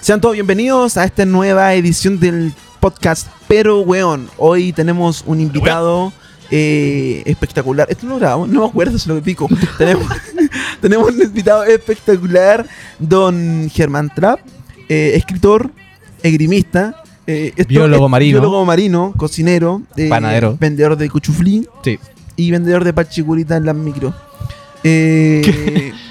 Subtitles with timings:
[0.00, 4.30] Sean todos bienvenidos a esta nueva edición del podcast Pero Weón.
[4.38, 6.10] Hoy tenemos un invitado
[6.50, 7.86] eh, espectacular.
[7.90, 9.46] Esto no lo grabamos, no me acuerdo si lo pico.
[9.78, 10.06] tenemos,
[10.80, 12.66] tenemos un invitado espectacular,
[12.98, 14.40] don Germán Trapp,
[14.88, 15.70] eh, escritor,
[16.22, 17.02] esgrimista.
[17.26, 18.40] eh, esto- Biólogo marino.
[18.40, 20.56] Biólogo marino, cocinero, eh, Panadero.
[20.58, 21.98] vendedor de cuchuflí Sí.
[22.36, 24.14] y vendedor de pachigurita en las micro.
[24.82, 25.92] Eh,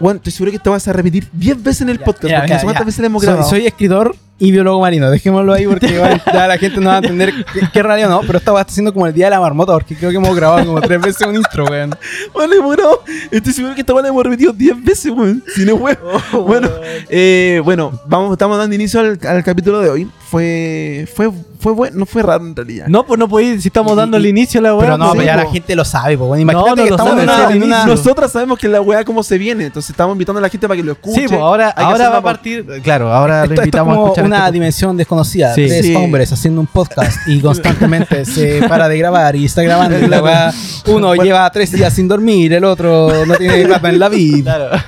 [0.00, 2.52] bueno, estoy seguro que te vas a repetir 10 veces en el podcast, ya, porque
[2.54, 2.86] no sé cuántas ya.
[2.86, 3.50] veces le hemos Soy, grabado.
[3.50, 5.10] soy escritor y biólogo marino.
[5.10, 8.20] Dejémoslo ahí porque igual ya la gente no va a entender qué, qué radio no.
[8.26, 10.64] Pero esta va haciendo como el día de la marmota porque creo que hemos grabado
[10.66, 11.96] como tres veces un intro, weón.
[12.32, 15.42] Bueno, hemos grabado- estoy seguro que esta la hemos repetido 10 veces, weón.
[15.54, 15.98] Si no, weón.
[16.46, 16.68] bueno,
[17.08, 20.08] eh, bueno, vamos, estamos dando inicio al, al capítulo de hoy.
[20.30, 22.86] Fue, fue, fue bueno, no fue raro en realidad.
[22.86, 24.84] No, pues no podéis, si estamos dando el inicio a la weá.
[24.84, 25.44] Pero no, sí, pero ya po.
[25.44, 26.28] la gente lo sabe, pues.
[26.28, 27.86] Bueno, imagínate No, no que estamos sabe, en una, en una- inicio.
[27.86, 30.76] Nosotros sabemos que la weá cómo se viene, entonces estamos invitando a la gente para
[30.76, 31.22] que lo escuche.
[31.22, 32.66] Sí, pues ahora, ahora va a partir.
[32.82, 34.24] Claro, ahora Esto, lo esto es invitamos a escuchar.
[34.28, 35.54] Una dimensión desconocida.
[35.54, 35.66] Sí.
[35.66, 35.94] Tres Sí.
[35.94, 39.98] hombres haciendo un podcast y constantemente se para de grabar y está grabando.
[39.98, 40.52] Y la weá,
[40.86, 44.54] uno lleva tres días sin dormir, el otro no tiene plata en la vida.
[44.56, 44.82] Claro.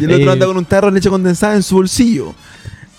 [0.00, 2.34] Y el otro Eh, anda con un tarro de leche condensada en su bolsillo.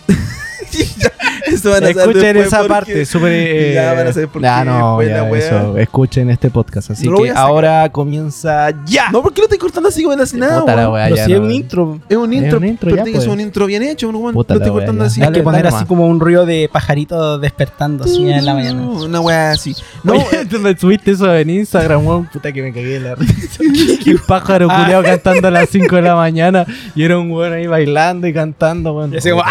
[1.60, 3.32] Eso van a Escuchen esa parte, súper.
[3.36, 6.92] eh, Ya van a saber por ya, qué no, ya, eso, escuchen este podcast.
[6.92, 9.12] Así No que ahora comienza ya.
[9.12, 10.94] No, ¿por qué lo estoy cortando así en la nada, weón?
[10.94, 12.00] weá, Pero ya si es no- un intro.
[12.08, 13.34] Es un Es intro, un intro, pero tiene que ser pues.
[13.36, 14.34] un intro bien hecho, weón.
[14.34, 15.22] Lo estoy cortando así.
[15.22, 18.82] Hay que Dale, poner así como un ruido de pajarito despertando así en la mañana.
[18.90, 19.76] Una weá así.
[20.04, 20.14] No,
[20.62, 22.26] me subiste eso en Instagram, weón.
[22.28, 23.62] Puta que me cagué de la risa.
[24.06, 26.66] El pájaro culeado cantando a las 5 de la mañana.
[26.96, 29.14] Y era un weón ahí bailando y cantando, weón.
[29.14, 29.50] Y así como, ¡ah!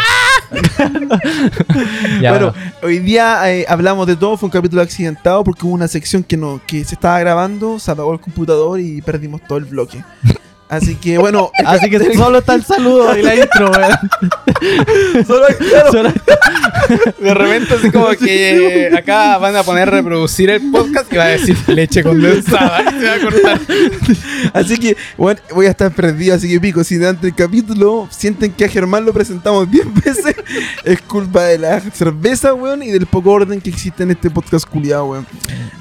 [2.21, 5.89] Ya, bueno, hoy día eh, hablamos de todo, fue un capítulo accidentado porque hubo una
[5.89, 9.65] sección que no que se estaba grabando, se apagó el computador y perdimos todo el
[9.65, 10.03] bloque.
[10.69, 15.25] Así que bueno, Así que solo está el saludo y la intro, weón.
[15.27, 16.13] solo, claro, Solo-
[17.21, 21.29] De repente así como que acá van a poner reproducir el podcast y va a
[21.29, 23.61] decir leche condensada y se va a cortar.
[24.55, 28.53] así que bueno, voy a estar perdido, así que pico, si durante el capítulo sienten
[28.53, 30.37] que a Germán lo presentamos 10 veces,
[30.85, 34.67] es culpa de la cerveza, weón, y del poco orden que existe en este podcast
[34.67, 35.27] culiado, weón.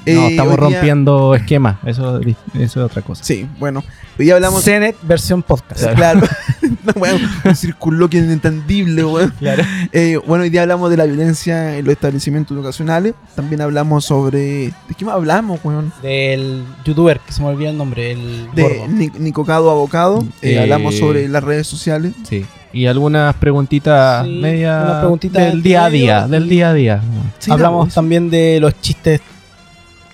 [0.06, 1.76] No, Eh, estamos día- rompiendo esquemas.
[1.86, 3.22] Eso, eso es otra cosa.
[3.24, 3.84] Sí, bueno,
[4.18, 4.62] hoy día hablamos...
[5.02, 5.84] Versión podcast.
[5.94, 6.20] Claro,
[6.62, 7.12] Una weá,
[7.44, 9.32] un circunloquio inentendible, weón.
[9.38, 9.62] Claro.
[9.92, 13.14] Eh, bueno, hoy día hablamos de la violencia en los establecimientos educacionales.
[13.34, 14.38] También hablamos sobre.
[14.38, 15.92] ¿De qué más hablamos, weón?
[16.02, 20.22] Del youtuber, que se me olvidó el nombre, el De Nicocado Abocado.
[20.42, 22.12] Eh, Eh, hablamos sobre las redes sociales.
[22.28, 22.44] Sí.
[22.72, 27.00] Y algunas preguntitas Sí, media unas preguntitas del día a día, del día a día.
[27.38, 29.20] Sí, Hablamos también de los chistes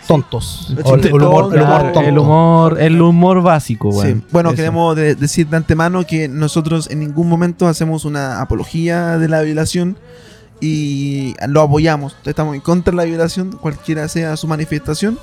[0.07, 0.69] tontos.
[0.85, 2.01] O el, humor, el humor tonto.
[2.01, 3.99] el humor, el humor básico, Sí.
[3.99, 4.25] weón.
[4.31, 9.29] Bueno, queremos de- decir de antemano que nosotros en ningún momento hacemos una apología de
[9.29, 9.97] la violación
[10.61, 12.17] y lo apoyamos.
[12.25, 15.19] Estamos en contra de la violación, cualquiera sea su manifestación.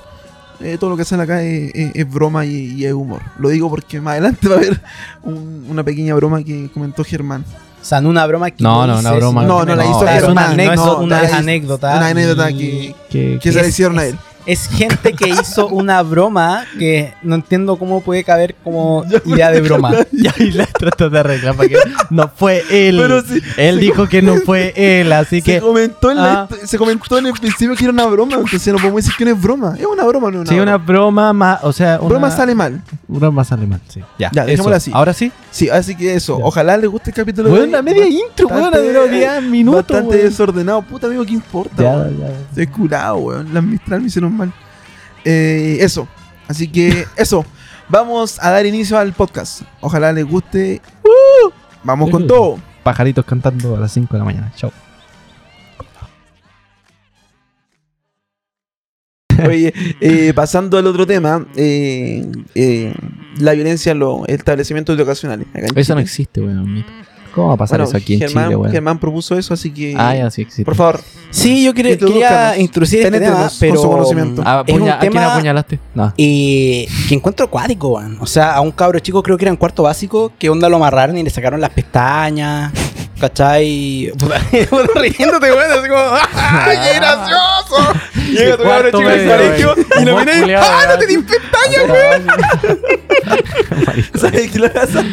[0.60, 3.22] Eh, todo lo que sale acá es, es- es broma y, y es humor.
[3.40, 4.80] Lo digo porque más adelante va a haber
[5.24, 7.44] un- una pequeña broma que comentó Germán.
[7.82, 9.44] O sea, no una broma que No, no, una broma.
[9.44, 11.98] No, que no la hizo es Germán, una no, anécdota, una es anécdota.
[11.98, 14.20] una anécdota y- que- Que- que se es- le hicieron a es- él.
[14.52, 19.62] Es gente que hizo una broma que no entiendo cómo puede caber como idea de
[19.62, 19.92] broma.
[20.12, 21.78] Y ahí la trató de arreglar porque
[22.10, 22.98] no fue él.
[23.00, 25.60] Pero sí, él dijo que no fue él, así se, que.
[25.62, 26.48] comentó en la- Ah.
[26.66, 29.32] se comentó en el principio que era una broma, entonces no podemos decir que no
[29.32, 29.76] es broma.
[29.80, 31.34] Es una broma, no es una Sí, una broma.
[31.34, 31.60] más.
[31.64, 32.82] O sea, una Broma sale mal.
[33.08, 34.02] Broma sale mal, sí.
[34.20, 34.84] Ya, Ya, dejémosla eso.
[34.90, 34.92] así.
[34.94, 35.32] Ahora sí.
[35.52, 36.40] Sí, así que eso.
[36.40, 36.46] Ya.
[36.46, 37.72] Ojalá les guste el capítulo de Bueno, hoy.
[37.72, 39.86] la media intro, weón, Bastante- duró 10 minutos.
[39.88, 40.82] Bastante desordenado.
[40.82, 41.84] Puta amigo, ¿qué importa?
[41.84, 42.20] Ya, weón?
[42.20, 42.28] ya.
[42.50, 43.54] Estoy curado, weón.
[43.54, 44.36] Las Mistral me hicieron
[45.26, 46.08] Eh, eso.
[46.48, 47.46] Así que eso.
[47.90, 49.64] Vamos a dar inicio al podcast.
[49.82, 50.82] Ojalá les guste.
[51.84, 52.60] Vamos con todo.
[52.84, 54.52] Pajaritos cantando a las 5 de la mañana.
[54.56, 54.72] Chao.
[59.48, 62.26] Oye, eh, pasando al otro tema, eh,
[62.56, 62.94] eh,
[63.40, 65.48] la violencia en los establecimientos educacionales.
[65.76, 66.74] Eso no existe, weón.
[66.74, 66.92] mito.
[67.34, 68.72] ¿Cómo va a pasar Bueno, eso aquí en Chile, weón?
[68.72, 69.96] Germán propuso eso, así que.
[69.98, 70.66] Ah, ya, sí existe.
[70.66, 71.00] Por favor,
[71.32, 74.42] Sí, yo quería, quería introducir este tema, Penétrenos con pero su conocimiento.
[74.46, 75.80] Ah, es un ¿A quién apuñalaste?
[75.96, 76.14] No.
[76.18, 78.18] eh, que encuentro acuático, weón.
[78.20, 80.76] O sea, a un cabro chico creo que era en cuarto básico, que onda lo
[80.76, 82.74] amarraron y le sacaron las pestañas.
[83.22, 84.12] ¿Cachai?
[84.96, 86.02] Riéndote, weón, así como,
[86.34, 87.94] ¡ay, qué gracioso!
[88.32, 89.88] Llega tu Cuarto chico medio, colegio weón.
[90.02, 91.00] y lo Humor miré y, culiao, ¡ah, no weón.
[91.00, 91.84] te di pestañas!
[94.20, 95.04] ¿sabes qué lo pasa?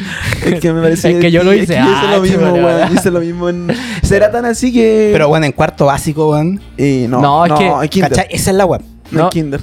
[0.45, 2.23] Es que me parece Es que yo lo es hice que yo hice ah, lo
[2.23, 2.65] mismo, weón.
[2.65, 2.95] weón.
[2.95, 3.77] Hice lo mismo en.
[4.03, 5.11] Será tan así que.
[5.13, 6.61] Pero bueno, en cuarto básico, weón.
[6.79, 8.01] No, No, no, es que-.
[8.01, 8.27] ¿Cachai?
[8.31, 8.81] Esa es la web.
[9.11, 9.31] No, No.
[9.31, 9.61] Kinder.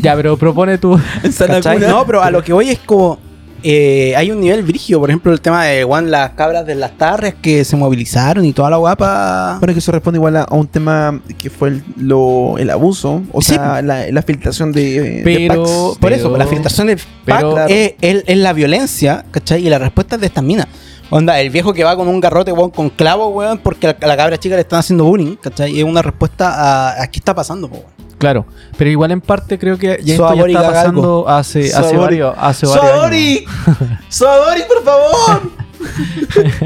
[0.00, 0.98] Ya, pero propone tú.
[1.88, 3.18] No, pero a lo que voy es como.
[3.62, 6.96] Eh, hay un nivel brigio, por ejemplo, el tema de Juan, las cabras de las
[6.96, 9.56] tarres que se movilizaron y toda la guapa.
[9.58, 13.22] Bueno, que eso responde igual a, a un tema que fue el, lo- el abuso,
[13.32, 13.54] o Sí.
[13.54, 15.70] sea, la, la filtración de, de Pero- packs.
[15.70, 19.66] Por Pero- eso, la filtración de pero- pack es, es- es la violencia, ¿cachai?
[19.66, 20.66] Y la respuesta es de estas minas.
[21.08, 24.16] Onda, el viejo que va con un garrote, weón, con clavo, weón, porque a la
[24.16, 25.70] cabra chica le están haciendo bullying, ¿cachai?
[25.72, 27.95] Y es una respuesta a, a qué está pasando, po, weón.
[28.26, 28.44] Claro,
[28.76, 32.66] pero igual en parte creo que ya esto ya está pasando hace, hace varios, hace
[32.66, 33.44] varios.
[34.08, 35.52] ¡Sodori, por favor!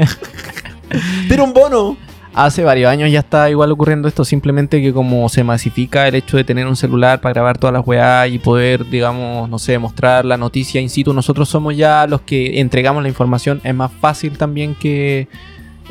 [1.29, 1.97] Pero un bono.
[2.33, 6.35] Hace varios años ya está igual ocurriendo esto, simplemente que como se masifica el hecho
[6.35, 10.25] de tener un celular para grabar todas las weá y poder, digamos, no sé, mostrar
[10.25, 13.61] la noticia in situ, nosotros somos ya los que entregamos la información.
[13.63, 15.27] Es más fácil también que,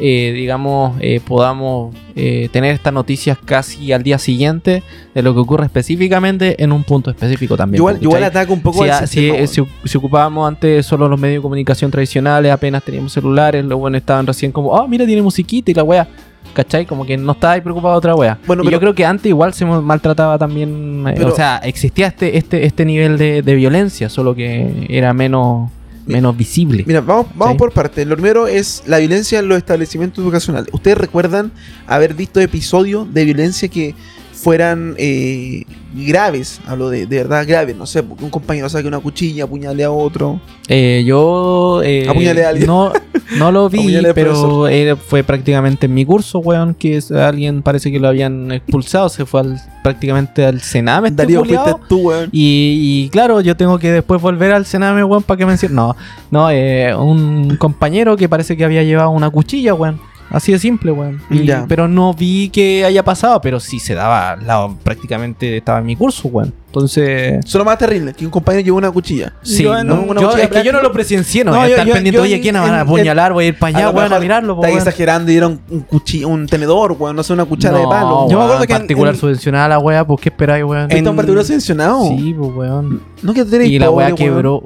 [0.01, 4.83] eh, digamos, eh, podamos eh, tener estas noticias casi al día siguiente
[5.15, 7.79] de lo que ocurre específicamente en un punto específico también.
[7.81, 11.39] Igual, ataca un poco Si, a- si, eh, si, si ocupábamos antes solo los medios
[11.39, 15.71] de comunicación tradicionales, apenas teníamos celulares, los buenos estaban recién como, ah, mira, tiene musiquita
[15.71, 16.09] y la wea.
[16.55, 16.85] ¿Cachai?
[16.85, 18.39] Como que no estaba ahí preocupado de otra wea.
[18.47, 21.05] Bueno, y pero- yo creo que antes igual se maltrataba también.
[21.07, 25.13] eh, Pero- o sea, existía este, este, este nivel de, de violencia, solo que era
[25.13, 25.71] menos,
[26.07, 26.85] menos visible.
[26.87, 27.59] Mira, vamos, vamos Sí.
[27.59, 28.07] por partes.
[28.07, 30.69] Lo primero es la violencia en los establecimientos educacionales.
[30.73, 31.53] ¿Ustedes recuerdan
[31.87, 33.95] haber visto episodios de violencia que
[34.43, 35.65] fueran eh,
[35.95, 36.61] graves?
[36.67, 37.77] Hablo de, de verdad graves.
[37.77, 40.41] No sé, un compañero saque una cuchilla, apuñale a otro.
[40.69, 42.67] Eh, yo eh, Apuñalé a alguien.
[42.67, 42.93] no,
[43.39, 44.67] no lo vi, pero
[45.09, 49.27] fue prácticamente en mi curso, weón, que es- alguien parece que lo habían expulsado, se
[49.27, 51.09] fue al, prácticamente al Sename.
[51.09, 52.29] este Darío, fuiste tú, weón.
[52.33, 55.77] Y, y claro, yo tengo que después volver al Sename, weón, para que me encierren.
[55.77, 55.97] No,
[56.31, 60.01] no, eh, un compañero que parece que había llevado una cuchilla, weón.
[60.31, 61.21] Así de simple, weón.
[61.69, 65.87] Pero no vi que haya pasado, pero sí se daba al lado, prácticamente estaba en
[65.87, 66.55] mi curso, weón.
[66.67, 67.33] Entonces...
[67.41, 69.33] Eso es lo más terrible, que un compañero llevó una cuchilla.
[69.43, 71.57] Sí, Yo no, no- una yo- cuchilla es que yo no lo presencié, no, No,
[71.57, 73.33] voy a yo- estar yo- pendiente, yo oye, en- ¿quién van a apuñalar?
[73.33, 74.79] Voy a ir para allá, weón, a mirarlo, po, Está weón.
[74.79, 77.17] exagerando y era un, un, cuchi- un tenedor, weón.
[77.17, 78.19] No sé, una cuchara de palo.
[78.19, 80.87] weón, Yo me acuerdo que en- particular en- subvencionada la weá, pues ¿qué esperáis, weón?
[80.87, 82.05] ¿Viste en- un particular subvencionado?
[82.07, 83.01] Sí, pues weón.
[83.23, 84.17] No que tú eres Y la weá weón.
[84.17, 84.63] quebró.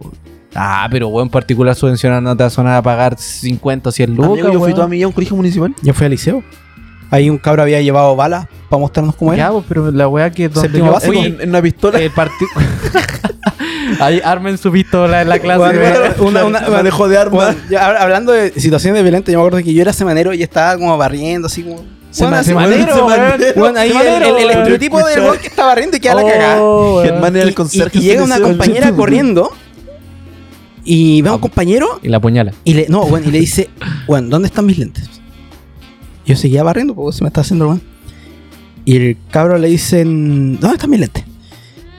[0.55, 4.11] Ah, pero weón, particular subvencionada no te va a sonar a pagar 50 o 100
[4.11, 5.75] Amigo, lucas, yo fui toda mi vida a un colegio municipal.
[5.83, 6.43] Yo fui al liceo.
[7.11, 9.45] Ahí un cabro había llevado balas para mostrarnos cómo era.
[9.47, 11.13] Ya, pues, pero la weá que donde Séptimo yo básico.
[11.13, 11.99] fui, En, en una pistola.
[12.01, 12.11] el
[14.01, 15.59] Ahí armen su pistola en la clase.
[15.59, 17.33] Bueno, una- una- manejo de armas.
[17.55, 20.43] Bueno, ya, hab- hablando de situaciones violentas, yo me acuerdo que yo era semanero y
[20.43, 21.85] estaba como barriendo, así como.
[22.11, 23.07] Así- Semanero,
[23.57, 26.57] Bueno, ahí el, Semanero, el- el estereotipo del que estaba barriendo y queda la cagada.
[26.63, 27.03] Oh.
[27.03, 27.99] Germán era Y- el conserje.
[27.99, 29.51] y, y llega una compañera corriendo
[30.85, 32.53] y ve a un Ah, compañero Y la puñala.
[32.65, 33.71] y le, no, bueno, y le dice,
[34.07, 35.09] bueno, ¿dónde están mis lentes?
[36.27, 37.83] Yo seguía barriendo porque se me está haciendo el weón.
[38.87, 41.25] Y el cabro le dicen, ¿dónde están mis lentes?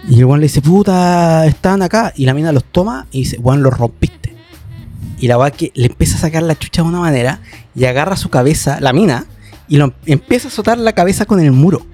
[0.09, 2.13] Y el weón le dice, puta, están acá.
[2.15, 4.35] Y la mina los toma y dice, weón, los rompiste.
[5.19, 7.39] Y la weá que le empieza a sacar la chucha de una manera
[7.75, 9.25] y agarra su cabeza, la mina,
[9.67, 11.85] y lo empieza a azotar la cabeza con el muro.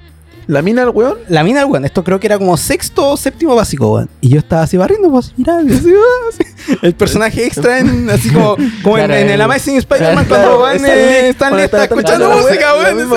[0.48, 1.18] La mina, el weón.
[1.30, 4.10] La mina, weón, esto creo que era como sexto o séptimo básico, weón.
[4.22, 5.94] Y yo estaba así barriendo, pues, mirá, y así,
[6.30, 6.78] así.
[6.82, 10.60] el personaje extra en, así como, como en- Claro, en, el el- Amazing Spider-Man claro,
[10.60, 13.16] cuando van, eh, está está escuchando la música, weón, mismo.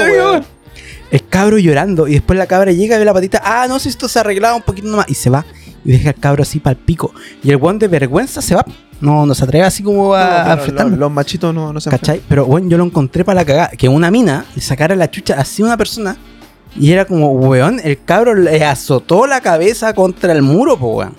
[1.11, 4.09] El cabro llorando y después la cabra llega, ve la patita, ah, no sé, esto
[4.09, 5.45] se arreglaba un poquito nomás, y se va.
[5.85, 7.13] Y deja al cabro así para el pico.
[7.43, 8.65] Y el weón de vergüenza se va.
[9.01, 12.23] No, no se atreve así como a, No, los, los machitos no, no se ¿Cachai?
[12.27, 13.69] Pero bueno, yo lo encontré para la cagada.
[13.69, 16.17] Que una mina le sacara la chucha así a una persona.
[16.77, 21.15] Y era como, weón, el cabro le azotó la cabeza contra el muro, po, weón.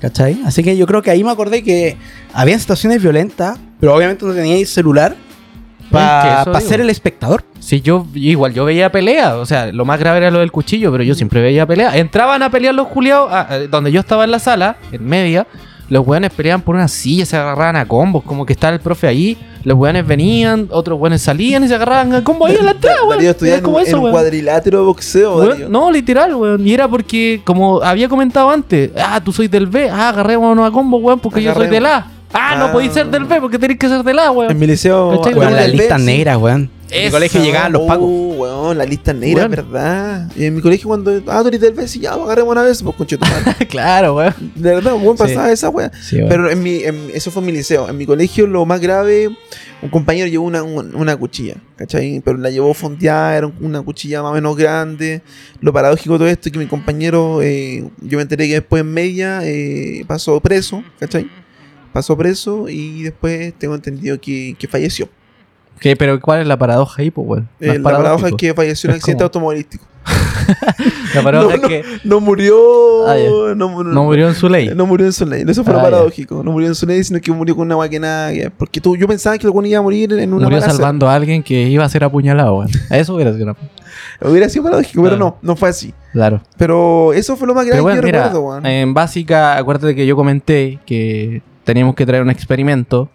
[0.00, 0.40] ¿Cachai?
[0.44, 1.96] Así que yo creo que ahí me acordé que
[2.32, 5.14] había situaciones violentas, pero obviamente no tenía celular
[5.92, 6.60] para digo.
[6.60, 7.44] ser el espectador.
[7.60, 9.36] Sí, yo igual, yo veía pelea.
[9.36, 11.96] O sea, lo más grave era lo del cuchillo, pero yo siempre veía pelea.
[11.96, 13.30] Entraban a pelear los culiados,
[13.70, 15.46] donde yo estaba en la sala, en media.
[15.92, 19.06] Los weones peleaban por una silla, se agarraban a combos, como que estaba el profe
[19.06, 19.36] ahí.
[19.62, 23.04] Los weones venían, otros weones salían y se agarraban a combos ahí en la entrada,
[23.04, 23.22] weón.
[23.22, 26.66] En, como eso, en un cuadrilátero de boxeo, Weón, no, literal, weón.
[26.66, 30.72] Y era porque, como había comentado antes, ah, tú sois del B, ah, agarrémonos a
[30.72, 32.06] combo, weón, porque yo soy del A.
[32.32, 34.58] Ah, no podéis ser del B porque tenéis que ser del A, En weón.
[34.58, 35.10] mi liceo.
[35.18, 35.34] ¿Cachai?
[35.34, 36.02] Weón, del B, sí.
[36.02, 36.70] negras, weón.
[36.90, 38.06] En mi Esa, colegio llegaban los pagos.
[38.10, 39.50] Oh, weón, la lista negra, Weón.
[39.50, 40.30] ¿verdad?
[40.36, 41.22] Y en mi colegio cuando...
[41.26, 42.82] Ah, tú eres del B, sí, ya, agarremos una vez.
[42.82, 43.66] Pues, conche tu madre.
[43.70, 44.34] claro, weón.
[44.54, 45.22] De verdad, weón, Sí.
[45.22, 45.90] pasaba esa weá.
[46.02, 46.28] Sí, weón.
[46.28, 47.88] Pero en mi, en- eso fue en mi liceo.
[47.88, 49.30] En mi colegio, lo más grave,
[49.80, 52.20] un compañero llevó una, un- una cuchilla, ¿cachai?
[52.22, 55.22] Pero la llevó fondeada, era una cuchilla más o menos grande.
[55.60, 58.80] Lo paradójico de todo esto es que mi compañero, eh, yo me enteré que después
[58.82, 61.26] en media eh, pasó preso, ¿cachai?
[61.92, 65.08] Pasó preso y después tengo entendido que, que falleció.
[65.80, 65.96] ¿Qué?
[65.96, 68.96] Pero ¿cuál es la paradoja ahí, pues, Eh, la paradoja es que falleció en un
[68.98, 69.84] accidente como- automovilístico.
[71.14, 73.06] La paradoja no, es que No murió.
[73.06, 73.14] Ah,
[73.54, 74.70] no, mu- no murió en su ley.
[74.74, 75.44] No murió en su ley.
[75.46, 76.42] Eso fue lo Ah, paradójico.
[76.42, 78.32] No murió en su ley, sino que murió con una agua que nada.
[78.32, 81.14] que- Porque tú, yo pensaba que weón iba a morir en una Murió salvando a
[81.14, 82.70] alguien que iba a ser apuñalado, weón.
[82.90, 83.56] Eso hubiera sido una...
[84.28, 85.92] Hubiera sido paradójico, pero no, no fue así.
[86.12, 86.42] Claro.
[86.56, 88.66] Pero eso fue lo más grande Pero bueno, que yo mira, recuerdo, weón.
[88.66, 93.08] en básica, acuérdate que yo comenté que teníamos que traer un experimento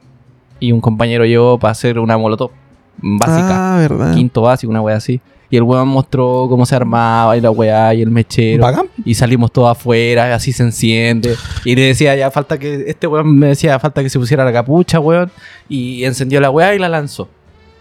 [0.59, 2.51] y un compañero llevó para hacer una molotov
[2.97, 4.13] básica, Ah, verdad.
[4.15, 5.21] quinto básico, una wea así.
[5.49, 8.63] Y el weón mostró cómo se armaba y la weá y el mechero.
[8.63, 8.87] Bacán.
[9.05, 11.35] Y salimos todos afuera, así se enciende.
[11.63, 12.83] Y le decía, ya falta que.
[12.87, 15.31] Este weón me decía, falta que se pusiera la capucha, weón.
[15.69, 17.29] Y encendió la weá y la lanzó.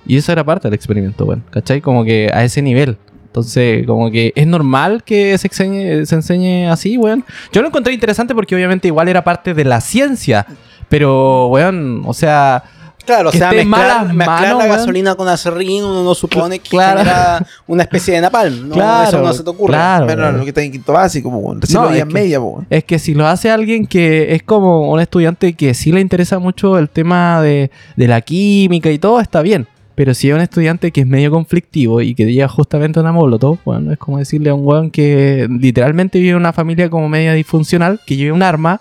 [0.07, 1.43] Y eso era parte del experimento, weón.
[1.51, 1.81] ¿Cachai?
[1.81, 2.99] Como que a ese nivel.
[3.40, 7.23] Entonces, como que es normal que se enseñe, se enseñe así, weón.
[7.52, 10.47] Yo lo encontré interesante porque obviamente igual era parte de la ciencia.
[10.88, 12.64] Pero, weón, o sea,
[13.05, 14.76] Claro, o sea, mezclar, malas mezclar manos, la weón.
[14.78, 16.99] gasolina con acerrín uno no supone que Claro.
[17.00, 18.69] genera una especie de napalm.
[18.71, 19.09] No, claro.
[19.09, 19.75] eso no se te ocurre.
[19.75, 20.37] Claro, Bueno, weón.
[20.38, 21.61] lo que está en quinto básico, po, weón.
[21.61, 22.66] Recién No, lo es en que- media, po, weón.
[22.71, 26.38] Es que si lo hace alguien que es como un estudiante que sí le interesa
[26.38, 29.69] mucho el tema de, de la química y todo, está bien.
[29.97, 33.12] Pero si es un estudiante que es medio conflictivo y que llega justamente a una
[33.12, 37.09] molotov, bueno, es como decirle a un weón que literalmente vive en una familia como
[37.09, 38.81] media disfuncional, que lleve un arma,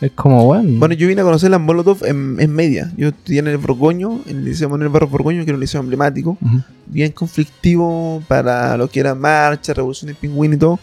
[0.00, 0.78] es como, weón.
[0.78, 2.92] Bueno, yo vine a conocer las Molotov en, en media.
[2.96, 5.80] Yo estudié en el Borgoño, en el Liceo Manuel Barros Borgoño, que era un liceo
[5.80, 6.38] emblemático.
[6.40, 6.62] Ujú.
[6.86, 10.78] bien conflictivo para lo que era marcha, revolución de pingüino y todo.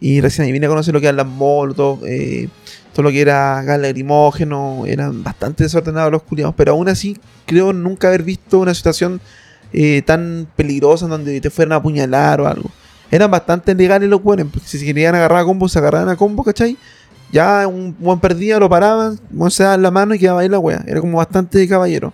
[0.00, 2.48] Y recién ahí vine a conocer lo que eran las molotov, eh,
[2.92, 7.72] todo lo que era gas lacrimógeno, eran bastante desordenados los culiados, pero aún así creo
[7.72, 9.20] nunca haber visto una situación
[9.72, 12.70] eh, tan peligrosa donde te fueran a apuñalar o algo.
[13.10, 16.16] Eran bastante legales los buenos, porque si se querían agarrar a combo, se agarraban a
[16.16, 16.76] combo, ¿cachai?
[17.32, 19.18] Ya un buen perdía, lo paraban,
[19.50, 20.82] se daban la mano y quedaba ahí la wea.
[20.86, 22.12] Era como bastante caballero.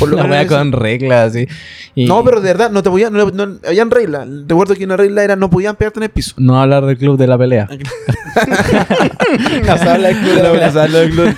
[0.00, 1.46] Por lo menos con reglas, así.
[1.94, 4.26] Y no, pero de verdad, no te podían, no, no- habían reglas.
[4.48, 6.34] Recuerdo que una regla era no podían pegarte en el piso.
[6.38, 7.68] No hablar del club de la pelea.
[9.66, 11.34] No se habla del club de la pelea.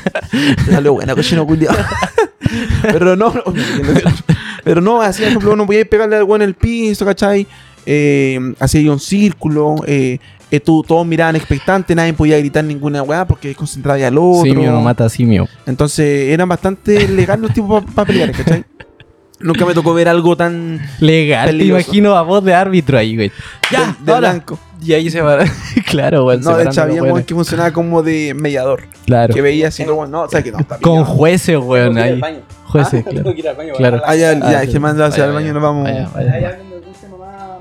[0.64, 1.75] Te salió buena, cochino culiao.
[2.83, 3.42] Pero no, no,
[4.64, 7.47] pero no, así, por ejemplo, no podías pegarle al weón en el piso, ¿cachai?
[7.87, 10.19] Eh, hacía un círculo, eh,
[10.51, 14.43] eh, tú, todos miraban expectantes, nadie podía gritar ninguna weá porque concentraba al otro.
[14.43, 15.49] Simio no mata a simio.
[15.67, 18.65] Entonces eran bastante legales los tipos para pelear, ¿cachai?
[19.41, 21.79] Nunca me tocó ver algo tan Legal, Peligroso.
[21.79, 23.33] te imagino a voz de árbitro ahí, güey.
[23.73, 24.31] Ya, de, de ahora.
[24.31, 24.57] blanco.
[24.81, 25.39] Y ahí se va.
[25.91, 26.39] claro, güey.
[26.39, 28.83] No, de hecho había que funcionaba como de mediador.
[29.05, 29.35] Claro.
[29.35, 31.05] Que veía así, bueno, no, o sea que no, está Con bien.
[31.05, 32.21] jueces, weón, ahí.
[32.67, 33.23] Jueces, Ah, claro.
[33.25, 34.03] tengo que ir al baño, Claro.
[34.07, 35.85] Ah, ya, ya, Ah, que manda hacia el baño, nos vamos.
[35.85, 36.59] Vaya, vaya.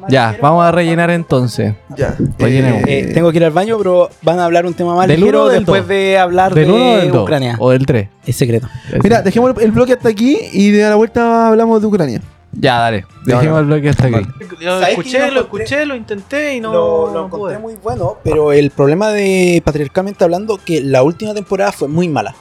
[0.09, 1.75] Ya, vamos a rellenar entonces.
[1.95, 2.15] Ya.
[2.37, 2.83] Rellenemos.
[2.87, 5.39] Eh, tengo que ir al baño, pero van a hablar un tema más ¿Del ligero
[5.39, 5.87] uno o del después dos?
[5.89, 7.23] de hablar ¿Del 1 o de del 2?
[7.23, 7.55] Ucrania.
[7.59, 8.07] ¿O del 3?
[8.25, 8.67] Es secreto.
[9.03, 12.21] Mira, dejemos el, el bloque hasta aquí y de a la vuelta hablamos de Ucrania.
[12.53, 13.05] Ya, dale.
[13.25, 14.27] Dejemos el bloque hasta aquí.
[14.59, 16.73] Lo ¿Sabes escuché, lo encontré- escuché, lo intenté y no.
[16.73, 17.59] lo, lo no encontré pude.
[17.59, 22.35] muy bueno, pero el problema de patriarcalmente hablando que la última temporada fue muy mala.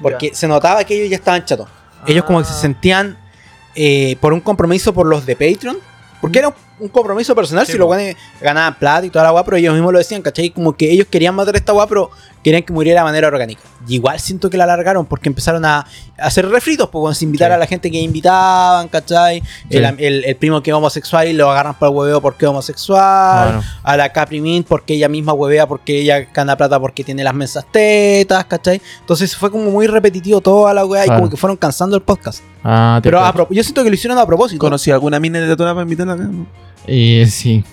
[0.00, 1.68] Porque se notaba que ellos ya estaban chatos.
[2.08, 2.56] Ellos como que se Ah.
[2.56, 3.16] sentían
[3.76, 5.76] eh, por un compromiso por los de Patreon.
[6.20, 9.30] Porque era un, un compromiso personal Sí, si los guanes ganaban plata y toda la
[9.30, 10.50] guapa, pero ellos mismos lo decían, ¿cachai?
[10.50, 12.10] Como que ellos querían matar a esta guapa, pero
[12.42, 13.62] querían que muriera de manera orgánica.
[13.86, 15.86] Y igual siento que la alargaron porque empezaron a
[16.22, 17.54] hacer refritos, pues, invitar Sí.
[17.54, 19.42] a la gente que invitaban, ¿cachai?
[19.70, 19.94] El, Sí.
[20.04, 23.44] el- el primo que es homosexual y lo agarran para el hueveo porque es homosexual
[23.54, 27.24] Bueno, a la Capri Mint porque ella misma huevea, porque ella gana plata porque tiene
[27.24, 28.80] las mensas tetas, ¿cachai?
[29.00, 31.20] Entonces fue como muy repetitivo toda la weá y Claro.
[31.20, 32.42] como que fueron cansando el podcast.
[32.64, 34.58] ah, te Pero a yo siento que lo hicieron a propósito.
[34.60, 36.28] ¿Conocí alguna mina de Tatona para invitarla acá?
[36.86, 37.64] Eh, sí.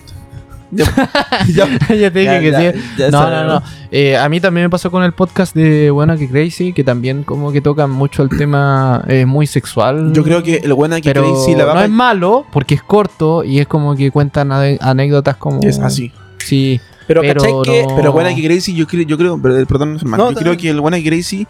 [0.72, 0.84] Ya,
[1.54, 2.78] ya, ya te dije que ya, sí.
[2.96, 3.62] ya no, no, sabemos.
[3.62, 3.68] no.
[3.90, 7.24] Eh, a mí también me pasó con el podcast de Buena que Crazy, que también
[7.24, 10.12] como que tocan mucho el tema eh, muy sexual.
[10.12, 13.42] Yo creo que el buena que Crazy la va no es malo porque es corto
[13.42, 16.12] y es como que cuentan anécdotas como es así.
[16.38, 17.62] sí pero, pero.
[17.62, 20.38] Que, no- Pero buena que Crazy, yo creo, yo creo, perdón, Germán, No, yo no,
[20.38, 20.58] creo no.
[20.60, 21.44] que el buena que Crazy,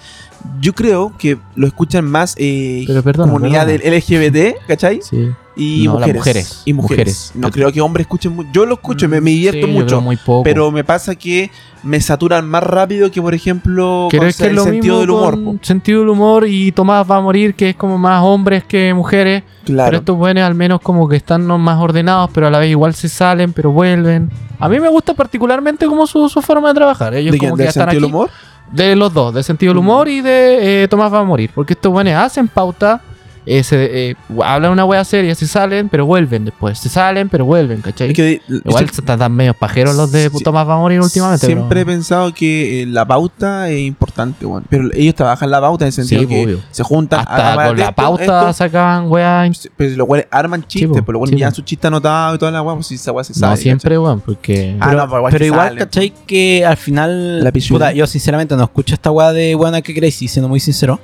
[0.60, 5.00] yo creo que lo escuchan más eh, pero comunidad del LGBT, ¿cachai?
[5.02, 6.16] sí Y No, las mujeres.
[6.16, 6.62] mujeres.
[6.64, 6.98] Y mujeres.
[7.06, 7.32] Mujeres.
[7.34, 8.48] No creo que hombres escuchen mucho.
[8.52, 10.00] Yo lo escucho, me, me divierto Sí, yo creo mucho.
[10.00, 11.50] muy poco Pero me pasa que
[11.82, 15.42] me saturan más rápido que, por ejemplo, con que el lo sentido del humor.
[15.44, 18.92] con sentido del humor y Tomás va a morir que es como más hombres que
[18.94, 19.96] mujeres pero Claro.
[19.98, 23.08] estos buenos al menos como que están más ordenados pero a la vez igual se
[23.08, 27.32] salen pero vuelven a mí me gusta particularmente como su, su forma de trabajar ellos
[27.32, 28.30] ¿De como que ¿Del ya están sentido aquí del humor?
[28.72, 29.86] De los dos, de sentido del Mm.
[29.86, 31.50] humor y de eh, Tomás va a morir.
[31.54, 33.00] Porque estos buenos hacen pauta
[33.46, 36.78] eh, se, eh, hablan una wea seria, se salen, pero vuelven después.
[36.78, 38.08] Se salen, pero vuelven, ¿cachai?
[38.10, 40.44] Es que Igual yo están tan medio pajeros los de Sí.
[40.44, 41.46] Tomás va a morir últimamente.
[41.46, 44.64] siempre he pensado que eh, la pauta es importante, weón.
[44.68, 46.60] Pero ellos trabajan la pauta en el sentido Sí, que obvio.
[46.70, 48.52] se juntan Hasta con la esto, pauta esto.
[48.52, 49.56] sacaban weas.
[49.56, 51.50] Sí, Pero los güeyes arman chistes, po, pero los sí, po.
[51.50, 53.52] su chiste anotado y toda la weá, pues si esa weá se sabe.
[53.52, 54.76] No siempre, weón, porque.
[54.80, 55.78] Ah, pero no, pero igual, pero que igual, sale.
[55.80, 56.12] ¿cachai?
[56.26, 57.42] Que al final.
[57.42, 57.86] La pichuda.
[57.86, 61.00] puta, yo sinceramente no escucho esta weá de buena que Crazy, siendo muy sincero.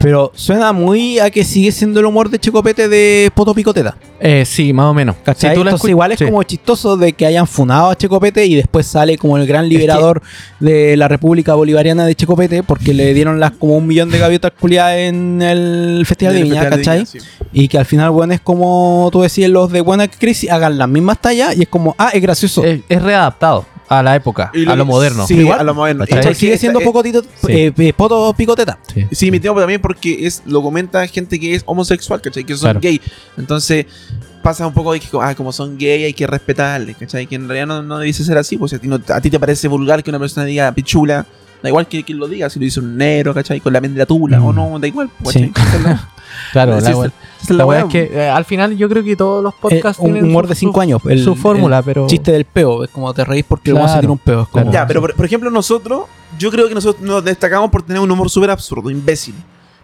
[0.00, 3.98] Pero suena muy a que sigue siendo el humor de Checopete de Poto Picoteta.
[4.18, 5.16] Eh, sí, más o menos.
[5.22, 5.50] ¿Cachai?
[5.50, 6.24] Si tú Entonces igual es sí.
[6.24, 10.22] como chistoso de que hayan funado a Checopete y después sale como el gran liberador
[10.58, 14.52] de la República Bolivariana de Checopete porque le dieron las como un millón de gaviotas
[14.58, 16.98] culiadas en el Festival de Viña, Festival de ¿cachai?
[17.00, 17.18] Viña, sí.
[17.52, 20.88] Y que al final, bueno, es como tú decías, los de Buena Crisis hagan las
[20.88, 22.64] mismas tallas y es como, ah, es gracioso.
[22.64, 25.26] Es, es readaptado a la época, Y a lo moderno.
[25.26, 26.04] Sí, Igual, a lo moderno.
[26.04, 26.18] ¿cachai?
[26.18, 26.34] ¿Cachai?
[26.36, 27.28] Sigue siendo poco tito, sí.
[27.52, 28.78] eh, eh, poto picoteta.
[28.94, 29.04] Sí.
[29.10, 32.44] Sí, mi tiempo también porque es lo comenta gente que es homosexual, ¿cachai?
[32.44, 32.80] Que son Claro.
[32.80, 33.00] gay.
[33.36, 33.86] Entonces
[34.42, 37.26] pasa un poco de que, ah, como son gay hay que respetarles, ¿cachai?
[37.26, 39.38] Que en realidad no, no debiese ser así, pues a ti, no- a ti te
[39.40, 41.26] parece vulgar que una persona diga pichula,
[41.62, 43.60] da igual que quien lo diga, si lo dice un negro, ¿cachai?
[43.60, 44.44] Con la mente tula Mm.
[44.46, 45.52] o no, da igual, pues, Sí.
[46.52, 47.12] Claro, la, wea-
[47.48, 49.98] la wea wea, es que eh, al final yo creo que todos los Eh, podcasts
[50.02, 51.02] un tienen humor su- de 5 su- años.
[51.08, 52.06] El, su fórmula, el pero.
[52.06, 52.84] chiste del peo.
[52.84, 54.42] Es como te reís porque el Claro, weón se un peo.
[54.42, 54.72] Es como, claro.
[54.72, 56.02] Ya, pero por, por ejemplo nosotros,
[56.38, 59.34] yo creo que nosotros nos destacamos por tener un humor súper absurdo, imbécil.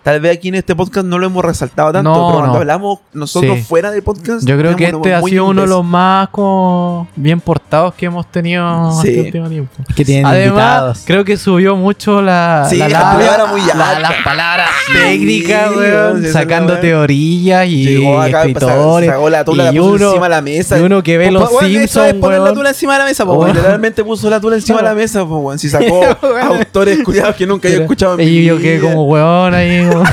[0.06, 2.58] Tal vez aquí en este podcast no lo hemos resaltado tanto, No, pero cuando no.
[2.60, 3.64] hablamos nosotros Sí.
[3.64, 7.40] fuera del podcast, Yo creo que este ha sido uno de los más como bien
[7.40, 9.08] portados que hemos tenido Sí.
[9.08, 9.72] este último tiempo.
[9.96, 11.02] que tienen Además, invitados.
[11.06, 15.70] creo que subió mucho la, Sí, la la palabra muy la- las palabras Sí, técnicas,
[15.70, 16.80] weón, weón, sí, esa sacando weón.
[16.82, 19.10] teorías y Llegó acá, escritores.
[19.10, 20.78] sacó la tula, la y puso uno- encima de la mesa.
[20.78, 22.98] Y uno que ve Pues, los weón, eso es Simpsons, poner la tula encima de
[23.00, 23.24] la mesa.
[23.46, 25.58] Literalmente puso la tula encima de la mesa, pues, weón.
[25.58, 26.00] Si sacó
[26.44, 29.84] autores cuidados que nunca había escuchado en mi Y yo que como weón ahí.
[30.00, 30.08] Weón.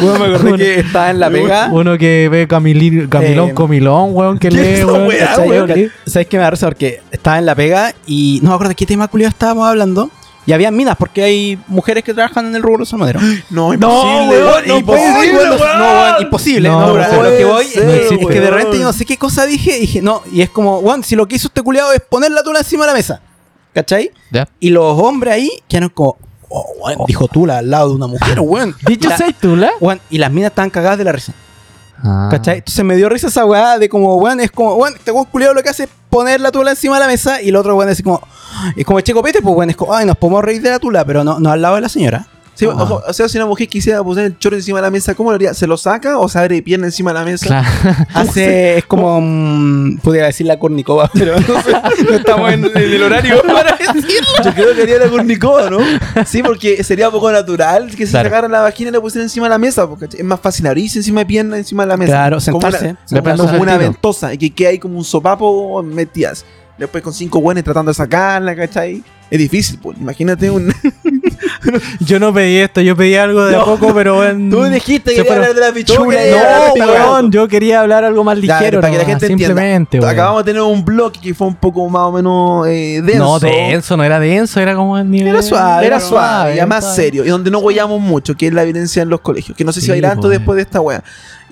[0.00, 1.68] Weón, me acordé que estaba en la pega.
[1.72, 5.06] Uno que ve Camilín- Camilón Eh, Comilón, weón, que ¿qué lee, esa weón.
[5.08, 5.48] weá, ¿cachai?
[5.48, 5.66] weón?
[5.68, 5.90] ¿Qué?
[6.06, 6.66] ¿Sabes qué me da risa?
[6.66, 10.10] Porque estaba en la pega y no me acuerdo de qué tema culiado estábamos hablando.
[10.44, 13.20] Y había minas, porque hay mujeres que trabajan en el rubro salmonero.
[13.50, 15.48] No, No, imposible, no imposible, weón.
[15.50, 15.78] no, weón.
[15.78, 16.68] no, weón, imposible.
[16.68, 19.46] No, No, lo que voy ser, es que de repente yo no sé qué cosa
[19.46, 19.78] dije.
[19.78, 22.42] Dije, no, y es como, weón, si lo que hizo este culiado es poner la
[22.42, 23.20] tula encima de la mesa.
[23.72, 24.10] ¿Cachai?
[24.32, 24.48] Ya.
[24.60, 26.18] Y los hombres ahí quedaron como,
[26.52, 28.74] oh, weón, dijo tula al lado de una mujer, weón.
[28.86, 29.70] Dicho Y la- sea tula.
[29.80, 31.32] weón, y las minas estaban cagadas de la risa.
[32.04, 32.28] Ah.
[32.30, 32.58] ¿Cachai?
[32.58, 35.54] Entonces me dio risa esa weá de como, weón, es como, weón, este weón culiado
[35.54, 37.90] lo que hace es poner la tula encima de la mesa y el otro weón
[37.90, 38.20] es como,
[38.76, 41.22] es como checopete, pues weón, es como, ay, nos podemos reír de la tula, pero
[41.24, 42.26] no, no al lado de la señora.
[42.54, 42.76] Sí, Ah.
[42.78, 45.30] ojo, o sea, si una mujer quisiera poner el chorro encima de la mesa, ¿cómo
[45.30, 45.54] lo haría?
[45.54, 47.46] ¿Se lo saca o se abre pierna encima de la mesa?
[47.46, 47.68] Claro.
[48.14, 51.72] Hace, es como, mm, pudiera decir la cornicova, pero no, sé,
[52.04, 54.28] no estamos en, en el horario para decirlo.
[54.44, 55.78] Yo creo que haría la cornicova, ¿no?
[56.26, 58.28] Sí, porque sería poco natural que se Claro.
[58.28, 59.88] sacara la vagina y la pusiera encima de la mesa.
[59.88, 62.12] Porque es más fácil abrirse encima de pierna encima de la mesa.
[62.12, 62.88] Claro, Como sentarse.
[62.90, 66.44] una- Depende como una ventosa y que quede ahí como un sopapo metidas.
[66.82, 69.02] Después con cinco buenos tratando de sacarla, ¿cachai?
[69.30, 69.96] Es difícil, pues.
[69.98, 70.72] Imagínate un.
[72.00, 73.64] Yo no pedí esto, yo pedí algo de a No.
[73.64, 74.50] poco, pero weón.
[74.50, 76.26] Tú dijiste que hablar de la pichula.
[76.26, 76.30] y
[76.78, 78.80] No, weón, yo quería hablar algo más ligero.
[78.80, 80.10] para que la gente simplemente, entienda.
[80.10, 83.18] Acabamos de tener un blog que fue un poco más o menos eh, denso.
[83.24, 85.28] No, denso, no era denso, era como el nivel.
[85.28, 87.24] Era suave, Era Era suave, ya más serio.
[87.24, 89.56] Y donde no huellamos mucho, que es la violencia en los colegios.
[89.56, 90.38] Que no sé si Sí, va a ir tanto pues.
[90.38, 91.02] después de esta wea.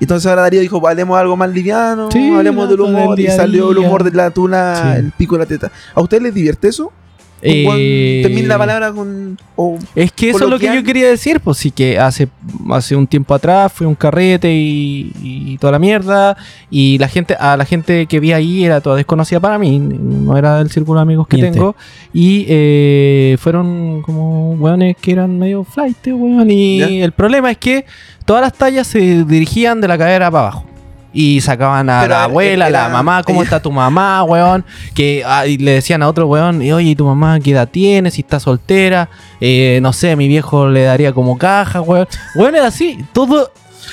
[0.01, 3.21] Y entonces ahora Darío dijo, hablemos algo más liviano, Sí, hablemos del humor.
[3.21, 4.99] Y salió el humor de la tuna, Sí.
[4.99, 5.71] el pico de la teta.
[5.95, 6.91] ¿A ustedes les divierte eso?
[7.43, 9.39] Eh, Termina la palabra con...
[9.57, 12.29] o- Es que eso es lo que yo quería decir, pues sí que hace,
[12.71, 16.37] hace un tiempo atrás fue un carrete y, y toda la mierda.
[16.71, 20.37] Y la gente, a la gente que vi ahí era toda desconocida para mí, no
[20.37, 21.59] era del círculo de amigos que Miente.
[21.59, 21.77] tengo.
[22.13, 26.51] Y eh, fueron como weones que eran medio flight, weón.
[26.51, 26.89] Y ¿Ya?
[26.89, 27.85] el problema es que
[28.25, 30.67] todas las tallas se dirigían de la cadera para abajo.
[31.13, 34.65] Y sacaban a Pero, la abuela, a la mamá, ¿cómo ella- está tu mamá, weón?
[34.95, 37.69] Que ah, y le decían a otro weón, y, oye, ¿y tu mamá qué edad
[37.69, 38.11] tiene?
[38.13, 39.09] Si está soltera,
[39.41, 42.07] eh, no sé, mi viejo le daría como caja, weón.
[42.37, 43.51] Weón, era así, todo.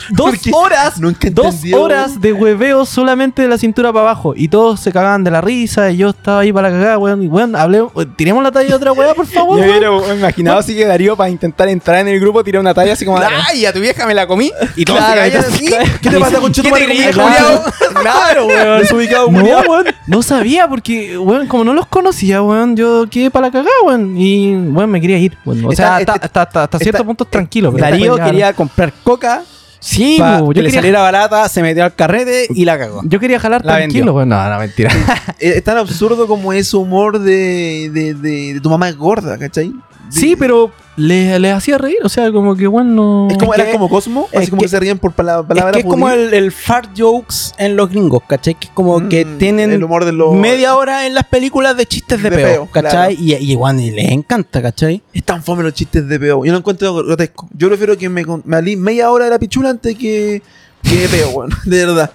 [0.09, 4.33] Dos Porque horas, nunca dos horas de hueveo solamente de la cintura para abajo.
[4.35, 5.89] Y todos se cagaban de la risa.
[5.91, 7.23] Y yo estaba ahí para la cagada, weón.
[7.23, 7.83] Y weón, hablé,
[8.15, 9.59] tiremos la talla de otra weá, por favor.
[9.59, 9.99] Yo weón.
[10.03, 13.05] hubiera imaginado así que Darío para intentar entrar en el grupo tirar una talla así
[13.05, 14.51] como, ¡ay, a tu vieja me la comí!
[14.75, 15.65] Y todos Claro, se así.
[16.01, 17.63] ¿Qué te pasa con ¿Qué te Chetumare, creías, culiao?
[17.63, 18.01] culiao?
[18.01, 18.79] Claro, weón.
[18.79, 19.85] Desubicado, No, weón.
[20.05, 24.17] No sabía porque, weón, como no los conocía, weón, yo quedé para la cagada, weón.
[24.17, 25.37] Y, weón, me quería ir.
[25.45, 25.65] weón.
[25.65, 27.71] O sea, hasta, hasta, hasta, hasta cierto punto tranquilo.
[27.71, 29.43] Darío quería comprar coca
[29.79, 33.01] Sí, que yo le quería, saliera barata, se metió al carrete y la cagó.
[33.05, 34.29] yo quería jalar La tranquilo, weón.
[34.29, 34.89] No, no, mentira.
[35.39, 39.71] Es tan absurdo como ese humor de, de, de, de tu mamá es gorda, ¿cachai?
[40.09, 43.27] Sí, pero les les hacía reír, o sea, como que bueno.
[43.31, 45.13] Es como, Es era que- como Cosmo, es así como que- que, se ríen por
[45.13, 48.55] pala- Es palabras que es como el, el fart jokes en los gringos, ¿cachai?
[48.55, 51.77] Que es como que Mm, tienen el humor de los media hora en las películas
[51.77, 53.15] de chistes de, De peo, peo, ¿cachai?
[53.19, 55.01] Y, y igual y les encanta, ¿cachai?
[55.13, 56.43] Es tan fome los chistes de peo.
[56.43, 57.47] Yo lo encuentro grotesco.
[57.55, 60.41] Yo prefiero que me, me alí media hora de la pichula antes que,
[60.81, 61.51] que peo, weón.
[61.65, 62.11] De verdad.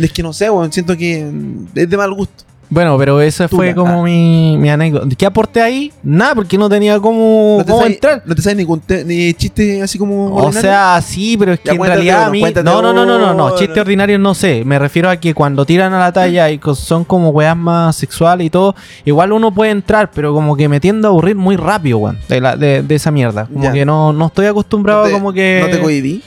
[0.00, 0.72] Es que no sé, weón.
[0.72, 1.30] Siento que
[1.74, 2.44] es de mal gusto.
[2.70, 5.06] Bueno, pero esa fue como mi, mi anécdota.
[5.16, 5.92] ¿Qué aporté ahí?
[6.02, 8.22] Nada, porque no tenía cómo, No te cómo sabes- entrar.
[8.26, 10.26] No te sabes ningún te- ni chiste así como.
[10.28, 10.60] O ordinario?
[10.60, 12.42] sea, sí, pero es que Ya, en cuéntate realidad a mí.
[12.42, 13.46] No, no, no, no, no, no.
[13.46, 13.56] uno.
[13.56, 14.64] Chistes ordinarios no sé.
[14.64, 18.46] Me refiero a que cuando tiran a la talla y son como weas más sexuales
[18.46, 21.98] y todo, igual uno puede entrar, pero como que me tiendo a aburrir muy rápido,
[21.98, 22.18] weón.
[22.28, 23.46] De, la- de, de esa mierda.
[23.46, 23.72] Como Ya.
[23.72, 25.60] que no, no estoy acostumbrado No te- como que.
[25.64, 26.22] No te cohibí.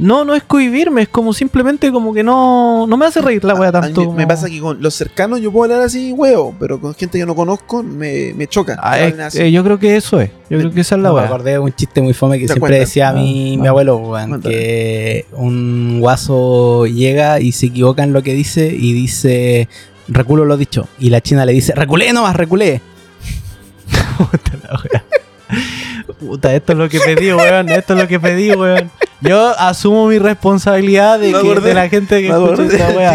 [0.00, 3.54] No, no es cohibirme, es como simplemente como que no, no me hace reír la
[3.54, 4.10] wea A- a mí tanto.
[4.12, 7.18] me, me pasa que con los cercanos yo puedo hablar así, huevo, pero con gente
[7.18, 8.78] que no conozco me, me choca.
[8.82, 10.30] Ah, es- eh, yo creo que eso es.
[10.48, 11.24] Yo creo que esa es la me wea.
[11.26, 12.78] acordé de un chiste muy fome que siempre cuenta.
[12.78, 18.22] decía mi, Ah, mi abuelo, weón, que un guaso llega y se equivoca en lo
[18.22, 19.68] que dice y dice,
[20.08, 20.88] reculo lo dicho.
[20.98, 22.80] Y la china le dice, reculé nomás, reculé.
[24.18, 25.04] Puta la wea.
[26.18, 27.68] Puta, esto es lo que pedí, weón.
[27.68, 28.90] Esto es lo que pedí, weón.
[29.22, 32.62] Yo asumo mi responsabilidad de, que- de la gente que escucha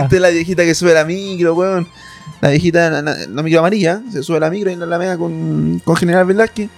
[0.03, 1.87] esta la viejita que sube la micro, weón.
[2.41, 5.81] La viejita, la, la- la micro amarilla, se sube la micro y la mega con,
[5.83, 6.69] con General Velázquez.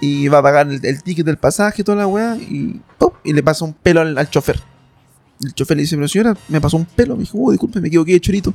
[0.00, 2.36] Y va a pagar el, el ticket del pasaje toda la weá.
[2.36, 3.10] Y, ¡pum!
[3.22, 4.60] y le pasa un pelo al, al chofer.
[5.42, 7.16] El chofer le dice, pero señora, me pasó un pelo.
[7.16, 8.52] Me dijo, oh, disculpe, me equivoqué de chorito.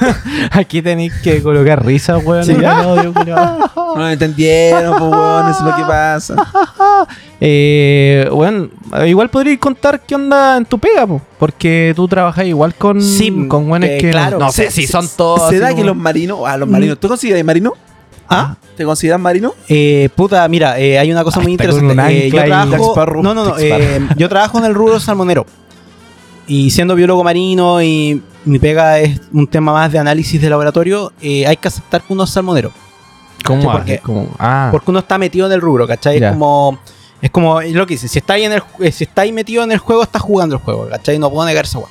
[0.50, 2.44] Aquí tenéis que colocar risas, weón.
[2.44, 2.54] Sí.
[3.98, 6.36] No lo entendieron, pues, weón, eso es lo que pasa.
[7.40, 8.70] eh, weón,
[9.06, 13.46] igual podríais contar qué onda en tu pega, po, porque tú trabajas igual con, Sí,
[13.48, 14.38] con weones que, no- claro.
[14.38, 15.40] no, sé si son todos.
[15.48, 17.74] ¿Se así da que los marinos, a los marinos, ¿tú consideras marino?
[18.28, 18.56] ¿Ah?
[18.76, 19.54] ¿Te consideras marino?
[19.68, 21.94] Eh, puta, mira, eh, hay una cosa Ah, muy interesante.
[22.26, 25.46] Eh, yo trabajo, no, no, no, eh, yo trabajo en el rubro salmonero.
[26.48, 31.12] Y siendo biólogo marino y mi pega es un tema más de análisis de laboratorio,
[31.20, 32.72] eh, hay que aceptar que uno es salmonero.
[33.44, 33.62] ¿Cómo?
[33.78, 34.00] Porque-
[34.38, 36.18] ah, Porque uno está metido en el rubro, ¿cachai?
[36.18, 36.28] Ya.
[36.28, 36.78] Es como.
[37.20, 39.72] Es como es lo que dice, si estáis en el eh, si estáis metido en
[39.72, 41.18] el juego, estás jugando el juego, ¿cachai?
[41.18, 41.88] No puedo negar esa weá.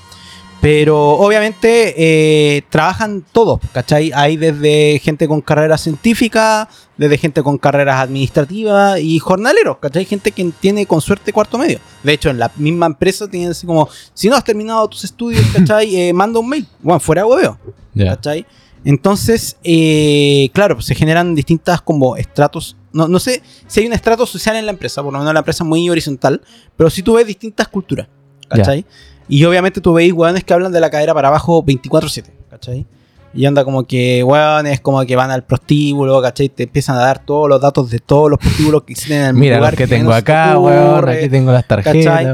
[0.67, 4.11] Pero obviamente eh, trabajan todos, ¿cachai?
[4.13, 10.03] Hay desde gente con carreras científicas, desde gente con carreras administrativas y jornaleros, ¿cachai?
[10.03, 11.79] Gente que tiene con suerte cuarto medio.
[12.03, 15.41] De hecho, en la misma empresa tienen así como, si no has terminado tus estudios,
[15.55, 15.95] ¿cachai?
[15.95, 16.67] Eh, manda un mail.
[16.81, 17.57] Bueno, fuera de hueveo.
[17.93, 18.17] ya.
[18.17, 18.45] ¿Cachai?
[18.83, 22.75] Entonces, eh, claro, pues se generan distintas como estratos.
[22.91, 25.39] No, no sé si hay un estrato social en la empresa, por lo menos la
[25.39, 26.41] empresa es muy horizontal,
[26.75, 28.09] pero sí tú ves distintas culturas,
[28.47, 28.85] ¿cachai?
[29.29, 32.85] Y obviamente tú veis hueones que hablan de la cadera para abajo 24-7, ¿cachai?
[33.33, 36.49] Y anda como que hueones como que van al prostíbulo, ¿cachai?
[36.49, 39.33] Te empiezan a dar todos los datos de todos los prostíbulos que existen en el
[39.35, 41.09] Mira lugar los que tengo menos se te acá, weón.
[41.09, 42.25] Aquí tengo las tarjetas.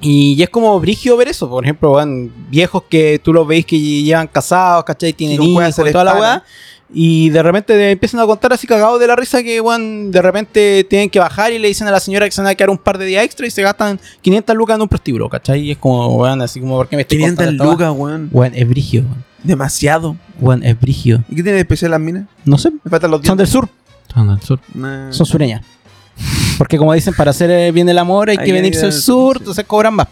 [0.00, 1.48] Y, es como brigio ver eso.
[1.48, 5.12] Por ejemplo, weón, viejos que tú los veis que llevan casados, ¿cachai?
[5.12, 6.44] Tienen hijos toda la weá.
[6.94, 10.20] Y de repente te empiezan a contar así cagados de la risa que, weón, de
[10.20, 12.70] repente tienen que bajar y le dicen a la señora que se van a quedar
[12.70, 15.60] un par de días extra y se gastan 500 lucas en un prostíbulo, ¿cachai?
[15.60, 17.88] Y es como, weón, así como, ¿por qué me estoy 500 contando esta weá?
[17.88, 18.28] lucas, weón.
[18.30, 19.24] Weón, es brigio, weón.
[19.42, 20.16] Demasiado.
[20.38, 21.24] Weón, es brigio.
[21.28, 22.26] ¿Y qué tiene de especial las minas?
[22.44, 23.68] No sé, Me faltan los son del sur,
[24.12, 24.60] Son del sur.
[24.74, 25.12] Nah.
[25.12, 25.62] son sureñas.
[26.58, 29.02] Porque como dicen, para hacer eh, bien el amor hay que venirse ir al sur,
[29.02, 29.38] sur, sí.
[29.40, 30.08] entonces cobran más.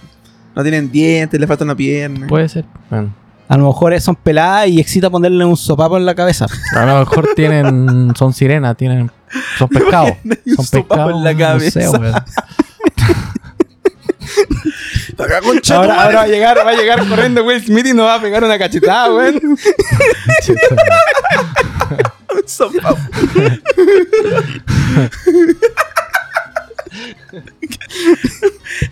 [0.56, 2.26] No tienen dientes, le falta una pierna.
[2.26, 2.64] Puede ser.
[2.88, 3.14] Bueno.
[3.50, 6.46] A lo mejor son peladas y excita ponerle un sopapo en la cabeza.
[6.76, 8.12] A lo mejor tienen.
[8.16, 9.10] Son sirenas, tienen.
[9.58, 10.12] Son pescados.
[10.56, 11.16] Son pescados.
[11.16, 11.80] en la No cabeza.
[11.80, 12.14] sé, weón.
[15.16, 18.14] Tu Ahora, ahora va a llegar, va a llegar corriendo Will Smith y nos va
[18.14, 19.34] a pegar una cachetada, weón.
[22.32, 22.96] Un sopapo.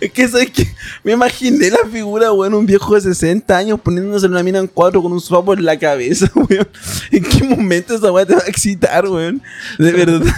[0.00, 0.66] Es que, ¿sabes qué?
[1.02, 5.02] Me imaginé la figura, weón, un viejo de 60 años poniéndose una mina en cuatro
[5.02, 6.68] con un sopapo en la cabeza, weón.
[7.11, 9.42] ¿En qué momento esa weá te va a excitar, weón?
[9.78, 10.34] De verdad.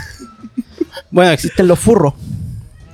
[1.10, 2.14] Bueno, existen los furros,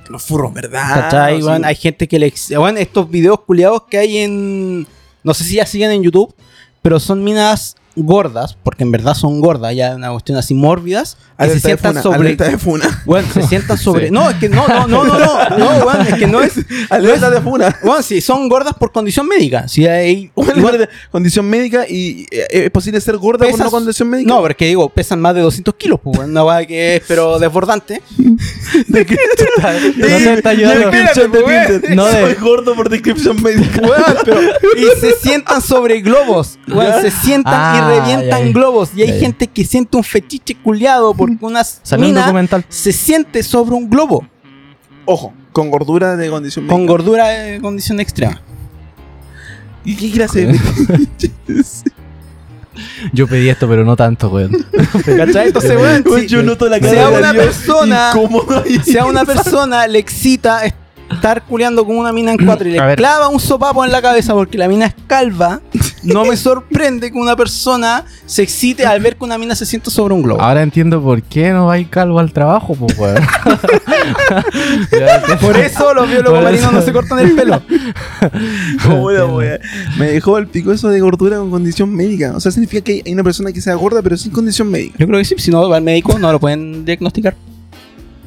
[0.09, 1.33] Los furros, ¿verdad?
[1.41, 1.65] weón?
[1.65, 2.33] Hay gente que le...
[2.57, 4.87] Bueno, estos videos culiados que hay en...
[5.23, 6.33] No sé si ya siguen en YouTube,
[6.81, 11.19] pero son minas gordas, porque en verdad son gordas, ya una cuestión así mórbidas, que
[11.19, 12.17] se Alerta de sientan funa, sobre...
[12.19, 13.03] alerta de funa.
[13.05, 14.07] Bueno, se sientan sobre...
[14.07, 14.11] Sí.
[14.13, 16.53] No, es que no, no, no, no, no, no, weón, es que no es...
[16.89, 17.75] Alerta de funa.
[17.83, 19.67] Bueno, sí, son gordas por condición médica.
[19.67, 20.31] Si hay...
[20.55, 24.29] Igual de condición médica y eh, es posible ser gorda por Pesas- una condición médica.
[24.33, 28.01] No, porque digo, pesan más de 200 kilos, pues, una weá que es, pero desbordante.
[28.87, 29.15] ¿De qué?
[29.15, 30.91] No te está ayudando.
[30.91, 33.81] De no de- Soy gordo por descripción médica.
[33.81, 36.57] Weón, pero- y se sientan sobre globos.
[36.67, 38.51] Weón, se sientan Ah, Ah, revientan ya, ya.
[38.53, 38.89] globos.
[38.95, 42.65] Y hay gente que siente un fetiche culiado porque una Salió un mina documental.
[42.69, 44.25] se siente sobre un globo
[45.05, 46.91] Ojo, con gordura de condición con médica.
[46.91, 48.41] gordura de condición extrema.
[49.85, 50.53] ¿Y qué hacer?
[53.13, 54.51] Yo pedí esto, pero no tanto, weón.
[55.05, 55.47] ¿Cachai?
[55.47, 59.05] Entonces, weón, si- yo noto la cara sea de una persona- incómodo y- si a
[59.05, 60.61] una persona le excita
[61.09, 64.33] estar culeando con una mina en cuatro y le clava un sopapo en la cabeza
[64.33, 65.61] porque la mina es calva,
[66.07, 69.91] no me sorprende que una persona se excite al ver que una mina se siente
[69.91, 70.41] sobre un globo.
[70.41, 73.17] Ahora entiendo por qué no vais calvo al trabajo, pues, weón.
[75.41, 76.71] Por eso los biólogos marinos eso.
[76.71, 77.61] no se cortan el pelo.
[78.83, 79.59] ¿Cómo la wea?
[79.97, 82.33] Me dejó el pico eso de gordura con condición médica.
[82.35, 84.95] O sea, significa que hay una persona que sea gorda, pero sin condición médica.
[84.97, 87.35] Yo creo que sí, si no va al médico no lo pueden diagnosticar.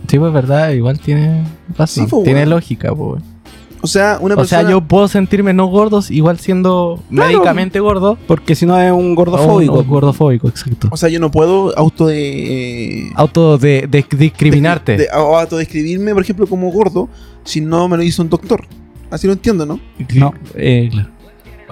[0.09, 1.45] Sí, pues verdad, igual tiene.
[1.87, 3.23] Sí, pues, tiene lógica, pues.
[3.23, 3.40] weón.
[3.83, 4.61] O sea, una O persona.
[4.63, 7.31] sea, yo puedo sentirme no gordos igual siendo Claro.
[7.33, 8.19] médicamente gordo.
[8.27, 9.75] Porque si no es un gordofóbico.
[9.75, 10.89] O un gordofóbico, exacto.
[10.91, 13.07] O sea, yo no puedo auto de.
[13.07, 14.97] eh, Auto de, de discriminarte.
[14.97, 17.09] de- o autodescribirme, por ejemplo, como gordo,
[17.45, 18.67] si no me lo hizo un doctor.
[19.11, 19.81] Así lo entiendo, ¿no?
[20.15, 20.35] No.
[20.55, 21.09] Eh, claro.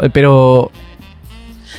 [0.03, 0.71] Eh, Pero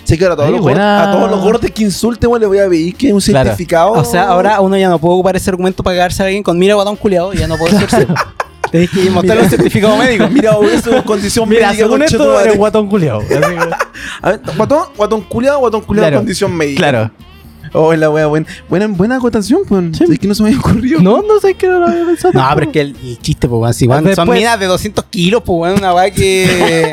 [0.07, 2.47] que ahora a todos, Ay, los, gordos, a todos los gordos que insulten, weón, le
[2.47, 3.49] voy a pedir que un Claro.
[3.49, 3.91] certificado.
[3.91, 6.57] O sea, ahora uno ya no puede ocupar ese argumento para cagarse a alguien con
[6.57, 8.07] mira guatón culiado y ya no puede hacerse.
[8.71, 10.27] Tenés que mostrarle un certificado médico.
[10.31, 11.83] Mira, eso es condición Mira, médica.
[11.83, 12.45] según tu esto madre.
[12.45, 13.19] eres guatón culiao.
[13.21, 13.39] Así que-
[14.21, 16.77] A ver, guatón, guatón culiado, guatón culiado Claro, condición médica.
[16.79, 17.11] Claro.
[17.71, 19.95] Oh, la wea, buena, buena, buena acotación, pues.
[19.97, 20.03] Sí.
[20.11, 21.01] Es que no se me había ocurrido.
[21.01, 22.33] No, no sé qué no lo había pensado.
[22.33, 24.65] No, pero es que el, el chiste, pues, weón, si weón, son Después- minas de
[24.65, 26.89] 200 kilos, pues, weón, una weá que.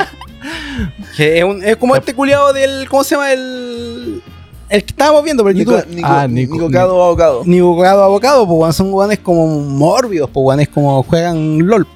[1.17, 2.87] que es, un- es como este culiado del.
[2.89, 3.31] ¿Cómo se llama?
[3.31, 4.21] El.
[4.69, 5.95] El que estábamos viendo por Nico, YouTube.
[5.95, 7.41] Nico, Ah, Nico, Nico- Cado, abogado.
[7.45, 11.87] Ni abogado abocado, pues, son weones como mórbidos, pues, weones como juegan LOL.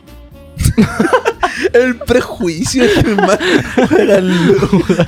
[1.73, 3.37] El prejuicio, hermano.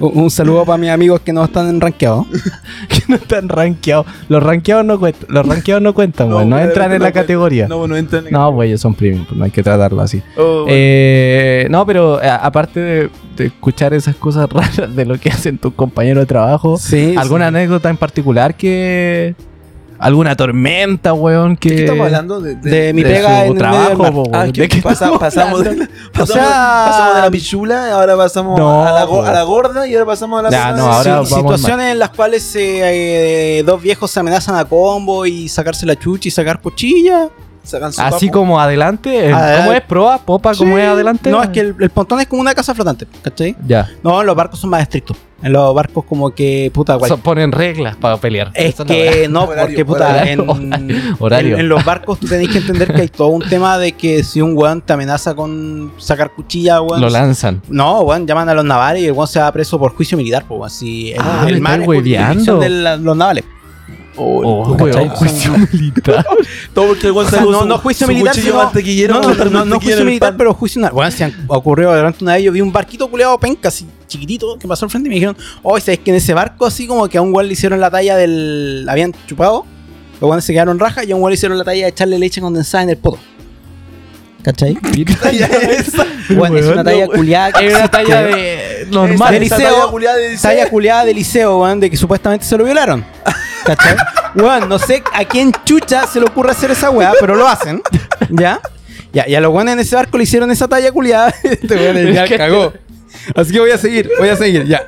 [0.00, 2.26] Un, un saludo para mis amigos que no están rankeados.
[2.88, 4.06] que no están rankeados.
[4.28, 5.26] Los rankeados no cuentan.
[5.28, 6.46] Los rankeados no cuentan, güey.
[6.46, 7.68] No, entran en la no, categoría.
[7.68, 10.22] No, no entran en No, güey, ellos son premium, pues no hay que tratarlo así.
[10.36, 10.66] Oh, bueno.
[10.70, 15.58] Eh, no, pero eh, aparte de, de escuchar esas cosas raras de lo que hacen
[15.58, 17.14] tus compañeros de trabajo, Sí.
[17.16, 19.34] ¿alguna anécdota en particular que.
[19.98, 21.56] Alguna tormenta, weón?
[21.56, 21.70] Que...
[21.70, 22.40] ¿De qué estamos hablando?
[22.40, 24.12] De, De mi de pega su en el trabajo, mar.
[24.12, 24.52] po, Ah, weón.
[24.52, 25.62] que ¿De qué pasa- pasamos,
[26.12, 29.94] pasamos, sea- pasamos de la pichula, ahora pasamos No, a, la, a la gorda y
[29.94, 34.10] ahora pasamos a la Ya, no, ahora Sí, situaciones en las cuales eh, dos viejos
[34.10, 37.28] se amenazan a combo y sacarse la chucha y sacar cuchilla.
[37.98, 38.38] Así papo.
[38.38, 39.26] como adelante.
[39.26, 39.82] el- Ah, ¿Cómo es?
[39.82, 40.18] ¿Proa?
[40.18, 40.54] ¿Popa?
[40.54, 41.30] ¿Cómo es adelante?
[41.30, 43.54] No, es que el, el pontón es como una casa flotante, ¿cachai?
[43.66, 43.90] Ya.
[44.02, 45.18] No, los barcos son más estrictos.
[45.40, 48.50] En los barcos como que, puta, cual- ponen reglas para pelear.
[48.54, 51.54] Es que no, Horario, porque puta, horario, en, horario.
[51.54, 54.24] en- en los barcos tú tenés que entender que hay todo un tema de que
[54.24, 57.00] si un weón te amenaza con sacar cuchilla, weón.
[57.00, 57.62] Lo lanzan.
[57.68, 60.44] No, weón, llaman a los navales y el weón se va preso por juicio militar,
[60.48, 60.70] pues, weón.
[60.70, 63.44] Si el, Ah, el mar es de la- los navales.
[64.20, 65.04] Oh, ¿cachai?
[65.04, 66.26] weón, juicio militar.
[66.74, 68.54] Todo porque el O sea, no, no juicio militar, sino-
[69.08, 72.42] No, no, no, no, juicio militar, pero juicio Bueno, se han ocurrido durante una vez.
[72.42, 75.36] Yo vi un barquito culeado penca, así chiquitito, que pasó al frente y me dijeron,
[75.62, 77.90] oh, ¿sabes que en ese barco, así como que a un weón le hicieron la
[77.90, 78.86] talla del.
[78.88, 79.64] Habían chupado,
[80.20, 82.40] los se quedaron rajas y a un weón le hicieron la talla de echarle leche
[82.40, 83.18] condensada en el poto.
[84.42, 84.78] ¿Cachai?
[85.32, 86.06] Ya esa.
[86.30, 87.52] Bueno, es una talla no, culiada.
[87.52, 89.32] que Es una talla de normal.
[89.34, 90.50] de liceo, talla culiada de liceo.
[90.50, 93.04] Talla culiada de liceo, weón, de que supuestamente se lo violaron.
[93.64, 93.96] ¿Cachai?
[94.34, 97.82] Weón, no sé a quién chucha se le ocurre hacer esa weá, pero lo hacen.
[98.30, 98.60] ¿Ya?
[99.12, 101.32] Ya, y a los weones en ese barco le hicieron esa talla culiada.
[101.42, 102.72] Este weón ya cagó.
[103.34, 104.86] Así que voy a seguir, voy a seguir, ya.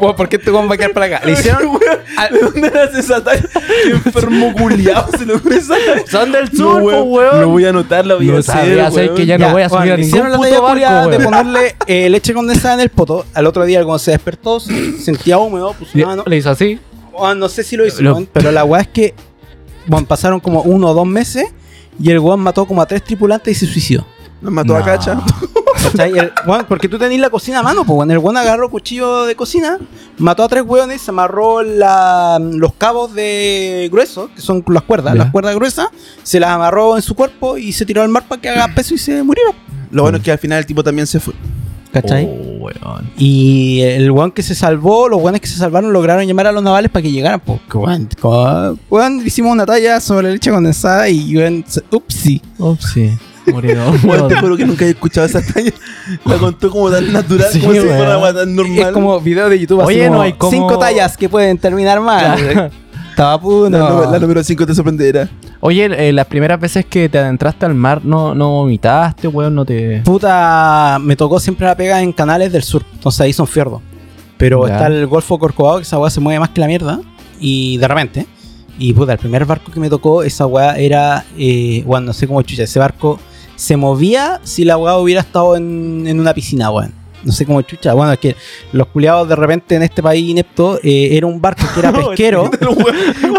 [0.00, 1.20] Weón, ¿Por qué este weón va a quedar para acá?
[1.24, 1.62] Le hicieron.
[2.30, 3.42] ¿De dónde nace esa talla?
[3.84, 6.02] Qué enfermo culiado se le ocurre esa talla.
[6.10, 7.40] Son del No, sur, po, weón.
[7.42, 8.54] Lo voy a anotar, lo voy a No hacer.
[8.54, 9.14] sabía, sé weón.
[9.16, 11.06] que ya no voy a subir weón, a ningún hicieron la puto talla barco, culiada
[11.06, 11.24] de weón.
[11.24, 13.24] ponerle eh, leche condensada en el poto.
[13.34, 16.24] Al otro día, cuando se despertó, se sentía húmedo, puso Y- la mano.
[16.26, 16.80] Le hizo así.
[17.12, 19.14] Weón, no sé si lo hizo, Lo- pero la weá es que
[19.88, 21.46] weón, pasaron como uno o dos meses
[22.00, 24.06] y el weón mató como a tres tripulantes y se suicidó.
[24.40, 24.84] Nos mató a No.
[24.84, 25.20] Cacha.
[25.82, 26.16] ¿Cachai?
[26.18, 28.10] El- weón, porque tú tenés la cocina a mano, pues weón.
[28.10, 29.78] El weón agarró cuchillo de cocina,
[30.18, 35.14] mató a tres weones, se amarró la- los cabos de grueso, que son las cuerdas,
[35.16, 35.88] las cuerdas gruesas,
[36.22, 38.94] se las amarró en su cuerpo y se tiró al mar para que haga peso
[38.94, 39.44] y se murió.
[39.90, 41.34] Lo bueno es que al final el tipo también se fue.
[41.92, 42.24] ¿Cachai?
[42.26, 43.10] Oh, weón.
[43.18, 46.62] Y el weón que se salvó, los weones que se salvaron lograron llamar a los
[46.62, 47.40] navales para que llegaran.
[47.40, 52.40] Pues, que weón, como- weón, hicimos una talla sobre leche condensada y weón, se- upsi.
[52.94, 53.10] Sí.
[53.46, 53.74] Murió.
[54.28, 55.72] Te juro que nunca he escuchado esa talla.
[56.24, 58.78] La contó como tan natural, Sí, como si fuera algo tan normal.
[58.78, 61.58] Es como video de YouTube así Oye, como no hay como- cinco tallas que pueden
[61.58, 62.70] terminar mal.
[63.12, 63.70] Estaba puto.
[63.70, 65.28] La, número 5 te sorprenderá.
[65.60, 69.64] Oye, eh, las primeras veces que te adentraste al mar, no, no vomitaste, weón, no
[69.64, 70.00] te.
[70.04, 72.82] Puta, me tocó siempre la pega en canales del sur.
[72.94, 73.80] Entonces ahí son fiordos.
[74.38, 74.74] Pero Ya.
[74.74, 77.00] está el Golfo Corcovado, que esa weá se mueve más que la mierda.
[77.38, 78.26] Y de repente.
[78.78, 81.24] Y puta, el primer barco que me tocó, esa weá era.
[81.38, 82.62] Eh, bueno, no sé cómo chucha.
[82.64, 83.20] Ese barco
[83.54, 86.92] se movía si la weá hubiera estado en, en una piscina, weón.
[87.24, 87.92] No sé cómo chucha.
[87.94, 88.36] Bueno, es que
[88.72, 92.50] los culiados de repente en este país inepto eh, era un barco que era pesquero.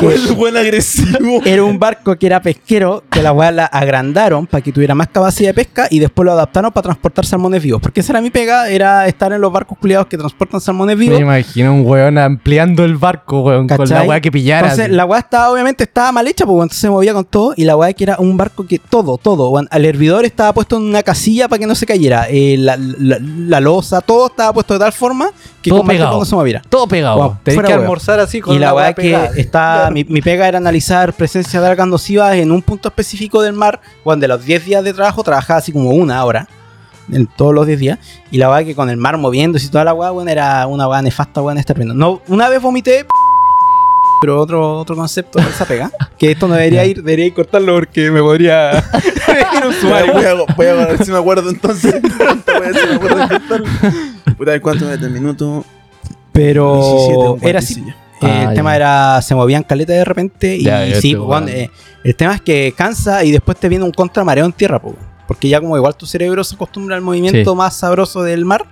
[0.02, 1.42] El buen agresivo.
[1.46, 5.08] Era un barco que era pesquero, que la weá la agrandaron para que tuviera más
[5.10, 7.82] capacidad de pesca y después lo adaptaron para transportar salmones vivos.
[7.82, 11.18] Porque esa era mi pega, era estar en los barcos culiados que transportan salmones vivos.
[11.18, 14.68] Me imagino un weón ampliando el barco, weón, con la weá que pillara.
[14.68, 14.96] Entonces, así.
[14.96, 17.54] la weá estaba, obviamente, estaba mal hecha, porque entonces se movía con todo.
[17.56, 19.50] Y la weá que era un barco que todo, todo.
[19.50, 22.28] weón, al hervidor estaba puesto en una casilla para que no se cayera.
[22.30, 25.30] Eh, la, la, la losa, todo estaba puesto de tal forma
[25.62, 26.20] que Todo con pegado.
[26.20, 26.62] cosa se moviera.
[26.70, 27.18] Todo pegado.
[27.18, 29.90] Wow, Tenés fuera que almorzar así con Y la weá weá que está.
[29.92, 33.80] Mi, mi pega era analizar presencia de algas nocivas en un punto específico del mar.
[34.04, 36.48] Cuando de los 10 días de trabajo trabajaba así como una hora.
[37.12, 38.00] En todos los 10 días.
[38.32, 40.88] Y la weá que con el mar moviéndose y toda la weá, weón, era una
[40.88, 41.94] weá nefasta, weón, estar viendo.
[41.94, 43.06] No, una vez vomité.
[44.24, 45.92] Pero otro, otro concepto de esa pega.
[46.18, 48.72] Que esto no debería ir, debería ir cortarlo porque me podría.
[49.58, 50.14] ir un sumario.
[50.14, 52.02] Voy a, voy a ver si me acuerdo entonces.
[52.02, 53.66] Voy a ver si me acuerdo de cortarlo.
[54.38, 55.66] Puta, a ver cuánto me da el minuto.
[56.06, 57.76] 17 Pero era así.
[57.82, 57.88] 46.
[57.88, 57.94] Eh,
[58.26, 58.54] Ah, el ya.
[58.54, 61.14] tema era, se movían caleta de repente y Ya, sí,
[61.50, 61.70] eh,
[62.06, 64.96] el tema es que cansa y después te viene un contramareo en tierra, po,
[65.28, 67.58] porque ya como igual tu cerebro se acostumbra al movimiento Sí.
[67.58, 68.66] más sabroso del mar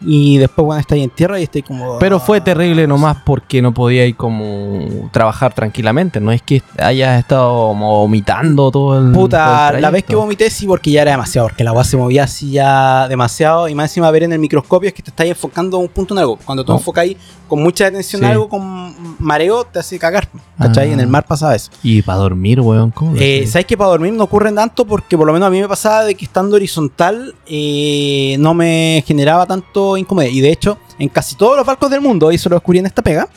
[0.00, 1.98] y después bueno, está ahí en tierra y está ahí como...
[1.98, 6.20] Pero fue terrible nomás porque no podía ir como trabajar tranquilamente.
[6.20, 9.12] No es que hayas estado vomitando todo el.
[9.12, 11.84] todo Puta, el la vez que vomité sí porque ya era demasiado, porque la agua
[11.84, 15.10] se movía así ya demasiado y más encima ver en el microscopio es que te
[15.10, 16.38] estás enfocando un punto en algo.
[16.44, 16.76] Cuando tú Oh.
[16.76, 17.16] enfocáis
[17.48, 18.26] con mucha atención Sí.
[18.26, 20.28] a algo, con mareo, te hace cagar.
[20.58, 20.90] ¿Cachai?
[20.90, 20.92] Ah.
[20.92, 21.70] En el mar pasaba eso.
[21.82, 22.90] Y para dormir, weón.
[22.90, 23.46] ¿cómo Eh?
[23.46, 24.84] ¿Sabes que para dormir no ocurren tanto?
[24.84, 29.02] Porque por lo menos a mí me pasaba de que estando horizontal eh, no me
[29.06, 30.32] generaba tanto incomodidad.
[30.32, 32.86] Y de hecho, en casi todos los barcos del mundo, y eso lo descubrí en
[32.86, 33.28] esta pega,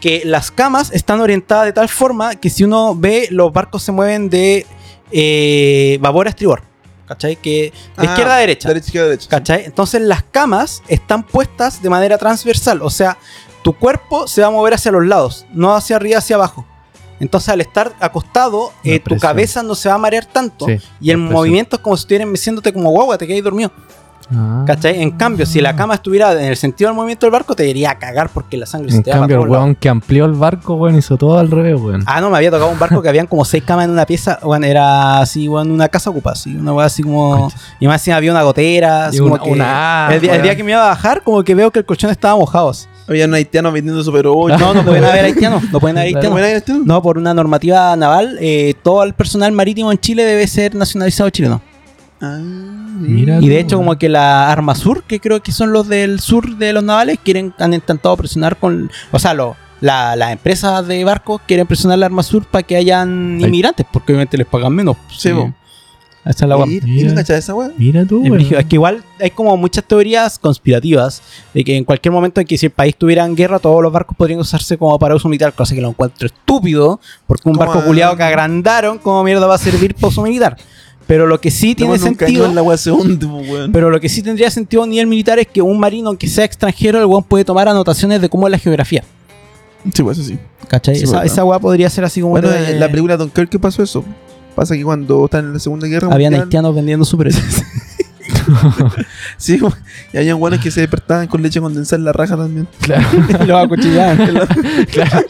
[0.00, 3.90] que las camas están orientadas de tal forma que si uno ve, los barcos se
[3.92, 4.66] mueven de
[5.10, 6.62] eh, babor a estribor.
[7.06, 7.36] ¿Cachai?
[7.36, 8.68] Que de Ah, izquierda a derecha.
[8.68, 9.28] Derecha, izquierda, derecha.
[9.28, 9.64] ¿Cachai?
[9.64, 12.80] Entonces las camas están puestas de manera transversal.
[12.82, 13.18] O sea,
[13.62, 16.66] tu cuerpo se va a mover hacia los lados, no hacia arriba, hacia abajo.
[17.20, 20.66] Entonces al estar acostado, eh, tu cabeza no se va a marear tanto.
[20.66, 23.70] Sí, y el movimiento es como si estuvieran meciéndote como guagua, te quedas dormido.
[24.34, 24.64] Ah.
[24.66, 25.02] ¿Cachai?
[25.02, 27.90] En cambio, si la cama estuviera en el sentido del movimiento del barco, te iría
[27.90, 30.32] a cagar porque la sangre se En te va cambio, el weón que amplió el
[30.32, 32.02] barco, weón, hizo todo al revés, weón.
[32.06, 34.38] Ah, no, me había tocado un barco que habían como seis camas en una pieza.
[34.42, 37.38] Bueno, era así, bueno, una casa ocupada, así, una weá así como.
[37.38, 37.56] Concha.
[37.80, 39.06] Y más encima había una gotera.
[39.06, 40.42] Así Y como una- que una- el, día, el weón.
[40.44, 42.70] día que me iba a bajar, como que veo que el colchón estaba mojado.
[42.70, 42.86] así.
[43.06, 44.56] Había un haitiano vendiendo Super 8.
[44.56, 45.62] No, no pueden haber haitianos.
[45.70, 46.86] No pueden haber haitianos.
[46.86, 51.28] No, por una normativa naval, eh, todo el personal marítimo en Chile debe ser nacionalizado
[51.28, 51.60] chileno.
[52.22, 52.38] Ah,
[52.94, 53.38] Mira.
[53.40, 56.20] Y de tú, hecho, como que la Arma Sur, que creo que son los del
[56.20, 58.90] sur de los navales, quieren, han intentado presionar con.
[59.12, 62.76] O sea, lo- la- las empresas de barcos quieren presionar la Arma Sur para que
[62.76, 63.46] hayan Ay.
[63.46, 64.96] inmigrantes, porque obviamente les pagan menos.
[65.16, 65.52] Sí, bo.
[66.24, 66.56] Esa es la.
[66.64, 67.00] Mira, Mira.
[67.02, 67.70] ¿y no cachai esa weá?
[67.76, 71.20] Mira tú, Es que igual hay como muchas teorías conspirativas
[71.52, 73.92] de que en cualquier momento en que si el país tuviera en guerra, todos los
[73.92, 77.84] barcos podrían usarse como para uso militar, cosa que lo encuentro estúpido, porque un barco
[77.84, 80.56] culiado que agrandaron, como mierda va a servir para uso militar?
[81.06, 83.72] Pero lo que sí tiene sentido, en la weá se hunde, po, weón.
[83.72, 86.44] pero lo que sí tendría sentido a nivel militar es que un marino que sea
[86.44, 89.04] extranjero, el weón puede tomar anotaciones de cómo es la geografía.
[89.92, 90.38] Sí, pues eso sí.
[90.66, 90.96] ¿Cachai?
[90.96, 91.26] Sí, esa, verdad.
[91.26, 94.02] esa weá podría ser así como Bueno, de- en la película Dunkirk pasó eso.
[94.54, 97.44] Pasa que cuando están en la Segunda Guerra habían Mundial, haitianos vendiendo superhéroes.
[99.36, 99.60] Sí,
[100.12, 102.68] y habían buenos que se despertaban con leche condensada en la raja también.
[102.80, 103.06] Claro,
[103.42, 104.16] y los acuchillaban.
[104.92, 105.20] claro.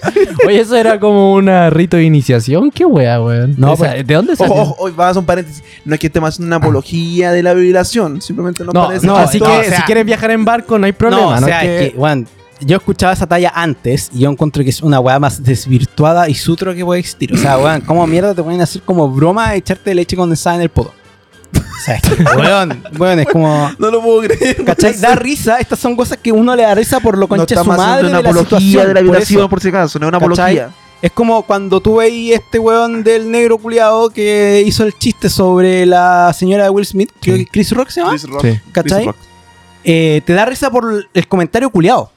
[0.46, 2.70] Oye, eso era como una rito de iniciación.
[2.70, 3.54] ¿Qué wea, weón?
[3.58, 4.54] No, Esa- pues- ¿De dónde salió?
[4.54, 5.62] Ojo, ojo, vamos a un paréntesis.
[5.84, 9.16] No es que estemos haciendo una apología de la violación, simplemente nos No, parece no,
[9.16, 11.22] así no, que o sea- si quieres viajar en barco no hay problema.
[11.22, 11.46] No, o ¿no?
[11.46, 12.26] sea, Es es que, weón,
[12.60, 16.34] yo escuchaba esa talla antes y yo encuentro que es una weá más desvirtuada y
[16.34, 17.32] sutro que puede existir.
[17.34, 20.68] O sea, weón, ¿cómo mierda te pueden hacer como broma echarte leche condensada en el
[20.68, 20.94] poto?
[21.84, 23.70] Sea, es que, weón, weón, es como.
[23.78, 24.64] No lo puedo creer.
[24.64, 24.94] ¿Cachai?
[24.98, 25.58] Da risa.
[25.58, 28.08] Estas son cosas que uno le da risa por lo No concha de su madre
[28.08, 28.82] una de la apología situación.
[28.88, 29.48] de la por violación, eso.
[29.48, 30.58] por, si acaso, no es una ¿Cachai?
[30.58, 30.70] apología.
[31.02, 35.84] Es como cuando tú veis este weón del negro culiado que hizo el chiste sobre
[35.84, 37.46] la señora de Will Smith, que Sí.
[37.46, 38.12] Chris Rock se llama.
[38.12, 38.40] Chris Rock.
[38.42, 38.60] Sí.
[38.72, 38.96] ¿Cachai?
[39.04, 39.16] Chris Rock.
[39.84, 42.10] eh, te da risa por el comentario culiado.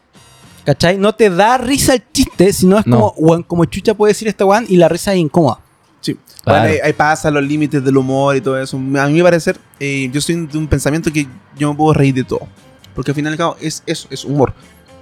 [0.65, 0.97] ¿Cachai?
[0.97, 2.95] No te da risa el chiste, sino es No.
[2.97, 5.59] como, weón, como chucha puede decir este weón y la risa es incómoda.
[6.01, 6.17] Sí.
[6.43, 6.61] Claro.
[6.61, 8.77] Bueno, ahí, ahí pasa los límites del humor y todo eso.
[8.77, 12.13] A mí me parece, eh, yo soy de un pensamiento que yo me puedo reír
[12.13, 12.47] de todo.
[12.95, 14.53] Porque al final y al cabo es eso, es humor.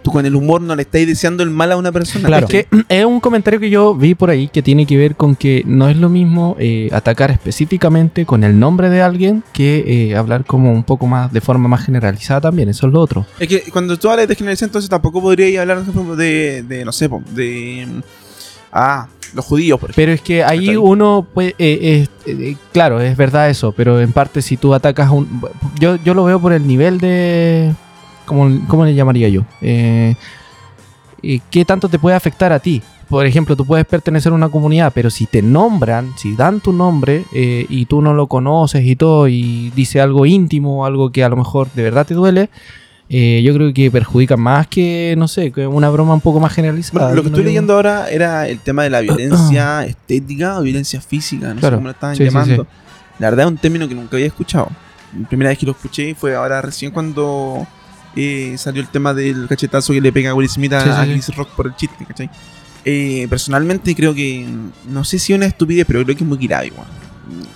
[0.03, 2.27] tú con el humor no le estáis deseando el mal a una persona.
[2.27, 2.47] Claro.
[2.47, 5.35] Es que es un comentario que yo vi por ahí que tiene que ver con
[5.35, 10.15] que no es lo mismo eh, atacar específicamente con el nombre de alguien que eh,
[10.15, 12.69] hablar como un poco más de forma más generalizada también.
[12.69, 13.25] Eso es lo otro.
[13.39, 16.85] Es que cuando tú hablas de generalización, entonces tampoco podrías hablar, por ejemplo, de, de
[16.85, 17.87] no sé, de.
[18.75, 20.01] Ah, los judíos, por ejemplo.
[20.01, 24.41] Pero es que ahí uno puede, eh, eh, claro, es verdad eso, pero en parte
[24.41, 25.41] si tú atacas a un...
[25.79, 27.73] Yo, yo lo veo por el nivel de...
[28.25, 29.43] ¿Cómo, cómo le llamaría yo?
[29.61, 32.81] ¿Qué tanto te puede afectar a ti?
[33.09, 36.73] Por ejemplo, tú puedes pertenecer a una comunidad, pero si te nombran, si dan tu
[36.73, 41.23] nombre eh, y tú no lo conoces y todo, y dice algo íntimo, algo que
[41.23, 42.49] a lo mejor de verdad te duele,
[43.09, 46.53] eh, yo creo que perjudica más que, no sé, que una broma un poco más
[46.53, 47.05] generalizada.
[47.05, 50.63] Bueno, lo que No estoy leyendo ahora era el tema de la violencia estética o
[50.63, 51.75] violencia física, no Claro.
[51.75, 52.63] sé cómo lo estaban Sí, llamando.
[52.63, 52.69] sí.
[53.19, 54.69] La verdad es un término que nunca había escuchado.
[55.19, 57.65] La primera vez que lo escuché fue ahora recién cuando
[58.15, 61.05] eh, salió el tema del cachetazo que le pega a Will Smith a, a.
[61.05, 62.29] Chris Rock por el chiste, ¿cachai?
[62.83, 64.45] Eh, personalmente creo que,
[64.89, 66.87] no sé si es una estupidez, pero creo que es muy grave, igual.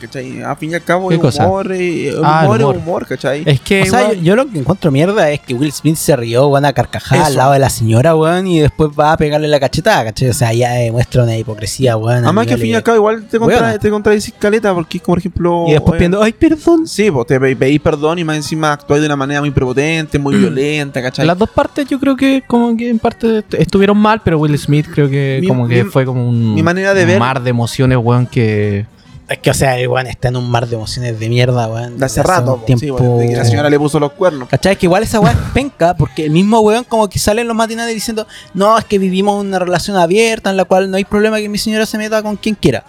[0.01, 0.41] ¿Cachai?
[0.41, 2.75] A fin y al cabo ¿Qué es humor, eh, el Ah, el humor, humor.
[2.75, 3.43] es humor, ¿cachai?
[3.45, 3.83] Es que...
[3.83, 6.73] O sea, yo, lo que encuentro mierda es que Will Smith se rió, weón, a
[6.73, 10.29] carcajada al lado de la señora, weón, y después va a pegarle la cachetada, ¿cachai?
[10.29, 12.23] O sea, ya demuestra una hipocresía, weón.
[12.23, 15.03] Además que al fin y al cabo igual te, contra, te contradices caleta porque es
[15.03, 15.65] como por ejemplo...
[15.67, 16.87] Y después eh, pidiendo, ay, perdón.
[16.87, 20.17] Sí, pues te pe- pedís perdón y más encima actuáis de una manera muy prepotente,
[20.19, 21.25] muy violenta, ¿cachai?
[21.25, 24.57] Las dos partes yo creo que como que en parte est- estuvieron mal, pero Will
[24.57, 27.19] Smith creo que Mi- como que mi- fue como un mi manera de un ver-
[27.19, 28.85] mar de emociones, weón, que...
[29.29, 31.97] Es que, o sea, el weón está en un mar de emociones de mierda, weón.
[31.99, 34.49] de hace rato, un po, sí, desde que la señora le puso los cuernos.
[34.49, 34.75] ¿Cachai?
[34.75, 37.55] Que igual esa weá es penca, porque el mismo weón como que sale en los
[37.55, 38.25] matinales diciendo,
[38.55, 41.57] no, es que vivimos una relación abierta en la cual no hay problema que mi
[41.59, 42.83] señora se meta con quien quiera.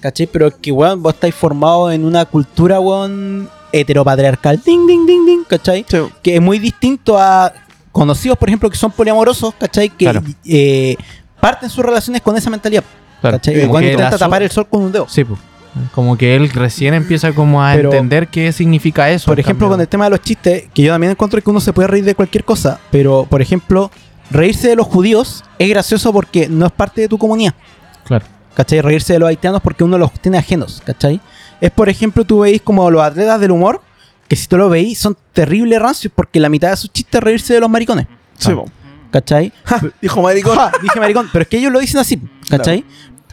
[0.00, 0.26] ¿Cachai?
[0.26, 5.24] Pero es que weón, vos estáis formados en una cultura, weón, heteropatriarcal, ding, ding, ding,
[5.24, 5.84] ding, ¿cachai?
[5.88, 7.52] Sí, Que es muy distinto a
[7.90, 9.88] conocidos, por ejemplo, que son poliamorosos, ¿cachai?
[9.88, 10.22] Que Claro.
[10.44, 10.96] eh,
[11.40, 12.84] parten sus relaciones con esa mentalidad.
[13.22, 13.54] Claro, ¿Cachai?
[13.60, 15.06] El weón intenta tapar el sol con un dedo.
[15.08, 15.40] Sí, pues.
[15.94, 19.26] Como que él recién empieza como a Pero- entender qué significa eso.
[19.30, 21.72] Por ejemplo, con el tema de los chistes, que yo también encuentro que uno se
[21.72, 23.90] puede reír de cualquier cosa, pero por ejemplo,
[24.30, 27.54] reírse de los judíos es gracioso porque no es parte de tu comunidad.
[28.04, 28.24] Claro.
[28.54, 28.80] ¿Cachai?
[28.80, 31.20] Reírse de los haitianos porque uno los tiene ajenos, ¿cachai?
[31.60, 33.82] Es por ejemplo, tú veis como los atletas del humor,
[34.28, 37.22] que si tú lo veis son terribles rancios porque la mitad de sus chistes es
[37.22, 38.06] reírse de los maricones,
[38.38, 38.64] sí, Ah.
[39.10, 39.52] ¿cachai?
[39.64, 40.56] Ja, dijo maricón.
[40.56, 42.84] Ja, dije maricón, pero es que ellos lo dicen así, ¿cachai?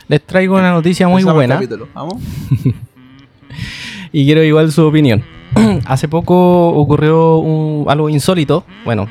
[0.08, 1.56] Les traigo una noticia muy buena.
[1.94, 2.16] Vamos.
[4.12, 5.24] y quiero igual su opinión.
[5.86, 9.08] Hace poco ocurrió un- algo insólito, bueno,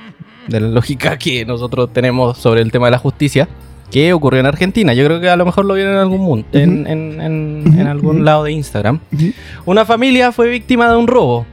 [0.49, 3.49] de la lógica que nosotros tenemos sobre el tema de la justicia,
[3.91, 4.95] que ocurrió en Argentina.
[4.95, 7.87] Yo creo que a lo mejor lo vieron en algún mundo, en, en- en- en
[7.87, 9.01] algún lado de Instagram.
[9.65, 11.47] Una familia fue víctima de un robo.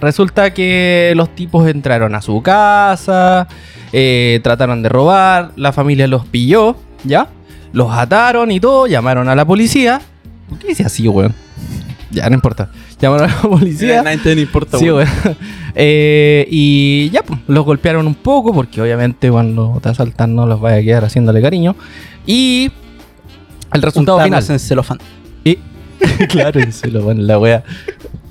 [0.00, 3.46] Resulta que los tipos entraron a su casa,
[3.92, 7.28] eh, trataron de robar, la familia los pilló, ¿ya?
[7.72, 10.00] Los ataron y todo, llamaron a la policía.
[10.48, 11.34] ¿Por qué dice así, weón?
[12.10, 12.70] Ya, no importa.
[13.00, 14.00] Llamaron a la policía.
[14.00, 15.06] A nadie le importa, Sí, weón.
[15.24, 15.36] weón.
[15.76, 20.60] Eh, y ya, pues, los golpearon un poco porque obviamente cuando te asaltan no los
[20.60, 21.76] vaya a quedar haciéndole cariño.
[22.26, 22.72] Y
[23.72, 24.40] el resultado final.
[24.40, 24.98] Untarlos en celofán.
[25.44, 25.58] Y,
[26.28, 27.62] claro, y se lo van la wea.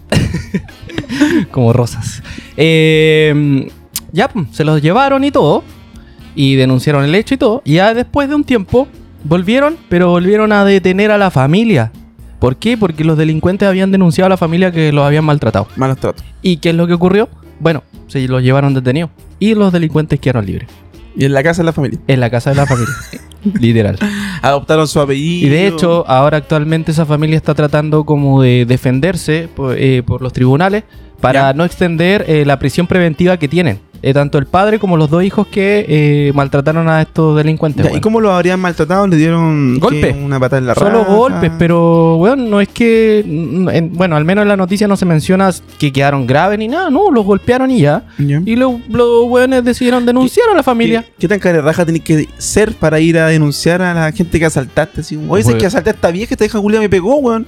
[1.51, 2.21] Como rosas.
[2.57, 3.69] Eh,
[4.11, 5.63] ya, pues, se los llevaron y todo.
[6.35, 7.61] Y denunciaron el hecho y todo.
[7.63, 8.87] Y ya después de un tiempo
[9.23, 11.91] volvieron, pero volvieron a detener a la familia.
[12.39, 12.77] ¿Por qué?
[12.77, 15.67] Porque los delincuentes habían denunciado a la familia que los habían maltratado.
[15.75, 16.23] Malos tratos.
[16.41, 17.29] ¿Y qué es lo que ocurrió?
[17.59, 19.11] Bueno, se los llevaron detenidos.
[19.39, 20.69] Y los delincuentes quedaron libres.
[21.15, 21.99] Y en la casa de la familia.
[22.07, 22.93] En la casa de la familia.
[23.59, 23.97] Literal.
[24.41, 25.47] Adoptaron su apellido.
[25.47, 30.21] Y de hecho, ahora actualmente esa familia está tratando como de defenderse por, eh, por
[30.21, 30.83] los tribunales
[31.21, 31.53] para Ya.
[31.53, 33.79] no extender eh, la prisión preventiva que tienen.
[34.01, 37.85] Eh, tanto el padre como los dos hijos que eh, maltrataron a estos delincuentes.
[37.85, 39.05] Ya, ¿Y cómo lo habrían maltratado?
[39.07, 40.11] ¿Le dieron qué, Golpe.
[40.13, 41.13] una patada en la Solo raja?
[41.13, 43.19] golpes, pero bueno, no es que.
[43.19, 46.89] en- bueno, al menos en la noticia no se menciona que quedaron graves ni nada,
[46.89, 48.03] no, los golpearon y ya.
[48.17, 48.41] Ya.
[48.45, 51.01] Y los los weones decidieron denunciar a la familia.
[51.03, 54.45] ¿Qué, qué tan carerraja tenés que ser para ir a denunciar a la gente que
[54.45, 55.01] asaltaste?
[55.01, 55.57] Así, Oye, Weón.
[55.57, 57.45] que asalté a esta vieja, esta vieja Julia me pegó, weón.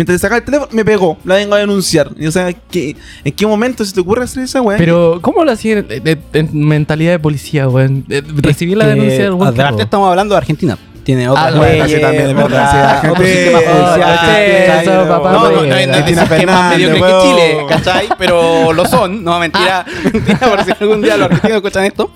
[0.00, 1.18] Mientras sacaba el teléfono, me pegó.
[1.24, 2.10] La vengo a denunciar.
[2.18, 4.78] Y, o sea, ¿qué- ¿en qué momento se te ocurre hacer esa weón?
[4.78, 8.06] Pero, ¿cómo lo hacían en, en- en mentalidad de policía, weón?
[8.08, 10.78] Eh, Recibir la denuncia del weón estamos hablando de Argentina.
[11.04, 16.26] Tiene Ah, bueno, leyes, sí, también, es verdad, otro sistema judicial, Ah, No, no, no,
[16.26, 17.22] Fernández, mediocre que.
[17.22, 18.08] Chile, ¿cachai?
[18.18, 19.84] Pero lo son, no, mentira,
[20.14, 22.10] mentira, por si algún día los argentinos escuchan esto.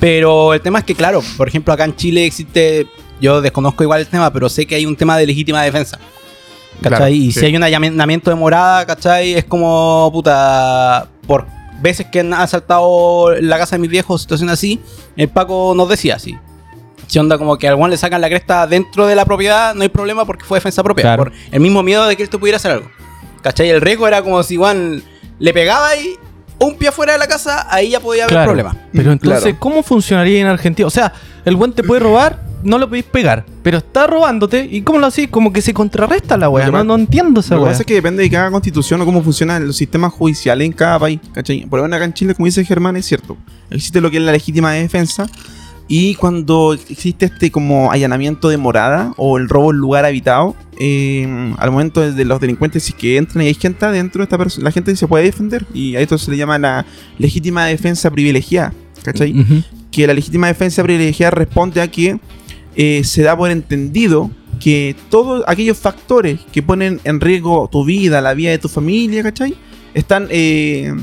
[0.00, 2.86] Pero el tema es que, claro, por ejemplo, acá en Chile existe,
[3.20, 5.98] yo desconozco igual el tema, pero sé que hay un tema de legítima defensa.
[6.82, 6.98] ¿Cachai?
[6.98, 7.40] Claro, y sí.
[7.40, 9.34] si hay un allanamiento de morada, ¿cachai?
[9.34, 11.46] Es como, puta, por
[11.80, 14.80] veces que han asaltado la casa de mis viejos, situación así,
[15.16, 16.36] el Paco nos decía así.
[17.06, 19.82] Si onda como que a alguno le sacan la cresta dentro de la propiedad, no
[19.82, 21.02] hay problema porque fue defensa propia.
[21.02, 21.24] Claro.
[21.24, 22.90] Por el mismo miedo de que esto pudiera hacer algo.
[23.42, 23.70] ¿Cachai?
[23.70, 25.02] El riesgo era como si igual
[25.38, 26.16] le pegaba y
[26.60, 28.46] un pie fuera de la casa, ahí ya podía haber Claro.
[28.48, 28.76] problema.
[28.92, 29.56] Pero entonces, Claro.
[29.60, 30.86] ¿cómo funcionaría en Argentina?
[30.86, 31.12] O sea,
[31.44, 34.66] el buen te puede robar, no lo podéis pegar, pero está robándote.
[34.68, 35.28] ¿Y cómo lo hacís?
[35.28, 36.68] Como que se contrarresta la weá.
[36.70, 37.72] No, entiendo esa Lo que weá.
[37.72, 40.98] pasa es que depende de cada constitución o cómo funcionan los sistemas judiciales en cada
[40.98, 41.20] país.
[41.32, 41.64] ¿cachai?
[41.66, 43.36] Por lo menos acá en Chile, como dice Germán, es cierto.
[43.70, 45.26] Existe lo que es la legítima defensa.
[45.90, 51.54] Y cuando existe este como allanamiento de morada o el robo en lugar habitado, eh,
[51.56, 54.70] al momento de los delincuentes, si es que entran y hay gente adentro, esta la
[54.70, 55.64] gente se puede defender.
[55.72, 56.84] Y a esto se le llama la
[57.18, 58.74] legítima defensa privilegiada.
[59.02, 59.64] ¿Cachai?
[59.90, 62.18] Que la legítima defensa privilegiada responde a que
[62.76, 64.30] eh, se da por entendido
[64.60, 69.22] que todos aquellos factores que ponen en riesgo tu vida, la vida de tu familia,
[69.22, 69.54] ¿cachai?
[69.94, 70.94] Están, eh,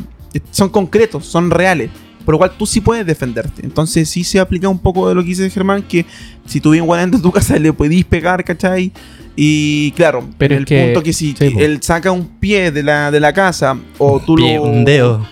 [0.52, 1.90] son concretos, son reales,
[2.26, 3.64] por lo cual tú sí puedes defenderte.
[3.64, 6.06] Entonces sí se aplica un poco de lo que dice Germán, que
[6.46, 8.92] si tú vienes dentro de tu casa le podís pegar, ¿cachai?
[9.36, 12.84] Y claro, Pero el es que- punto que si sí, él saca un pie de
[12.84, 14.64] la, de la casa o tú Pie, lo...
[14.64, 15.26] un dedo.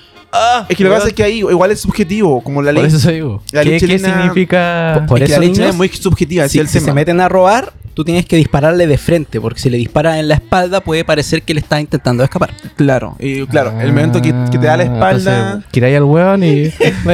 [0.67, 2.95] Es que lo que pasa es que ahí igual es subjetivo, como la ley Por
[2.95, 3.43] eso digo.
[3.51, 5.05] La ¿Qué, ley qué chilena- significa?
[5.07, 6.85] Por es que eso, la ley niños, es muy subjetiva, Si, el si tema.
[6.85, 10.27] se meten a robar, tú tienes que dispararle de frente, porque si le disparas en
[10.27, 12.51] la espalda puede parecer que le estás intentando escapar.
[12.75, 15.61] Claro, y claro, el momento que, que te da la Ah, espalda.
[15.71, 16.63] Tiráis al weón y.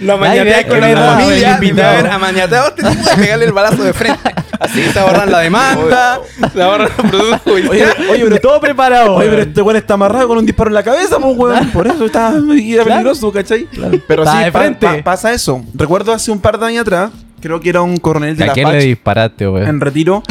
[0.00, 3.52] Lo que con la familia el y te va a este tipo de pegarle el
[3.52, 4.30] balazo de frente.
[4.60, 6.20] Así se ahorran la demanda,
[6.52, 8.10] se ahorran los productos Oye, judiciales.
[8.10, 9.14] oye, pero todo preparado.
[9.14, 11.68] Oye, pero este weón está amarrado con un disparo en la cabeza, pues weón.
[11.70, 13.68] Por eso está era peligroso, ¿cachai?
[14.06, 14.86] Pero Está sí, de pa- frente.
[14.86, 15.62] pa- pasa eso.
[15.74, 17.10] Recuerdo hace un par de años atrás,
[17.40, 20.22] creo que era un coronel de ¿A la quién le disparaste, en retiro,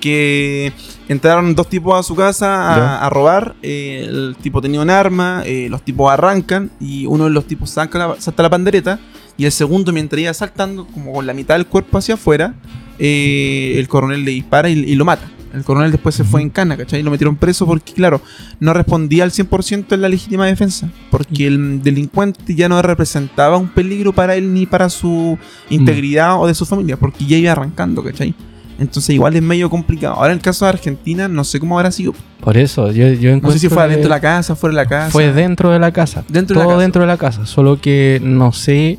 [0.00, 0.72] que
[1.08, 3.54] entraron dos tipos a su casa a, robar.
[3.62, 7.70] eh, el tipo tenía un arma, eh, los tipos arrancan y uno de los tipos
[7.70, 8.98] saca la, salta la pandereta
[9.36, 12.54] y el segundo mientras iba saltando como con la mitad del cuerpo hacia afuera,
[12.98, 15.28] eh, el coronel le dispara y, y lo mata.
[15.54, 16.98] El coronel después se fue en cana, ¿cachai?
[16.98, 18.20] Y lo metieron preso porque, claro,
[18.58, 20.90] no respondía al 100% en la legítima defensa.
[21.12, 25.38] Porque el delincuente ya no representaba un peligro para él ni para su
[25.70, 28.34] integridad o de su familia, porque ya iba arrancando, ¿cachai?
[28.80, 30.14] Entonces igual es medio complicado.
[30.14, 32.14] Ahora en el caso de Argentina, no sé cómo habrá sido.
[32.40, 34.88] Por eso, yo, yo No sé si fue adentro de la casa, fuera de la
[34.88, 35.10] casa.
[35.12, 36.24] Fue dentro de la casa.
[36.28, 36.82] Dentro de la casa.
[36.82, 37.46] dentro de la casa.
[37.46, 38.98] Solo que no sé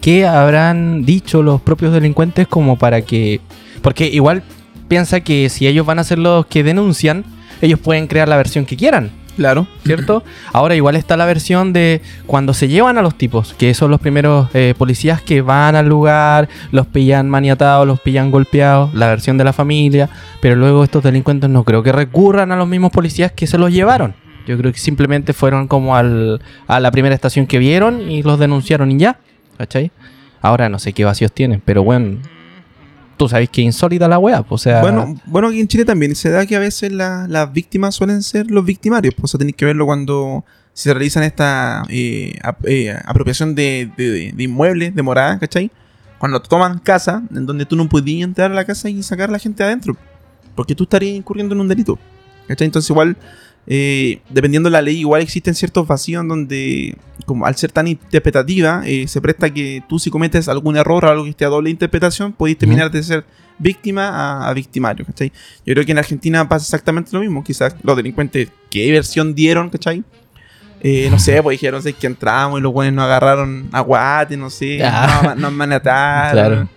[0.00, 3.40] qué habrán dicho los propios delincuentes como para que...
[3.82, 4.42] Porque igual
[4.88, 7.24] piensa que si ellos van a ser los que denuncian,
[7.60, 9.10] ellos pueden crear la versión que quieran.
[9.36, 9.66] Claro.
[9.84, 10.22] ¿cierto?
[10.52, 14.00] Ahora igual está la versión de cuando se llevan a los tipos, que son los
[14.00, 19.38] primeros eh, policías que van al lugar, los pillan maniatados, los pillan golpeados, la versión
[19.38, 20.10] de la familia,
[20.42, 23.72] pero luego estos delincuentes no creo que recurran a los mismos policías que se los
[23.72, 24.14] llevaron.
[24.46, 28.38] Yo creo que simplemente fueron como al, a la primera estación que vieron y los
[28.38, 29.20] denunciaron y ya,
[29.60, 29.92] ¿cachai?
[30.40, 32.18] Ahora no sé qué vacíos tienen, pero bueno,
[33.16, 34.80] tú sabes que insólita la wea, pues, o sea...
[34.80, 38.22] Bueno, bueno, aquí en Chile también se da que a veces la- las víctimas suelen
[38.22, 39.14] ser los victimarios.
[39.14, 43.90] Pues, o sea, tenéis que verlo cuando se realizan esta eh, ap- eh, apropiación de,
[43.96, 45.70] de- de inmuebles, de moradas, ¿cachai?
[46.18, 49.32] Cuando toman casa, en donde tú no podías entrar a la casa y sacar a
[49.32, 49.94] la gente adentro.
[50.54, 51.98] Porque tú estarías incurriendo en un delito.
[52.48, 52.64] ¿Cachai?
[52.66, 53.16] Entonces igual,
[53.72, 57.86] eh, dependiendo de la ley, igual existen ciertos vacíos en donde, como al ser tan
[57.86, 61.48] interpretativa, eh, se presta que tú si cometes algún error o algo que esté a
[61.48, 63.24] doble interpretación, podéis terminar de ser
[63.58, 65.30] víctima a, a victimario, ¿cachai?
[65.64, 67.44] Yo creo que en Argentina pasa exactamente lo mismo.
[67.44, 70.02] Quizás los delincuentes, ¿qué versión dieron, ¿cachai?
[70.82, 74.36] Eh, no sé, pues dijeron sé, que entramos y los buenos nos agarraron a guate,
[74.36, 75.20] no sé, Ah.
[75.24, 76.68] nos, nos manataron, Claro.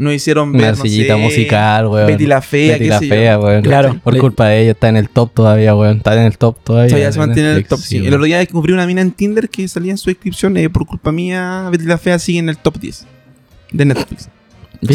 [0.00, 2.06] Nos hicieron ver, Una no sillita sé, musical, weón.
[2.06, 3.14] Betty la fea, Betty qué la sé yo.
[3.14, 3.62] fea, weón.
[3.62, 4.00] Claro.
[4.02, 5.98] Por Le- culpa de ellos está en el top todavía, weón.
[5.98, 6.88] Está en el top todavía.
[6.88, 7.78] Todavía se mantiene en el top.
[7.80, 7.98] sí.
[8.00, 10.56] sí, El otro día descubrí una mina en Tinder que salía en su descripción.
[10.56, 13.06] eh, por culpa mía, Betty la Fea sigue en el top 10
[13.72, 14.28] de Netflix.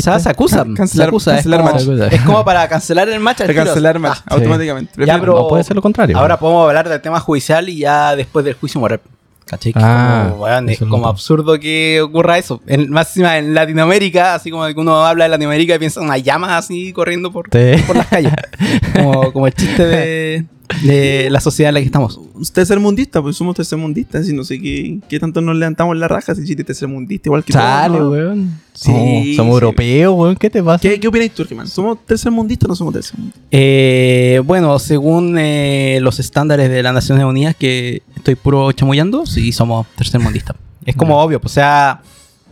[0.02, 0.64] Sea, se acusa.
[0.64, 1.32] Can- cancelar- se acusa.
[1.36, 1.86] cancelar es, match.
[1.86, 3.38] como, es como para cancelar el match.
[3.46, 3.54] tiro.
[3.54, 4.92] cancelar match Ah, automáticamente.
[4.94, 6.18] Ya, Prefiero- pero- No puede ser lo contrario.
[6.18, 9.00] Ahora podemos hablar del tema judicial y ya después del juicio moral.
[9.46, 9.74] ¿Cachai?
[9.74, 12.62] Que Ah, como, weón, es como absurdo que ocurra eso.
[12.66, 16.08] En, más encima en Latinoamérica, así como que uno habla de Latinoamérica y piensa en
[16.08, 17.82] unas llamas así corriendo por, Sí.
[17.86, 18.34] por las calles.
[18.96, 20.46] como, como el chiste de,
[20.84, 22.20] de la sociedad en la que estamos.
[22.54, 26.44] tercermundista, pues somos tercermundistas y no sé qué, qué tanto nos levantamos la raja si
[26.44, 28.12] Chile es tercermundista, igual que Sale, todos, ¿no?
[28.12, 28.62] weón.
[28.74, 29.36] Sí, sí.
[29.36, 30.36] somos europeos, weón.
[30.36, 30.82] ¿Qué te pasa?
[30.82, 31.68] ¿Qué, ¿Qué opinas tú, Germán?
[31.68, 33.42] ¿Somos tercermundistas o no somos tercermundistas?
[33.52, 39.52] Eh, bueno, según eh, los estándares de las Naciones Unidas, que estoy puro chamullando, sí
[39.52, 40.56] somos tercermundistas.
[40.86, 42.04] Es como obvio, pues, o sea,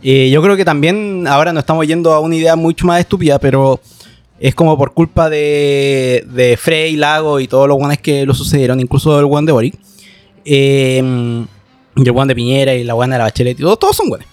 [0.02, 3.38] eh, yo creo que también ahora nos estamos yendo a una idea mucho más estúpida,
[3.38, 3.80] pero
[4.40, 8.80] es como por culpa de, de Frey, Lago y todos los guanes que lo sucedieron,
[8.80, 9.74] incluso el guan de Boric.
[10.44, 11.44] eh,
[11.96, 13.58] Y el weón de Piñera y la weón de la Bachelet.
[13.58, 14.26] y Todos, todos son buenos.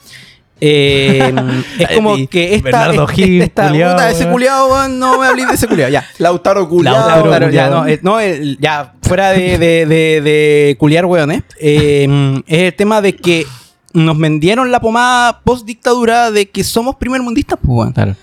[0.64, 1.34] Eh,
[1.80, 2.64] es como Y que esta.
[2.66, 4.34] Bernardo Gil, esta- culiao, puta, ese weón.
[4.72, 6.06] weón, no me hablé de ese culiao, ya.
[6.20, 6.94] Lautaro culiao.
[6.96, 11.44] Lautaro, Lautaro, ya, no, eh, no, el- ya, fuera de, de, de, de culiar weones,
[11.60, 13.46] eh, es el tema de que
[13.94, 17.94] nos vendieron la pomada post dictadura de que somos primermundistas, pues, weón.
[17.94, 18.16] Claro.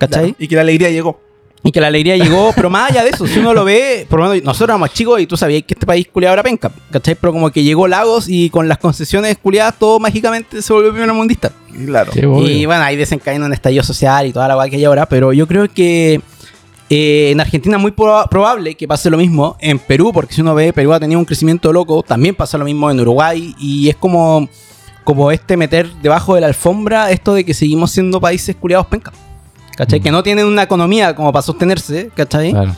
[0.00, 0.34] ¿Cachai?
[0.38, 1.20] Y que la alegría llegó.
[1.62, 4.18] Y que la alegría llegó, pero más allá de eso, si uno lo ve, por
[4.20, 7.14] lo menos nosotros éramos chicos y tú sabías que este país culiado era penca, ¿cachai?
[7.16, 11.52] Pero como que llegó Lagos y con las concesiones culiadas todo mágicamente se volvió primermundista.
[11.84, 12.12] Claro.
[12.12, 12.66] Sí, Y obvio.
[12.68, 15.46] bueno, ahí desencadenó un estallido social y toda la guay que hay ahora, pero yo
[15.46, 16.22] creo que
[16.88, 19.58] eh, en Argentina es muy proba- probable que pase lo mismo.
[19.60, 22.64] En Perú, porque si uno ve, Perú ha tenido un crecimiento loco, también pasa lo
[22.64, 24.48] mismo en Uruguay y es como,
[25.04, 29.12] como este meter debajo de la alfombra esto de que seguimos siendo países culiados penca.
[29.80, 30.00] ¿Cachai?
[30.00, 30.02] Mm.
[30.02, 32.50] Que no tienen una economía como para sostenerse, ¿cachai?
[32.50, 32.76] Claro.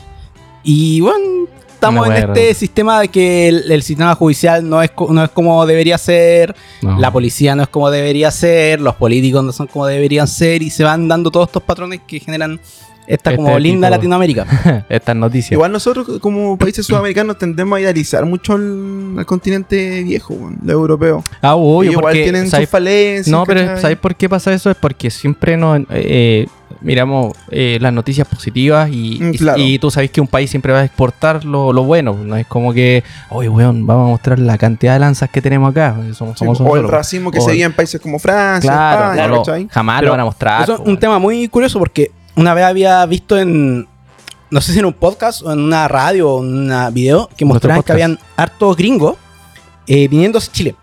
[0.63, 5.25] Y bueno, estamos en este sistema de que el, el sistema judicial no es, no
[5.25, 6.99] es como debería ser, No.
[7.01, 10.71] la policía no es como debería ser, los políticos no son como deberían ser y
[10.71, 12.61] se van dando todos estos patrones que generan
[13.09, 14.85] esta Este como linda tipo- Latinoamérica.
[14.89, 15.51] Estas noticias.
[15.51, 21.25] Igual nosotros como países sudamericanos tendemos a idealizar mucho al, al continente viejo, lo europeo.
[21.41, 23.27] Ah, obvio, igual porque tienen sus falencias.
[23.27, 23.81] No, pero.
[23.81, 24.71] ¿sabes por qué pasa eso?
[24.71, 26.47] Es porque siempre nos eh,
[26.83, 29.59] miramos eh, las noticias positivas y, Mm, y- claro.
[29.61, 32.15] y tú sabes que un país siempre va a exportar lo, lo bueno.
[32.15, 35.71] No es como que, oye, weón, vamos a mostrar la cantidad de lanzas que tenemos
[35.71, 35.97] acá.
[36.15, 39.43] Somos, Sí, somos o el racismo que O- se veía en países como Francia, Claro,
[39.43, 40.63] España, jamás Pero lo van a mostrar.
[40.63, 43.87] Eso es un tema muy curioso porque una vez había visto en,
[44.51, 47.45] no sé si en un podcast o en una radio o en un video, que
[47.45, 49.17] mostraban que habían hartos gringos
[49.87, 50.75] eh, viniendo a Chile.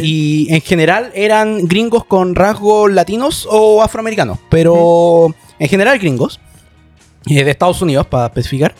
[0.00, 6.40] Y en general eran gringos con rasgos latinos o afroamericanos, pero en general gringos,
[7.26, 8.74] eh, de Estados Unidos, para especificar.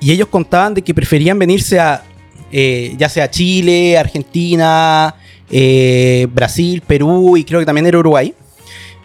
[0.00, 2.04] Y ellos contaban de que preferían venirse a,
[2.52, 5.14] eh, ya sea Chile, Argentina,
[5.50, 8.34] eh, Brasil, Perú y creo que también era Uruguay.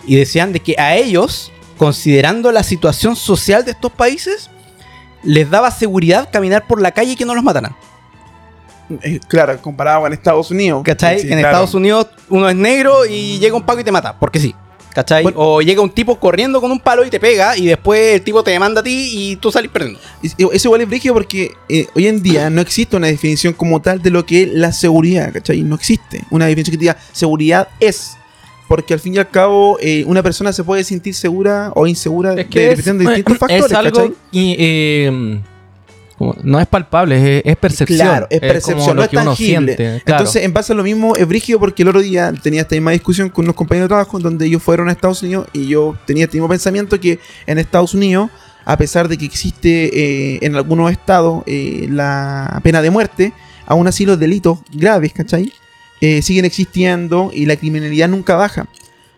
[0.05, 4.49] Y decían de que a ellos, considerando la situación social de estos países,
[5.23, 7.75] les daba seguridad caminar por la calle y que no los mataran.
[9.03, 10.81] Eh, claro, comparado con Estados Unidos.
[10.83, 11.19] ¿Cachai?
[11.19, 11.47] Sí, en claro.
[11.49, 14.53] Estados Unidos uno es negro y llega un paco y te mata, porque sí.
[14.93, 15.23] ¿Cachai?
[15.23, 15.37] Bueno.
[15.39, 18.43] o llega un tipo corriendo con un palo y te pega y después el tipo
[18.43, 19.97] te demanda a ti y tú salís perdiendo.
[20.21, 23.81] Es- Eso igual es brígido porque eh, hoy en día no existe una definición como
[23.81, 25.61] tal de lo que es la seguridad, ¿cachai?
[25.61, 28.17] No existe una definición que te diga seguridad es.
[28.67, 32.33] Porque al fin y al cabo eh, una persona se puede sentir segura o insegura
[32.33, 34.13] Es que de, es, dependiendo de distintos factores, es algo ¿cachai?
[34.33, 35.41] y, eh,
[36.21, 37.99] como- no es palpable, es, es percepción.
[38.07, 39.75] Claro, es como percepción, lo no es que uno tangible.
[39.75, 40.19] siente, claro.
[40.21, 42.91] Entonces, en base a lo mismo, es brígido porque el otro día tenía esta misma
[42.91, 45.97] discusión con unos compañeros de trabajo en donde ellos fueron a Estados Unidos y yo
[46.05, 48.29] tenía este mismo pensamiento que en Estados Unidos,
[48.65, 49.89] a pesar de que existe
[50.35, 53.33] eh, en algunos estados eh, la pena de muerte,
[53.65, 55.51] aún así los delitos graves, ¿cachai?
[56.01, 58.67] Eh, siguen existiendo y la criminalidad nunca baja.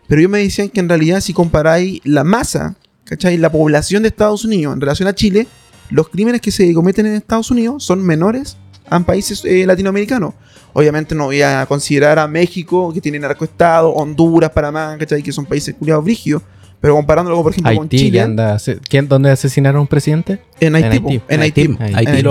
[0.07, 2.75] Pero ellos me decían que en realidad si comparáis la masa,
[3.05, 3.37] ¿cachai?
[3.37, 5.47] La población de Estados Unidos en relación a Chile,
[5.89, 8.57] los crímenes que se cometen en Estados Unidos son menores
[8.89, 10.34] a países eh, latinoamericanos.
[10.73, 15.21] Obviamente no voy a considerar a México, que tiene narcoestado, Honduras, Panamá, ¿cachai?
[15.21, 16.41] Que son países culiados brígidos.
[16.81, 20.41] Pero comparándolo, por ejemplo, con Chile, anda, se- ¿quién, ¿dónde asesinaron a un presidente?
[20.59, 22.23] en Haití, en Haití, en Haití,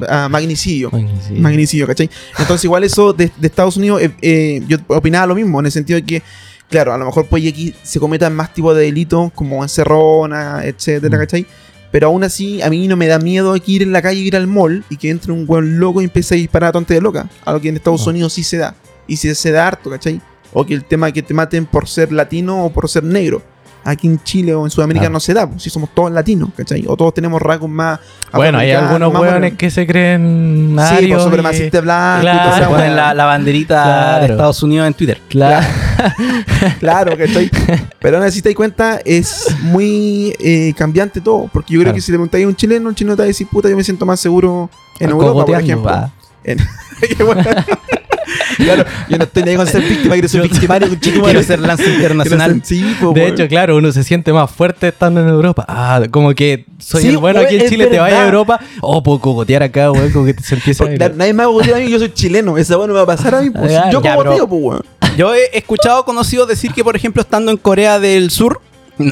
[0.30, 0.90] magnicidio.
[1.36, 2.08] Magnicidio, ¿cachai?
[2.38, 5.72] Entonces, igual eso de, de Estados Unidos, eh, eh, yo opinaba lo mismo, en el
[5.72, 6.22] sentido de que,
[6.70, 11.18] claro, a lo mejor pues aquí se cometan más tipos de delitos, como encerrona, etcétera,
[11.18, 11.20] Mm.
[11.92, 14.36] Pero aún así, a mí no me da miedo aquí ir en la calle, ir
[14.36, 17.00] al mall y que entre un buen loco y empiece a disparar a tonte de
[17.00, 17.28] loca.
[17.44, 18.10] Algo que en Estados No.
[18.10, 18.74] Unidos sí se da.
[19.08, 20.20] Y sí se da harto, ¿cachai?
[20.52, 23.42] O que el tema de que te maten por ser latino o por ser negro.
[23.82, 25.14] Aquí en Chile o en Sudamérica Claro.
[25.14, 26.84] no se da, pues, si somos todos latinos, ¿cachai?
[26.86, 27.98] O todos tenemos rasgos más.
[28.32, 32.18] Bueno, hay algunos hueones que se creen Sí, arios por y- supremacista blanco.
[32.20, 34.26] y Claro, se esa ponen la, la banderita Claro.
[34.26, 35.20] de Estados Unidos en Twitter.
[35.28, 35.66] Claro.
[36.80, 37.50] Claro, ¿cachai?
[38.00, 41.48] Pero aún así te das cuenta, es muy eh, cambiante todo.
[41.52, 41.94] Porque yo creo Claro.
[41.96, 43.76] que si le preguntáis a un chileno, un chileno te va a decir, puta, yo
[43.76, 46.10] me siento más seguro en Europa, por ejemplo.
[46.44, 46.58] En-
[48.66, 48.84] Bueno.
[48.84, 51.42] claro, yo no estoy ni ahí con ser víctima, quiero ser victimario, un chico Quiero
[51.42, 52.60] ser lance internacional.
[52.64, 53.32] Sí, po, De weón.
[53.34, 55.64] hecho, claro, uno se siente más fuerte estando en Europa.
[55.68, 58.24] Ah, como que soy Sí, el bueno weón, aquí en Chile, te vayas a.
[58.26, 58.60] Europa.
[58.80, 60.80] Oh, puedo cogotear acá, weón, como que te sentís
[61.16, 62.56] nadie me va a a mí, yo soy chileno.
[62.58, 63.50] Esa weá no me va a pasar a mí.
[63.50, 63.70] Pues.
[63.80, 64.82] Ah, yo ya, como tío, pues, weón.
[65.16, 68.60] Yo he escuchado conocidos decir que, por ejemplo, estando en Corea del Sur,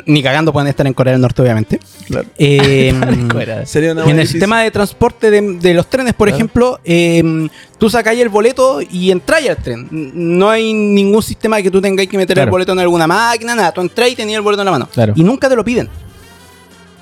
[0.07, 1.81] ni cagando pueden estar en Corea del Norte, obviamente.
[2.07, 2.27] Claro.
[2.39, 2.95] eh,
[3.33, 3.67] Fuera.
[3.67, 6.37] Sería una en el sistema de transporte de, de los trenes, por Claro.
[6.37, 9.89] ejemplo, eh, tú sacáis el boleto y entráis al tren.
[9.91, 13.55] No hay ningún sistema de que tú tengáis que meter el boleto en alguna máquina,
[13.55, 13.73] nada.
[13.73, 14.89] Tú entráis y tenías el boleto en la mano.
[15.15, 15.89] Y nunca te lo piden.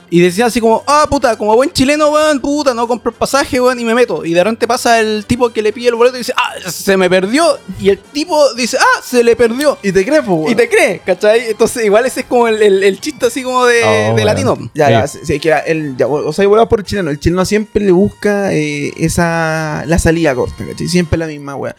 [0.08, 3.60] Y decía así como, ah, puta, como buen chileno, weón, puta, no compro el pasaje,
[3.60, 4.24] weón, y me meto.
[4.24, 6.96] Y de repente pasa el tipo que le pide el boleto y dice, ah, se
[6.96, 7.58] me perdió.
[7.80, 9.76] Y el tipo dice, ah, se le perdió.
[9.82, 10.52] Y te crees, pues, weón.
[10.52, 11.50] Y te cree, ¿cachai?
[11.50, 14.26] Entonces, igual ese es como el, el- el chiste así como de, Oh, de weón.
[14.26, 14.70] latino.
[14.74, 14.92] Ya, Sí.
[14.92, 17.10] ya, sí, sí, que era el, ya, o sea, yo volaba por el chileno.
[17.10, 20.86] El chileno siempre le busca eh, esa la salida corta, ¿cachai?
[20.88, 21.74] Siempre la misma wea.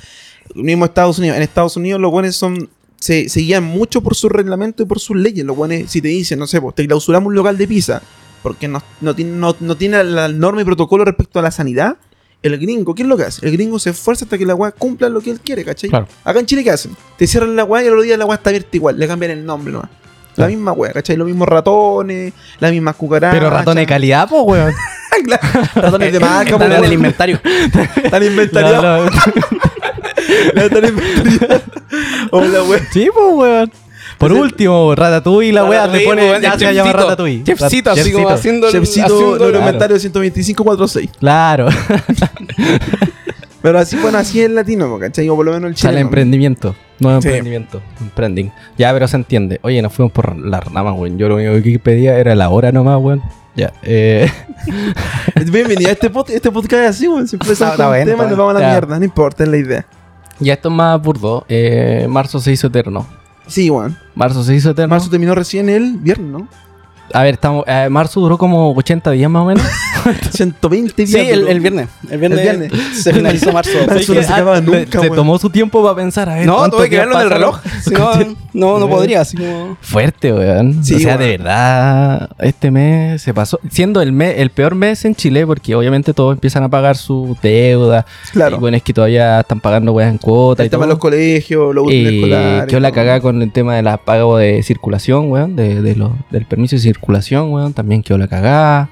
[0.54, 1.38] Lo mismo Estados Unidos.
[1.38, 2.70] En Estados Unidos los buenos son.
[3.00, 5.46] Se, se guían mucho por su reglamento y por sus leyes.
[5.46, 8.02] Los buenos, si te dicen, no sé, pues te clausuramos un local de pizza
[8.44, 11.98] porque no, no, tiene, no, no tiene la norma y protocolo respecto a la sanidad.
[12.44, 13.46] El gringo, ¿qué es lo que hace?
[13.46, 15.90] El gringo se esfuerza hasta que la weá cumpla lo que él quiere, ¿cachai?
[15.90, 16.08] Claro.
[16.24, 16.96] Acá en Chile, ¿qué hacen?
[17.18, 18.98] Te cierran la weá y al otro día la weá está abierta igual.
[19.00, 19.90] Le cambian el nombre nomás.
[19.90, 20.50] La Claro.
[20.52, 21.18] misma weá, ¿cachai?
[21.18, 23.40] Los mismos ratones, las mismas cucarachas.
[23.40, 24.74] Pero ratones de calidad, pues, weón.
[25.76, 27.42] Ratones de marca, Están en el inventario.
[28.04, 29.12] Están inventariados.
[30.56, 30.62] No, no.
[30.68, 31.62] Están inventariados.
[32.32, 32.80] Hola, weá.
[32.92, 33.72] Sí, pues, weón.
[34.18, 36.24] Por Ese- último, Ratatouille, la weá, le pone.
[36.30, 36.92] weón, Ya se llama.
[36.94, 37.44] Ratatouille.
[37.44, 41.10] Chefcito, así como haciendo el- Chefcito neuroinventario 12546.
[41.20, 41.68] Claro.
[43.62, 45.28] Pero así, bueno, así es el latino, ¿cachai?
[45.30, 46.08] O por lo menos el Sale chileno.
[46.08, 46.76] emprendimiento.
[47.00, 47.28] Nuevo Sí.
[47.28, 47.82] emprendimiento.
[48.00, 48.52] Emprending.
[48.78, 49.60] Ya, pero se entiende.
[49.64, 51.18] Oye, nos fuimos por las ramas, weón.
[51.18, 53.22] Yo lo único que pedía era la hora nomás, weón.
[53.56, 53.74] Ya.
[53.84, 54.32] Eh,
[55.52, 57.28] Bienvenido a este, pod este podcast es así, weón.
[57.28, 58.72] Siempre Está- empezamos está con un bueno, tema y está nos vamos a la Ya.
[58.72, 59.00] mierda.
[59.00, 59.86] No importa, es la idea.
[60.40, 61.46] Ya esto es más burdo.
[61.50, 63.06] Eh, marzo se hizo eterno.
[63.48, 63.98] Sí, weón.
[64.16, 64.90] Marzo se hizo eterno.
[64.90, 66.48] Marzo terminó recién el viernes, ¿no?
[67.14, 67.64] A ver, estamos.
[67.68, 69.64] eh, marzo duró como 80 días más o menos.
[70.32, 71.10] 120 días.
[71.10, 71.88] Sí, el, viernes.
[72.10, 72.72] El viernes, El viernes.
[73.04, 73.72] se finalizó marzo.
[73.88, 75.16] No se acaba ah, nunca, se weón.
[75.16, 76.30] tomó su tiempo para pensar.
[76.30, 77.60] A ver, No, ¿cuántos tuve que verlo en el reloj.
[77.84, 78.12] Si no,
[78.54, 79.22] no, no podría.
[79.22, 79.78] Así como...
[79.82, 80.84] Fuerte, weón.
[80.84, 81.20] Sí, o sea, weón.
[81.20, 83.60] de verdad, este mes se pasó.
[83.70, 87.36] Siendo el mes, el peor mes en Chile, porque obviamente todos empiezan a pagar su
[87.42, 88.06] deuda.
[88.32, 88.58] Claro.
[88.58, 90.88] Y bueno, es que todavía están pagando weas en cuota El y tema todo.
[90.88, 92.66] de los colegios, los útiles escolares.
[92.68, 96.12] quedó la cagada con el tema de la pago de circulación, weón, de, de los-
[96.32, 98.90] del permiso de circulación, weón, también quedó la cagada.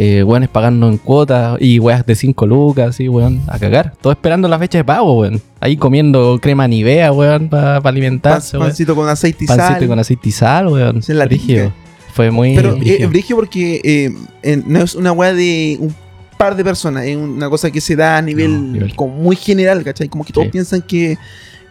[0.00, 3.94] Eh, weones pagando en cuotas y weas de 5 lucas, así, weón, a cagar.
[4.00, 5.42] Todo esperando la fecha de pago, weón.
[5.58, 8.68] Ahí comiendo crema Nivea, weón, para Pan- alimentarse, weón.
[8.68, 9.88] pancito con aceite y Pancito sal.
[9.88, 10.98] con aceite y sal, weón.
[10.98, 11.72] Es la típica.
[12.12, 12.54] Fue muy.
[12.54, 15.92] Pero eh, brigio porque eh, en- no es una weá de un
[16.36, 18.94] par de personas, es una cosa que se da a nivel, No, nivel.
[18.94, 20.08] como muy general, ¿cachai?
[20.08, 20.52] Como que todos Sí.
[20.52, 21.18] piensan que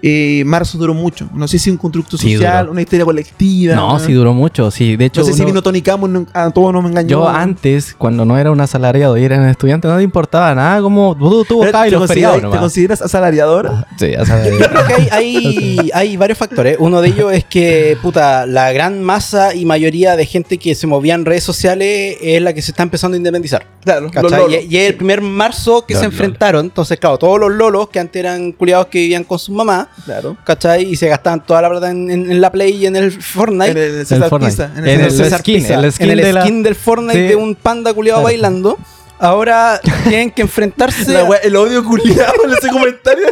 [0.01, 1.29] eh, marzo duró mucho.
[1.33, 2.71] No sé si un constructo Sí, social, duró.
[2.73, 3.75] una historia colectiva.
[3.75, 4.69] No, sí duró mucho.
[4.71, 5.21] Sí, de hecho.
[5.21, 7.07] No sé si vino Tony Camo, no- a todos nos engañó.
[7.09, 10.81] Yo antes, cuando no era un asalariado y era un estudiante, no te importaba nada.
[10.81, 13.87] Como tú, tú ¿Te, los feriados ¿Te consideras asalariadora?
[13.97, 14.69] Sí, Yo asalariado.
[14.69, 16.77] creo que hay, hay, hay varios factores.
[16.79, 20.85] Uno de ellos es que, puta, la gran masa y mayoría de gente que se
[20.87, 23.65] movía en redes sociales es la que se está empezando a independizar.
[23.83, 24.33] Claro, los.
[24.51, 26.65] Y, y es el primer marzo que Los se enfrentaron.
[26.65, 30.37] Entonces, claro, todos los lolos que antes eran culiados que vivían con sus mamás, Claro.
[30.43, 30.83] ¿cachai?
[30.83, 33.71] Y se gastaban toda la plata en, en- en la Play y en el Fortnite.
[33.71, 34.51] En el César Fortnite.
[34.51, 34.71] Pizza.
[34.75, 36.75] En En el el César skin, Pizza, el skin en el de la- skin del
[36.75, 37.27] Fortnite Sí.
[37.27, 38.33] de un panda culiado Claro.
[38.33, 38.77] bailando.
[39.19, 41.11] Ahora tienen que enfrentarse.
[41.11, 43.25] La wea- el odio culiado en ese comentario.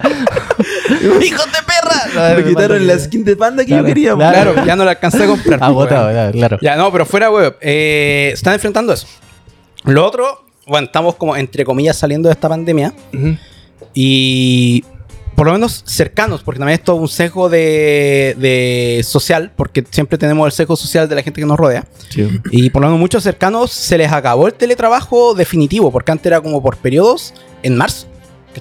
[1.22, 2.34] ¡Hijos de perra!
[2.36, 4.14] Me quitaron la skin de panda que Claro, yo quería.
[4.14, 4.52] claro.
[4.52, 5.58] Claro, ya no la alcancé a comprar.
[5.62, 6.14] Agotado, weón.
[6.26, 6.58] ya, claro.
[6.60, 7.56] Ya, no, pero fuera web.
[7.60, 9.06] Eh, están enfrentando eso.
[9.84, 12.92] Lo otro, bueno, estamos como entre comillas saliendo de esta pandemia.
[13.94, 14.84] Y
[15.40, 20.44] por lo menos cercanos, porque también es un sesgo de, de social, porque siempre tenemos
[20.44, 21.86] el sesgo social de la gente que nos rodea.
[22.10, 22.28] Sí.
[22.50, 26.42] Y por lo menos muchos cercanos se les acabó el teletrabajo definitivo, porque antes era
[26.42, 27.32] como por periodos
[27.62, 28.06] en marzo.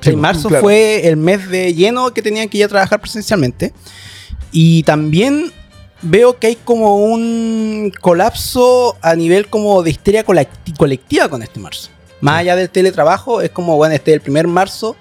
[0.01, 0.63] Sí, marzo claro.
[0.63, 3.73] fue el mes de lleno que tenían que ir a trabajar presencialmente.
[4.53, 5.51] Y también
[6.01, 11.59] veo que hay como un colapso a nivel como de histeria colect- colectiva con este
[11.59, 11.89] marzo.
[12.21, 14.95] Más allá del teletrabajo, es como, bueno, este es el primer marzo,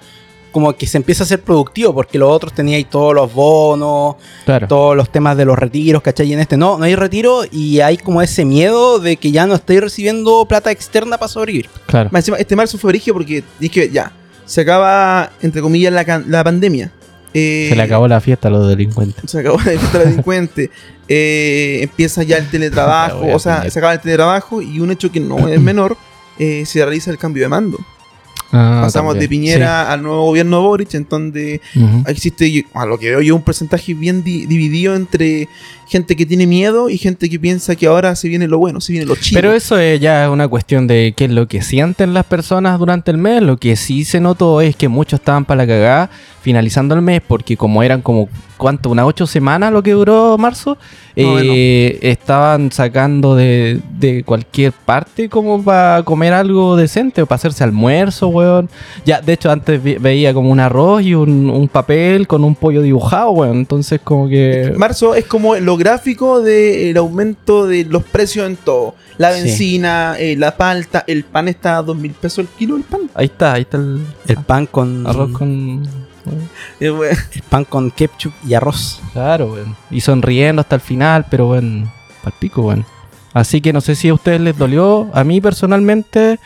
[0.51, 4.67] como que se empieza a ser productivo, porque los otros teníais todos los bonos, Claro.
[4.67, 6.27] todos los temas de los retiros, ¿cachai?
[6.27, 9.45] Y en este no, no hay retiro y hay como ese miedo de que ya
[9.47, 11.69] no estáis recibiendo plata externa para sobrevivir.
[11.85, 12.09] claro.
[12.11, 14.11] Más encima, este marzo fue brigio porque dije, ya,
[14.45, 16.91] se acaba, entre comillas, la, la pandemia.
[17.33, 19.29] Eh, Se le acabó la fiesta a los delincuentes.
[19.29, 20.71] Se acabó la fiesta de delincuente.
[21.07, 23.23] Eh, empieza ya el teletrabajo.
[23.31, 25.95] A o sea, se acaba el teletrabajo y un hecho que no es menor,
[26.39, 27.77] eh, se realiza el cambio de mando.
[28.51, 29.27] Ah, Pasamos de.
[29.29, 31.61] Piñera al nuevo gobierno Boric, en donde
[32.07, 35.47] existe, a lo que veo yo, un porcentaje bien di- dividido entre
[35.89, 38.93] gente que tiene miedo y gente que piensa que ahora se viene lo bueno, se
[38.93, 39.41] viene lo chido.
[39.41, 43.09] Pero eso es ya una cuestión de qué es lo que sienten las personas durante
[43.09, 43.41] el mes.
[43.41, 46.09] Lo que sí se notó es que muchos estaban para la cagada.
[46.41, 48.89] finalizando el mes, porque como eran como, ¿cuánto?
[48.89, 50.77] Unas ocho semanas lo que duró marzo,
[51.15, 57.63] eh, estaban sacando de, de cualquier parte como para comer algo decente, o para hacerse
[57.63, 58.69] almuerzo, weón.
[59.05, 62.81] Ya, de hecho, antes veía como un arroz y un, un papel con un pollo
[62.81, 63.57] dibujado, weón.
[63.57, 64.73] Entonces, como que.
[64.77, 68.93] Marzo es como lo gráfico del aumento de los precios en todo.
[69.17, 69.41] La Sí.
[69.43, 73.01] benzina, eh, la palta, el pan está a dos mil pesos el kilo el pan.
[73.15, 75.87] Ahí está, ahí está el El pan con arroz con.
[76.79, 76.91] Eh,
[77.33, 79.01] el pan con ketchup y arroz.
[79.13, 79.75] Claro, weón.
[79.89, 81.91] Y sonriendo hasta el final, pero bueno,
[82.23, 82.85] pal pico, weón.
[83.33, 85.09] Así que no sé si a ustedes les dolió.
[85.13, 86.39] A mí personalmente,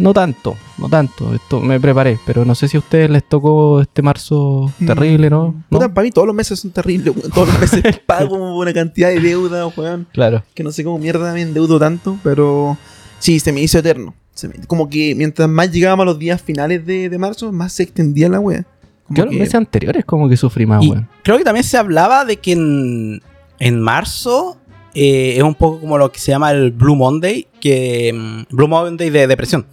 [0.00, 1.34] no tanto, no tanto.
[1.34, 5.46] Esto me preparé, pero no sé si a ustedes les tocó este marzo terrible, ¿no?
[5.70, 5.78] ¿No?
[5.78, 7.30] Puta, para mí todos los meses son terribles, weón.
[7.30, 10.06] Todos los meses pago una cantidad de deuda, weón.
[10.12, 10.42] Claro.
[10.54, 12.76] Que no sé cómo mierda me endeudo tanto, pero
[13.18, 14.14] sí, se me hizo eterno.
[14.34, 17.72] Se me- como que mientras más llegábamos a los días finales de, de marzo, más
[17.72, 18.64] se extendía la wea.
[19.06, 21.08] Como Yo los que- meses anteriores como que sufrí más, weón.
[21.22, 23.20] creo que también se hablaba de que en,
[23.58, 24.56] en marzo
[24.94, 28.66] eh, es un poco como lo que se llama el Blue Monday, que mm, Blue
[28.68, 29.66] Monday de depresión.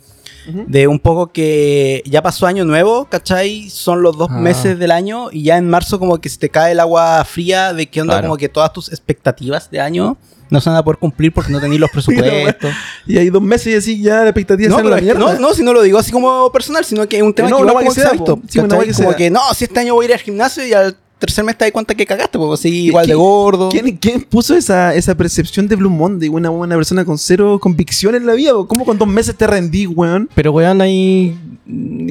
[0.68, 3.70] De un poco que ya pasó año nuevo, ¿cachai?
[3.70, 4.38] Son los dos Ah.
[4.40, 7.74] meses del año y ya en marzo como que se te cae el agua fría
[7.74, 8.28] de que onda Claro.
[8.30, 10.18] como que todas tus expectativas de año
[10.50, 12.72] no se van a poder cumplir porque no tenéis los presupuestos.
[13.06, 15.20] Y hay dos meses y así ya la expectativa No, la es que- mierda.
[15.34, 17.58] no, no, si no lo digo así como personal, sino que es un tema No,
[17.58, 18.40] que como que que se ha visto.
[18.48, 21.44] Sí, como que no, si este año voy a ir al gimnasio y al tercer
[21.44, 23.70] mes te das cuenta que cagaste, pues así igual de ¿Quién- gordo.
[23.70, 26.30] ¿Quién, quién puso esa, esa percepción de Blue Monday?
[26.30, 28.52] Una buena persona con cero convicción en la vida.
[28.68, 30.30] ¿Cómo con dos meses te rendí, weón?
[30.36, 31.38] Pero weón, ahí.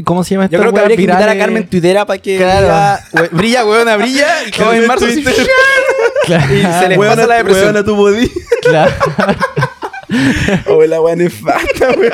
[0.04, 1.38] ¿Cómo se llama Yo esta creo que habría que invitar a?
[1.38, 2.60] Carmen Tuitera para que Claro.
[2.66, 6.54] diga, "We- brilla, weona, brilla, y en marzo así, Claro.
[6.54, 7.64] y se les Weona- pasa la depresión.
[7.66, 8.30] weona, tu body.
[8.62, 8.92] Claro.
[10.68, 12.12] O la weá nefasta, weón.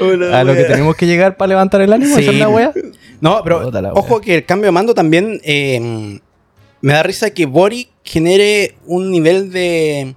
[0.00, 2.22] O la A lo que tenemos que llegar para levantar el ánimo, Sí.
[2.22, 2.72] esa es la weá.
[3.24, 6.20] No, pero ojo que el cambio de mando también eh,
[6.82, 10.14] me da risa que Boric genere un nivel de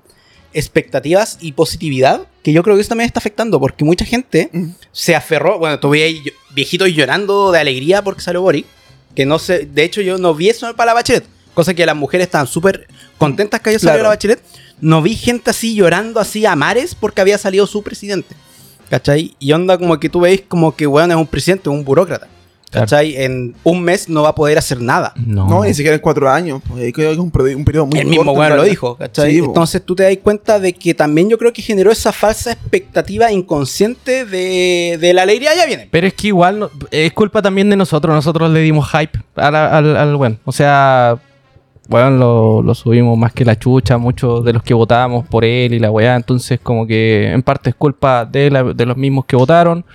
[0.53, 4.69] expectativas y positividad que yo creo que eso también está afectando porque mucha gente Mm.
[4.91, 8.65] se aferró, bueno, tuve ahí yo- viejitos llorando de alegría porque salió Boric,
[9.15, 11.95] que no sé, de hecho yo no vi eso para la Bachelet, cosa que las
[11.95, 12.87] mujeres estaban súper
[13.17, 14.03] contentas que haya salido Claro.
[14.03, 14.41] la Bachelet,
[14.81, 18.35] no vi gente así llorando así a mares porque había salido su presidente.
[18.89, 19.35] ¿Cachai?
[19.39, 22.27] Y onda como que tú veis como que, weón, es un presidente, un burócrata.
[22.69, 22.85] Claro.
[22.85, 23.15] ¿Cachai?
[23.15, 25.13] En un mes no va a poder hacer nada.
[25.15, 25.47] No.
[25.47, 26.61] No, ni siquiera en cuatro años.
[26.67, 28.97] pues, creo que es un, periodo- un periodo muy el mismo corto, weón lo dijo,
[28.97, 29.31] ¿cachai?
[29.31, 29.37] Sí.
[29.39, 33.31] Entonces tú te das cuenta de que también yo creo que generó esa falsa expectativa
[33.31, 35.87] inconsciente de, de la alegría ya viene.
[35.89, 38.13] Pero es que igual no- es culpa también de nosotros.
[38.13, 40.37] Nosotros le dimos hype al, al weón.
[40.43, 41.17] O sea,
[41.89, 43.97] lo, lo subimos más que la chucha.
[43.97, 46.17] Muchos de los que votábamos por él y la weá.
[46.17, 49.85] Entonces, como que en parte es culpa de, la- de los mismos que votaron.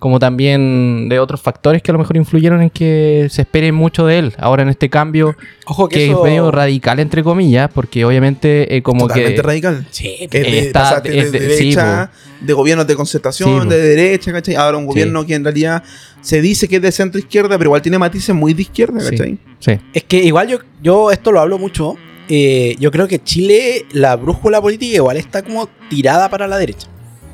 [0.00, 4.06] Como también de otros factores que a lo mejor influyeron en que se espere mucho
[4.06, 4.34] de él.
[4.38, 5.36] Ahora en este cambio,
[5.66, 6.18] Ojo que, que eso...
[6.18, 9.42] es medio radical, entre comillas, porque obviamente eh, como Totalmente que.
[9.42, 9.86] radical.
[9.90, 13.58] Sí, Es de, Está- pasaste es de, de- sí, derecha, de gobiernos de concertación, Sí,
[13.68, 13.70] po.
[13.74, 14.54] de derecha, ¿cachai?
[14.56, 15.82] Ahora un gobierno que en realidad
[16.22, 19.10] se dice que es de centro izquierda, pero igual tiene matices muy de izquierda, Sí.
[19.10, 19.38] ¿cachai?
[19.58, 19.72] Sí.
[19.92, 21.96] Es que igual yo, yo esto lo hablo mucho.
[22.30, 26.86] eh, yo creo que Chile, la brújula política igual está como tirada para la derecha.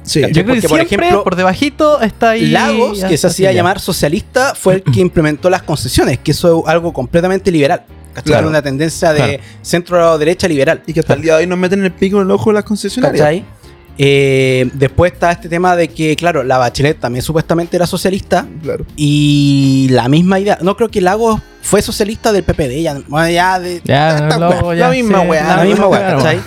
[0.06, 0.22] Sí.
[0.32, 2.46] Yo creo que Porque, por ejemplo, por debajito está ahí.
[2.46, 6.68] Lagos, que se hacía llamar socialista, fue el que implementó las concesiones, que eso es
[6.70, 7.82] algo completamente liberal.
[8.24, 8.48] Claro.
[8.48, 9.42] Una tendencia de Claro.
[9.62, 10.82] centro-derecha liberal.
[10.86, 12.54] Y que hasta el día de hoy nos meten el pico en el ojo de
[12.54, 13.20] las concesionarias.
[13.20, 13.44] ¿Cachai?
[13.98, 18.46] Eh, después está este tema de que, claro, la Bachelet también supuestamente era socialista.
[18.62, 18.86] Claro.
[18.96, 20.58] Y la misma idea.
[20.62, 22.80] No creo que Lagos fue socialista del PPD.
[22.82, 25.86] Ya, bueno, ya de, Ya, Esta luego weá, ya, la misma sí, weá, la misma
[25.88, 26.40] weá, weá, ¿cachai?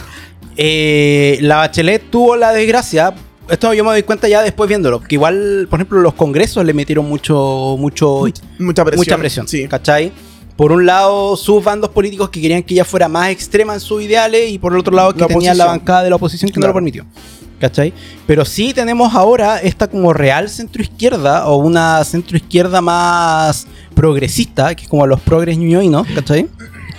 [0.57, 3.13] Eh, la Bachelet tuvo la desgracia.
[3.49, 5.01] Esto yo me doy cuenta ya después viéndolo.
[5.01, 8.23] Que igual, por ejemplo, los congresos le metieron mucho, mucho,
[8.59, 8.99] Mucha presión.
[8.99, 9.47] mucha presión.
[9.47, 9.67] Sí.
[9.67, 10.11] ¿Cachai?
[10.55, 14.01] Por un lado, sus bandos políticos que querían que ella fuera más extrema en sus
[14.01, 14.51] ideales.
[14.51, 16.67] Y por el otro lado, que La tenían la bancada de la oposición que no
[16.67, 17.05] lo permitió.
[17.59, 17.93] ¿Cachai?
[18.25, 24.73] Pero sí tenemos ahora esta como real centro izquierda o una centro izquierda más progresista,
[24.75, 26.47] que es como los progres ñuñoinos, ¿cachai?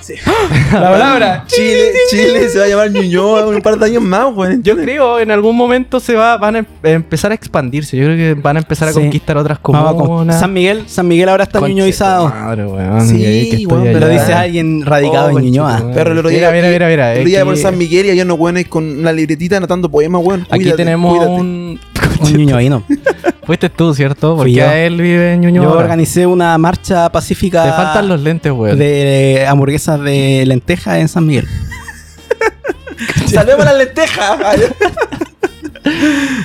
[0.73, 1.45] La palabra.
[1.47, 4.59] Chile, Chile se va a llamar Ñuñoa un par de años más, güey.
[4.63, 7.97] Yo creo en algún momento se va, van a em- empezar a expandirse.
[7.97, 9.01] Yo creo que van a empezar a Sí.
[9.01, 10.41] conquistar otras con- comunas.
[10.41, 12.29] San Miguel, San Miguel ahora está Conche ñuñoizado.
[12.31, 13.07] tu Madre, weón.
[13.07, 13.17] Sí,
[13.51, 13.85] que weón.
[13.93, 14.11] Lo ¿verdad?
[14.11, 15.83] dice alguien radicado Oh, en Ñuñoa.
[15.95, 17.15] Pero otro Mira, mira, mira, mira.
[17.15, 20.47] El día por San Miguel y había unos buenos con una libretita anotando poemas, weón.
[20.51, 21.33] Aquí tenemos cuídate.
[21.41, 21.81] un.
[22.21, 22.83] Un ñuñoino.
[23.45, 24.37] Fuiste tú, ¿cierto?
[24.37, 24.71] Porque yo.
[24.71, 25.65] él vive en Ñuñoa.
[25.65, 25.83] Yo ahora.
[25.85, 28.79] organicé una marcha pacífica Te faltan los lentes, weón.
[28.79, 31.49] de hamburguesas de lenteja en San Miguel.
[33.27, 34.39] ¡Salvemos las lentejas!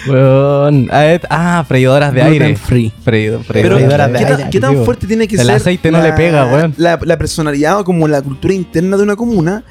[0.08, 0.88] Weón.
[1.30, 2.56] Ah, freidoras de Gluten aire.
[2.56, 2.92] free.
[3.04, 4.38] Freido- Pero, freidoras de ¿qué, aire.
[4.38, 6.74] tan, qué tan fuerte tiene que el ser aceite no le pega, weón.
[6.78, 9.64] la, la personalidad o como la cultura interna de una comuna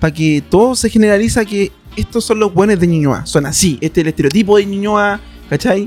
[0.00, 3.24] para que todo se generaliza que estos son los buenos de Ñuñoa?
[3.26, 5.20] Son así, este es el estereotipo de Ñuñoa,
[5.52, 5.86] ¿cachai?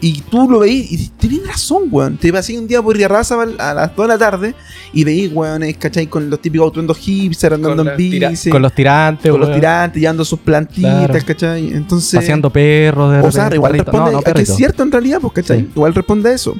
[0.00, 2.16] Y tú lo veís y tenés razón, weón.
[2.16, 4.54] Te pasé un día por Riarrazabal a las 2 de la tarde
[4.92, 6.06] y veís, weón, ¿cachai?
[6.08, 10.24] Con los típicos autos hipster andando en bici, con los tirantes, con los tirantes, llevando
[10.24, 11.24] sus plantitas, Claro.
[11.26, 11.72] ¿cachai?
[11.72, 12.18] Entonces...
[12.18, 13.92] Paseando perros de O sea, igual perritos.
[13.92, 15.60] responde No, no, a que es cierto en realidad, pues, ¿cachai?
[15.60, 15.68] Sí.
[15.76, 16.56] Igual responde a eso.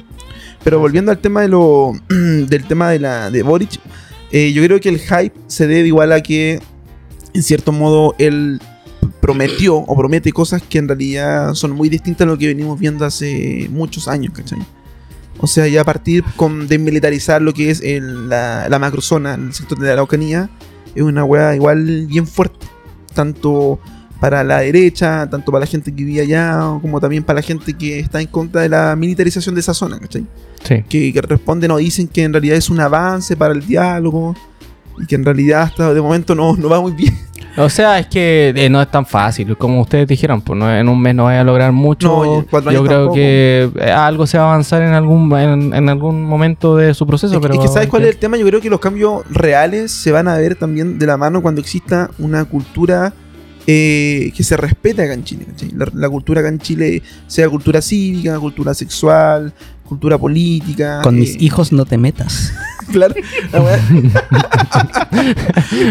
[0.63, 3.71] Pero volviendo al tema de lo del tema de la de Boric,
[4.31, 6.61] eh, yo creo que el hype se debe igual a que
[7.33, 8.61] en cierto modo él
[9.19, 13.05] prometió o promete cosas que en realidad son muy distintas a lo que venimos viendo
[13.05, 14.59] hace muchos años, ¿cachai?
[15.39, 19.53] O sea, ya a partir con desmilitarizar lo que es el- la, la macrozona, el
[19.53, 20.49] sector de la Araucanía,
[20.95, 22.65] es una weá igual bien fuerte.
[23.13, 23.79] Tanto
[24.19, 27.73] para la derecha, tanto para la gente que vive allá, como también para la gente
[27.73, 30.25] que está en contra de la militarización de esa zona, ¿cachai?
[30.63, 30.83] Sí.
[30.87, 34.33] Que, que responden o dicen que en realidad es un avance para el diálogo
[34.97, 37.13] y que en realidad hasta de momento no, no va muy bien.
[37.55, 40.89] O sea, es que eh, no es tan fácil, como ustedes dijeron, pues no, en
[40.89, 42.07] un mes no vaya a lograr mucho.
[42.07, 42.41] No,
[42.71, 43.13] Yo creo tampoco.
[43.13, 47.05] que eh, algo se va a avanzar en algún en, en algún momento de su
[47.05, 48.37] proceso, Es, pero es que ¿sabes cuál es el tema?
[48.37, 51.61] Yo creo que los cambios reales se van a ver también de la mano cuando
[51.61, 53.13] exista una cultura
[53.67, 55.45] eh, que se respete acá en Chile.
[55.93, 59.53] la cultura acá en Chile sea cultura cívica, cultura sexual,
[59.87, 61.01] cultura política.
[61.03, 62.51] Con eh, mis hijos no te metas.
[62.93, 63.15] Claro.
[63.51, 63.79] La weá.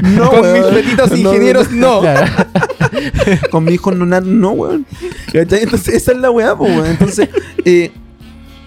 [0.03, 0.75] no, Con weón.
[0.75, 2.01] mis petitos No, ingenieros, no.
[2.01, 2.27] Claro.
[3.51, 4.87] Con mi hijo no, no, weón.
[5.33, 5.63] ¿Cachai?
[5.65, 6.87] Entonces, esa es la weá, po, weón.
[6.87, 7.29] Entonces,
[7.65, 7.91] eh,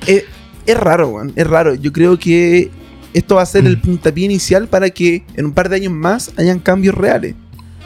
[0.08, 0.26] eh,
[0.66, 1.34] es raro, weón.
[1.36, 1.76] Es raro.
[1.76, 2.72] Yo creo que
[3.14, 6.32] esto va a ser el puntapié inicial para que en un par de años más
[6.38, 7.36] hayan cambios reales.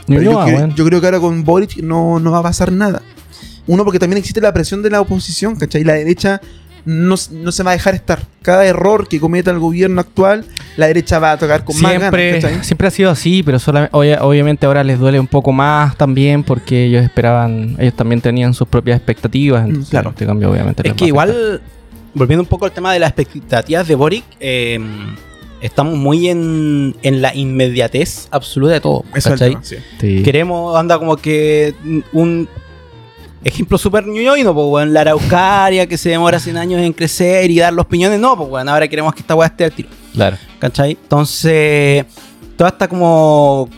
[0.08, 2.72] Pero yo, Ñuñoa, creo- yo creo que ahora con Boric no, no va a pasar
[2.72, 3.02] nada.
[3.68, 5.84] Uno, porque también existe la presión de la oposición, ¿cachai?
[5.84, 6.42] La derecha
[6.90, 8.20] no, no se va a dejar estar.
[8.42, 12.28] Cada error que cometa el gobierno actual, la derecha va a tocar con más siempre,
[12.32, 12.64] ganas, ¿cachai?
[12.64, 16.86] siempre ha sido así, pero solamente, obviamente ahora les duele un poco más también porque
[16.86, 19.66] ellos esperaban, ellos también tenían sus propias expectativas.
[19.66, 20.10] Entonces, claro.
[20.10, 21.62] Este cambio obviamente Es que igual,
[22.16, 24.80] volviendo un poco al tema de las expectativas de Boric, eh,
[25.62, 29.06] estamos muy en, en la inmediatez absoluta de todo.
[29.14, 29.76] Eso es el tema, sí.
[30.00, 30.24] Sí.
[30.24, 31.76] Queremos, anda como que
[32.14, 32.48] un
[33.44, 37.60] ejemplo súper ñoño, pues, weón, la araucaria que se demora 100 años en crecer y
[37.60, 39.90] dar los piñones, no, pues, weón, ahora queremos que esta weá esté al tiro.
[40.14, 40.38] Claro.
[40.60, 40.92] ¿Cachai?
[40.92, 42.06] Entonces,
[42.58, 43.70] toda esta como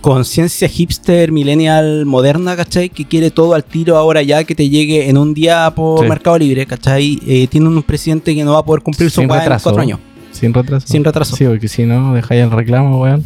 [0.00, 2.90] conciencia hipster, millennial, moderna, ¿cachai?
[2.90, 6.08] Que quiere todo al tiro ahora ya, que te llegue en un día por Sí.
[6.08, 7.18] Mercado Libre, ¿cachai?
[7.26, 9.98] Eh, tiene un presidente que no va a poder cumplir su weá en cuatro años.
[10.30, 10.86] Sin retraso.
[10.86, 11.36] Sin retraso.
[11.36, 13.24] Sí, porque si no, dejáis el reclamo, weón.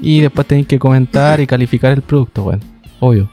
[0.00, 2.60] Y después tenéis que comentar y calificar el producto, weón.
[3.00, 3.28] Obvio.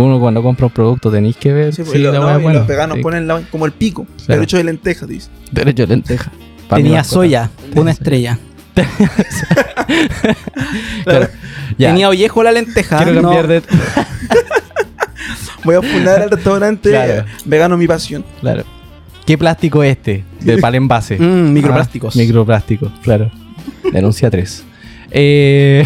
[0.00, 2.42] Uno cuando compra un producto tenéis que ver Sí, si pues, lo- la no, y
[2.42, 2.58] buena.
[2.60, 3.02] los veganos Sí.
[3.02, 4.42] ponen la- como el pico, Claro.
[4.42, 5.28] hecho de lentejas, dice.
[5.50, 6.30] Derecho de lenteja.
[6.68, 8.38] Tenía soya, una estrella.
[11.04, 11.28] Claro.
[11.78, 11.88] Ya.
[11.90, 12.98] Tenía ollejo la lenteja.
[13.02, 13.62] Quiero no- cambiar de...
[15.64, 17.24] Voy a fundar el restaurante Claro.
[17.44, 18.24] vegano mi pasión.
[18.40, 18.64] Claro.
[19.26, 20.24] ¿Qué plástico es este?
[20.40, 21.18] De para el envase.
[21.18, 22.16] Mm, microplásticos.
[22.16, 23.30] Ah, microplásticos, claro.
[23.92, 24.64] Denuncia 3.
[25.10, 25.84] Eh,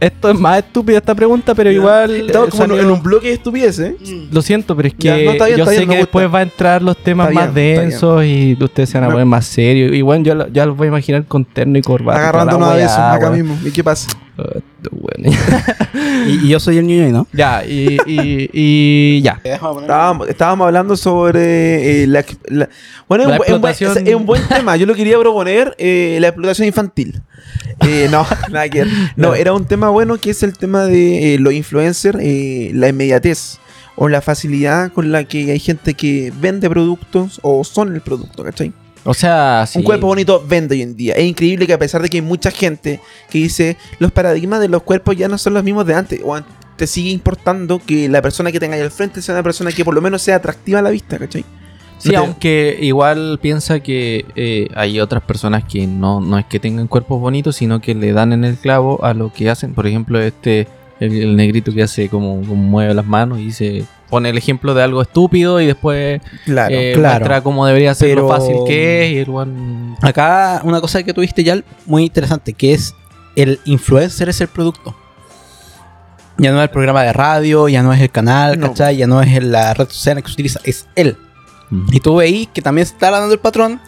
[0.00, 2.10] esto es más estúpida esta pregunta, pero igual.
[2.26, 3.96] Estamos eh, como en- salió- en un bloque de estupidez, ¿eh?
[4.30, 6.82] Lo siento, pero es que no, bien, yo sé bien, que después va a entrar
[6.82, 9.92] los temas Está más bien, densos y ustedes se van a poner más serios.
[9.94, 12.18] Y bueno, yo ya los voy a imaginar con terno y corbata.
[12.18, 13.56] Agarrándonos de weá, eso, acá mismo.
[13.64, 14.08] ¿Y qué pasa?
[16.26, 17.26] Y, y yo soy el ñoño, ¿no?
[17.32, 19.40] ya, y, y, y ya.
[19.82, 22.24] Estábamos, estábamos hablando sobre eh, la,
[23.08, 24.76] bueno, es un, es buen- explotación- es un buen tema.
[24.76, 27.22] Yo lo quería proponer eh, la explotación infantil.
[27.86, 28.88] Eh, no, nada que ver.
[29.16, 32.88] No, era un tema bueno que es el tema de eh, los influencers, eh, la
[32.88, 33.58] inmediatez
[33.96, 38.44] o la facilidad con la que hay gente que vende productos o son el producto,
[38.44, 38.72] ¿cachai?
[39.06, 39.78] O sea, sí.
[39.78, 41.14] Un cuerpo bonito vende hoy en día.
[41.14, 43.00] Es increíble que a pesar de que hay mucha gente
[43.30, 46.36] que dice los paradigmas de los cuerpos ya no son los mismos de antes, o
[46.76, 49.84] te sigue importando que la persona que tenga ahí al frente sea una persona que
[49.84, 51.44] por lo menos sea atractiva a la vista, ¿cachai?
[51.98, 56.44] Sí, No te- aunque igual piensa que eh, hay otras personas que no, no es
[56.44, 59.72] que tengan cuerpos bonitos, sino que le dan en el clavo a lo que hacen.
[59.72, 60.68] Por ejemplo, este,
[61.00, 64.72] el, el negrito que hace como, como mueve las manos y dice, pone el ejemplo
[64.74, 66.74] de algo estúpido y después Claro.
[66.74, 67.18] eh, claro.
[67.18, 69.96] muestra cómo debería ser Pero- lo fácil que es y el one...
[70.02, 72.94] Acá una cosa que tuviste ya muy interesante, que es
[73.34, 74.94] el influencer es el producto.
[76.38, 78.68] Ya no es el programa de radio, ya no es el canal, No.
[78.68, 78.96] ¿cachai?
[78.96, 81.16] Ya no es la red social que se utiliza, es él.
[81.90, 83.80] Y tú veis que también se está dando el patrón.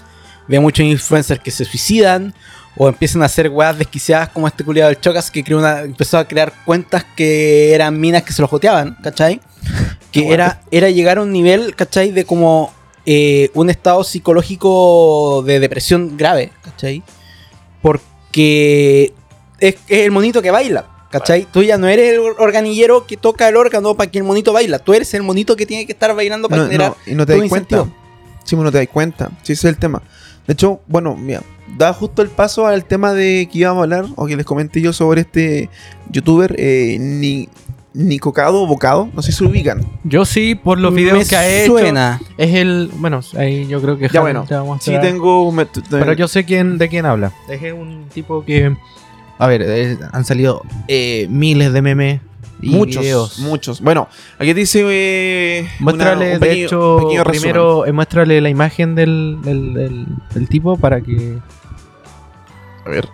[0.49, 2.33] Ve muchos influencers que se suicidan
[2.81, 6.17] O empiezan a hacer weas desquiciadas como este culiado del Chocas que creó una, empezó
[6.17, 9.41] a crear cuentas que eran minas que se lo joteaban, ¿cachai?
[10.13, 12.11] Que era, era llegar a un nivel, ¿cachai?
[12.13, 12.73] De como
[13.05, 17.03] eh, un estado psicológico de depresión grave, ¿cachai?
[17.83, 19.13] Porque
[19.61, 21.47] es, es el monito que baila, ¿cachai?
[21.51, 24.79] Tú ya no eres el organillero que toca el órgano para que el monito baila,
[24.79, 27.27] tú eres el monito que tiene que estar bailando para No, generar no, y no
[27.27, 27.85] te das cuenta.
[28.45, 29.31] Sí, pues no te das cuenta.
[29.43, 30.03] Sí, ese es el tema.
[30.47, 31.43] De hecho, bueno, mira,
[31.77, 34.81] da justo el paso al tema de que íbamos a hablar, o que les comenté
[34.81, 35.69] yo sobre este
[36.11, 37.49] youtuber, eh, ni,
[38.01, 39.09] Nicocado Bocado.
[39.13, 39.85] No sé si se ubican.
[40.05, 41.73] Yo sí, por los videos Me que ha hecho.
[41.73, 42.21] suena.
[42.37, 42.91] Es el.
[42.95, 44.09] Bueno, ahí yo creo que.
[44.09, 44.47] Ya bueno,
[44.81, 45.51] sí tengo.
[45.51, 47.33] me- Pero yo sé quién, de quién habla.
[47.49, 48.77] Es un tipo que.
[49.39, 52.21] A ver, eh, han salido eh, miles de memes
[52.63, 53.39] y muchos, videos.
[53.41, 53.81] muchos.
[53.81, 54.83] Bueno, aquí dice.
[54.87, 60.77] Eh, Muéstrale, una- de hecho, primero eh, muéstrale la imagen del, del, del- del tipo
[60.77, 61.37] para que.
[62.87, 63.09] A ver.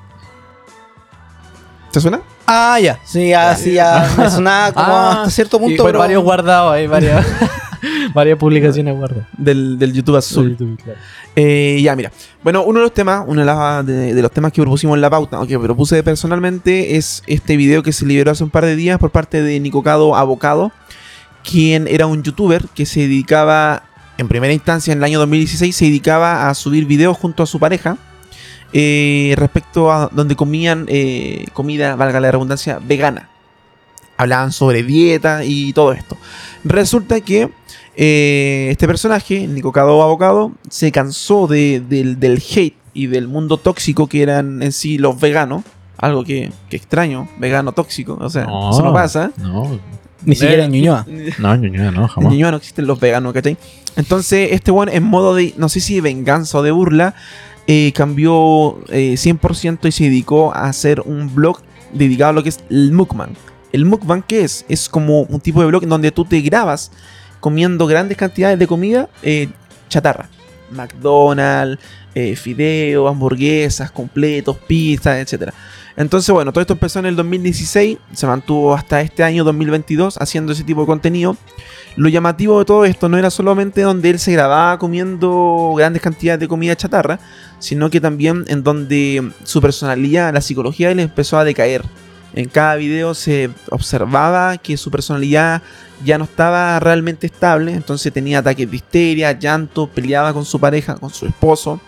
[1.91, 2.21] ¿Te suena?
[2.47, 2.99] Ah, ya.
[3.05, 4.09] Sí, ya, sí, ya.
[4.19, 5.99] Me sonaba como Ah, hasta cierto Y punto, con pero...
[6.01, 7.25] varios guardados, hay varias,
[8.15, 9.27] varias publicaciones guardadas.
[9.37, 10.57] Del, del YouTube azul.
[10.83, 10.99] claro.
[11.37, 12.13] Eh, ya, mira.
[12.43, 15.01] Bueno, uno de los temas, uno de, las- de- de los temas que propusimos en
[15.01, 18.65] la pauta, o que propuse personalmente, es este video que se liberó hace un par
[18.67, 20.71] de días por parte de Nicocado Abocado,
[21.43, 23.83] quien era un youtuber que se dedicaba,
[24.19, 27.59] en primera instancia, en el año 2016, se dedicaba a subir videos junto a su
[27.59, 27.97] pareja.
[28.73, 33.29] Eh, respecto a donde comían eh, comida, valga la redundancia, vegana.
[34.17, 36.17] Hablaban sobre dieta y todo esto.
[36.65, 37.51] Resulta que
[37.97, 44.07] eh, este personaje, Nicocado Abocado, se cansó de- del, del hate y del mundo tóxico
[44.09, 45.65] que eran en sí los veganos.
[45.99, 48.19] Algo que, que extraño, vegano tóxico.
[48.21, 48.71] O sea, No.
[48.71, 49.31] eso no pasa.
[49.39, 49.79] No,
[50.25, 51.07] Ni siquiera en Ñuñoa.
[51.39, 52.33] no, no, no, En jamás.
[52.33, 53.57] Ñuñoa no existen los veganos, ¿cachai?
[53.97, 57.15] Entonces, este one en modo de, no sé si de venganza o de burla,
[57.67, 61.61] eh, cambió eh, 100% y se dedicó a hacer un blog
[61.93, 63.35] dedicado a lo que es el mukbang.
[63.73, 64.65] ¿El mukbang qué es?
[64.69, 66.93] Es como un tipo de blog en donde tú te grabas
[67.41, 69.49] comiendo grandes cantidades de comida eh,
[69.89, 70.29] chatarra.
[70.71, 71.83] McDonald's,
[72.15, 75.53] eh, fideo, hamburguesas, completos, pizzas, etc.
[75.97, 80.53] Entonces, bueno, todo esto empezó en el 2016, se mantuvo hasta este año 2022 haciendo
[80.53, 81.37] ese tipo de contenido.
[81.97, 86.41] Lo llamativo de todo esto no era solamente donde él se grababa comiendo grandes cantidades
[86.41, 87.21] de comida chatarra,
[87.61, 91.85] sino que también en donde su personalidad, la psicología de él empezó a decaer.
[92.35, 95.63] En cada video se observaba que su personalidad
[96.05, 100.97] ya no estaba realmente estable, entonces tenía ataques de histeria, llanto, peleaba con su pareja,
[100.97, 101.81] con su esposo,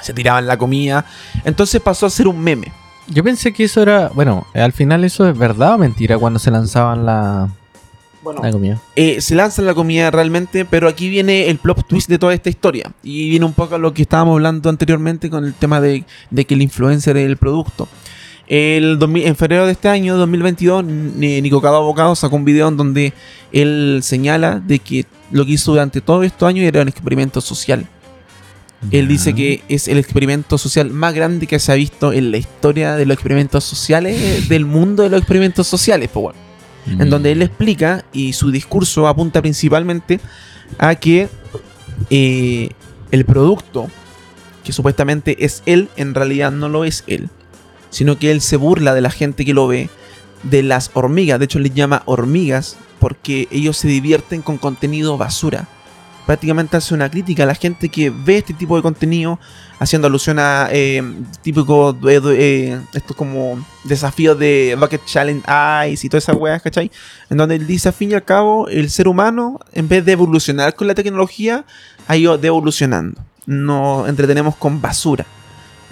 [0.00, 1.04] se tiraba en la comida,
[1.44, 2.79] entonces pasó a ser un meme.
[3.10, 4.08] Yo pensé que eso era.
[4.14, 7.48] Bueno, eh, al final eso es verdad o mentira cuando se lanzaban la,
[8.22, 8.80] Bueno, la comida.
[8.96, 12.48] eh, se lanza la comida realmente, pero aquí viene el plot twist de toda esta
[12.50, 12.92] historia.
[13.02, 16.44] Y viene un poco a lo que estábamos hablando anteriormente con el tema de, de
[16.44, 17.88] que el influencer es el producto.
[18.46, 22.76] El 2000 en febrero de este año, 2022, Ni- Nicocado Abocado sacó un video en
[22.76, 23.12] donde
[23.52, 27.86] él señala de que lo que hizo durante todos estos años era un experimento social.
[28.90, 32.38] Él dice que es el experimento social más grande que se ha visto en la
[32.38, 36.50] historia de los experimentos sociales, del mundo de los experimentos sociales, pues bueno
[36.86, 37.02] Mm.
[37.02, 40.20] en donde él explica y su discurso apunta principalmente
[40.78, 41.28] a que
[42.08, 42.70] eh,
[43.10, 43.88] el producto
[44.64, 47.28] que supuestamente es él, en realidad no lo es él,
[47.90, 49.90] sino que él se burla de la gente que lo ve,
[50.42, 55.68] de las hormigas, de hecho les llama hormigas porque ellos se divierten con contenido basura.
[56.30, 59.40] Prácticamente hace una crítica a la gente que ve este tipo de contenido,
[59.80, 61.02] haciendo alusión a eh,
[61.42, 65.42] típico eh, eh, estos como desafíos de Bucket Challenge
[65.88, 66.88] Ice y todas esas weas, ¿cachai?
[67.30, 70.12] En donde él dice, al fin y al cabo, el ser humano, en vez de
[70.12, 71.64] evolucionar con la tecnología,
[72.06, 73.20] ha ido devolucionando.
[73.46, 75.26] Nos entretenemos con basura.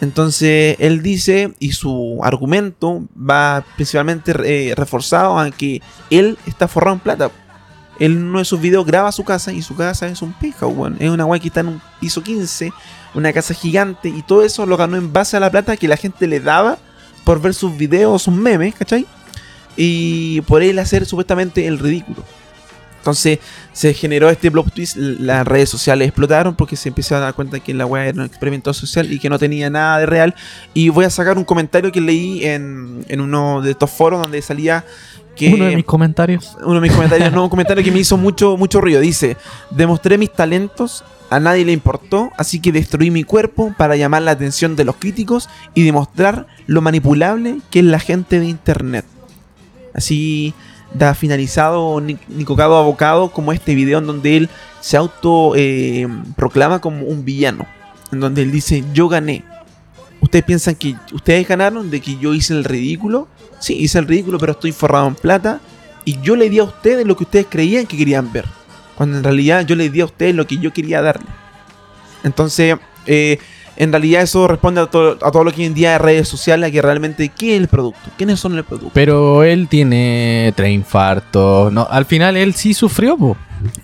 [0.00, 6.94] Entonces él dice, y su argumento va principalmente eh, reforzado a que él está forrado
[6.94, 7.30] en plata.
[7.98, 10.76] Él en uno de sus videos graba su casa y su casa es un penthouse,
[10.76, 10.96] weón.
[11.00, 12.72] Es una weá que está en un piso 15,
[13.14, 15.96] una casa gigante, y todo eso lo ganó en base a la plata que la
[15.96, 16.78] gente le daba
[17.24, 19.06] por ver sus videos, sus memes, ¿cachai?
[19.76, 22.24] Y por él hacer supuestamente el ridículo.
[22.98, 23.38] Entonces
[23.72, 27.60] se generó este plot twist, las redes sociales explotaron porque se empezaron a dar cuenta
[27.60, 30.34] que la weá era un experimento social y que no tenía nada de real.
[30.74, 34.42] Y voy a sacar un comentario que leí en, en uno de estos foros donde
[34.42, 34.84] salía
[35.38, 35.54] que...
[35.54, 36.56] Uno de mis comentarios.
[36.64, 39.00] uno de mis comentarios, no, un comentario que me hizo mucho, mucho ruido.
[39.00, 39.36] Dice,
[39.70, 44.32] demostré mis talentos, a nadie le importó, así que destruí mi cuerpo para llamar la
[44.32, 49.04] atención de los críticos y demostrar lo manipulable que es la gente de internet.
[49.94, 50.54] Así
[50.94, 54.48] da finalizado Ni- Nicocado Abocado como este video en donde él
[54.80, 57.66] se auto eh, proclama como un villano.
[58.10, 59.44] En donde él dice, yo gané.
[60.20, 63.28] ¿Ustedes piensan que ustedes ganaron de que yo hice el ridículo?
[63.60, 65.60] Sí, hice el ridículo, pero estoy forrado en plata.
[66.04, 68.46] Y yo le di a ustedes lo que ustedes creían que querían ver.
[68.96, 71.26] Cuando en realidad yo les di a ustedes lo que yo quería darle.
[72.24, 72.76] Entonces,
[73.06, 73.38] eh,
[73.78, 76.28] en realidad eso responde a todo, a todo lo que hoy en día de redes
[76.28, 78.10] sociales, a que realmente, ¿qué es el producto?
[78.18, 78.90] ¿Quiénes son el producto?
[78.92, 81.72] Pero él tiene tres infartos.
[81.72, 83.36] No, al final él sí sufrió, po.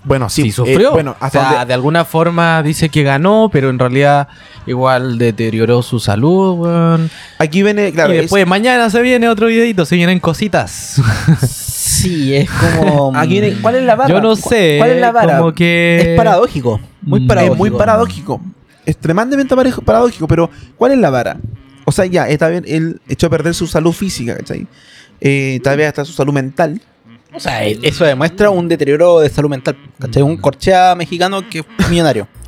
[0.04, 0.90] Bueno, Sí, sí, sufrió.
[0.90, 4.28] eh, bueno, o hasta sea, donde- de alguna forma dice que ganó, pero en realidad
[4.66, 7.10] igual deterioró su salud, weón.
[7.38, 11.00] aquí viene, claro, y es- después mañana se viene otro videito, se vienen cositas.
[11.64, 13.12] Sí, es como.
[13.16, 14.10] Aquí viene- ¿cuál es la vara?
[14.12, 14.76] Yo no ¿Cu- sé.
[14.78, 15.38] ¿Cuál es la vara?
[15.38, 16.12] Como que...
[16.12, 16.80] Es paradójico.
[17.02, 17.26] Muy Mm.
[17.28, 17.54] paradójico.
[17.54, 18.40] Es muy paradójico.
[18.86, 19.54] Extremadamente
[19.84, 21.38] paradójico, pero ¿cuál es la vara?
[21.84, 24.66] O sea, ya, está bien, él echó a perder su salud física, ¿cachai?
[25.20, 26.80] Eh, tal vez hasta su salud mental.
[27.32, 29.76] O sea, eso demuestra un deterioro de salud mental.
[29.98, 30.22] ¿Cachai?
[30.22, 32.28] Un corchea mexicano que es millonario.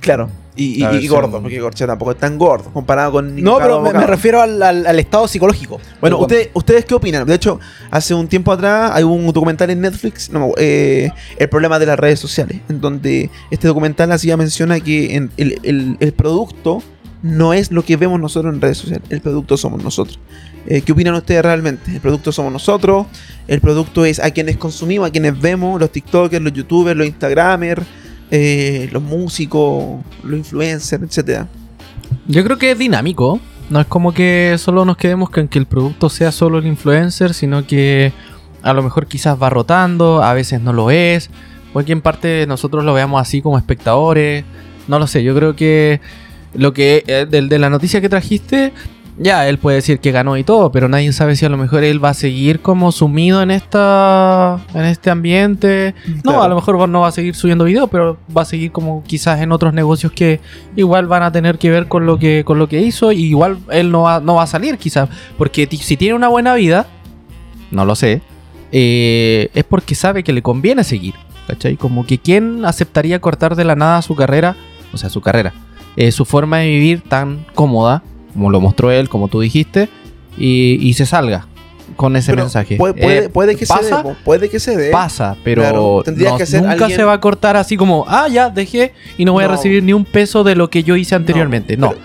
[0.00, 0.30] Claro.
[0.60, 4.42] Y, y- gordo, porque Corchea tampoco es tan gordo comparado con No, pero me, refiero
[4.42, 5.80] al, al- al estado psicológico.
[6.00, 7.26] Bueno, ¿ustedes, ¿ustedes qué opinan?
[7.26, 7.60] De hecho,
[7.90, 11.98] hace un tiempo atrás hay un documental en Netflix, no, eh, El problema de las
[11.98, 16.82] redes sociales, en donde este documental hacía mención a que en- el, el- el producto
[17.22, 20.18] no es lo que vemos nosotros en redes sociales, el producto somos nosotros.
[20.66, 21.92] Eh, ¿Qué opinan ustedes realmente?
[21.94, 23.06] El producto somos nosotros,
[23.46, 27.82] el producto es a quienes consumimos, a quienes vemos, los TikTokers, los YouTubers, los Instagramers,
[28.30, 31.48] eh, los músicos, los influencers, etcétera.
[32.26, 33.40] Yo creo que es dinámico.
[33.70, 37.34] No es como que solo nos quedemos con que el producto sea solo el influencer,
[37.34, 38.12] sino que
[38.62, 41.30] a lo mejor quizás va rotando, a veces no lo es.
[41.74, 44.44] O que en parte nosotros lo veamos así como espectadores.
[44.88, 46.00] No lo sé, yo creo que
[46.54, 48.72] lo que eh, de, la noticia que trajiste,
[49.18, 51.82] ya él puede decir que ganó y todo, pero nadie sabe si a lo mejor
[51.82, 55.94] él va a seguir como sumido en esta en este ambiente.
[56.06, 56.42] No, Claro.
[56.42, 59.40] a lo mejor no va a seguir subiendo videos, pero va a seguir como quizás
[59.40, 60.40] en otros negocios que
[60.76, 63.58] igual van a tener que ver con lo que con lo que hizo y igual
[63.70, 66.86] él no va, no va a salir quizás porque si tiene una buena vida
[67.70, 68.22] no lo sé
[68.72, 71.14] eh, es porque sabe que le conviene seguir
[71.46, 71.76] ¿cachai?
[71.76, 74.56] como que quién aceptaría cortar de la nada su carrera
[74.92, 75.52] o sea su carrera
[75.96, 78.02] eh, su forma de vivir tan cómoda
[78.32, 79.88] como lo mostró él como tú dijiste
[80.36, 81.46] y, y se salga
[81.96, 84.60] con ese Pero mensaje Puede, puede- Eh, puede que se pasa dé, po, puede que
[84.60, 84.90] se dé.
[84.90, 88.04] pasa, pero Claro, tendría no- que ser nunca alguien- se va a cortar así como,
[88.06, 89.54] ah, ya, dejé y no voy a No.
[89.54, 91.76] recibir ni un peso de lo que yo hice anteriormente.
[91.76, 92.00] No, pero-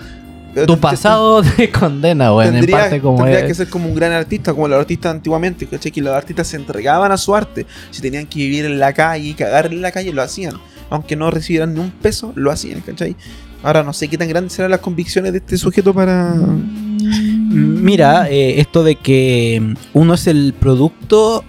[0.54, 3.46] pero tu pasado te condena, weón, en parte como tendría es.
[3.46, 5.92] que ser como un gran artista, como los artistas antiguamente, ¿cachai?
[5.92, 7.66] Que los artistas se entregaban a su arte.
[7.90, 10.54] Si tenían que vivir en la calle y cagar en la calle, lo hacían.
[10.90, 13.16] Aunque no recibieran ni un peso, lo hacían, ¿cachai?
[13.64, 16.34] Ahora no sé qué tan grandes serán las convicciones de este sujeto para.
[16.36, 21.42] Mira, eh, esto de que mm, uno es el producto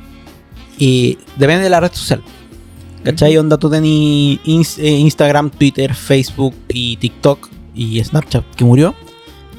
[0.77, 2.23] y depende de la red social.
[3.03, 3.37] ¿Cachai?
[3.37, 8.95] Onda, tú tenés eh, Instagram, Twitter, Facebook y TikTok y Snapchat que murió.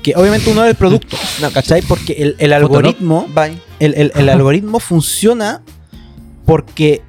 [0.03, 1.17] Que obviamente uno es el producto.
[1.55, 1.83] ¿Cachai?
[1.83, 3.27] Porque el, el algoritmo.
[3.79, 5.63] El- el algoritmo funciona
[6.45, 7.03] porque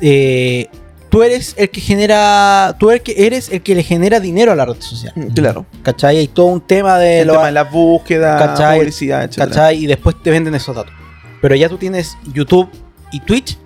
[0.00, 0.68] eh,
[1.16, 2.76] tú eres el que genera.
[2.78, 5.12] Tú eres, el que le genera dinero a la red social.
[5.16, 5.66] Mm, Claro.
[5.82, 6.18] ¿Cachai?
[6.18, 8.78] Hay todo un tema de El lo- tema de la búsqueda, ¿Cachai?
[8.78, 9.36] publicidad, etc.
[9.38, 9.82] ¿cachai?
[9.82, 10.92] Y después te venden esos datos.
[11.40, 12.68] Pero ya tú tienes YouTube
[13.12, 13.56] y Twitch,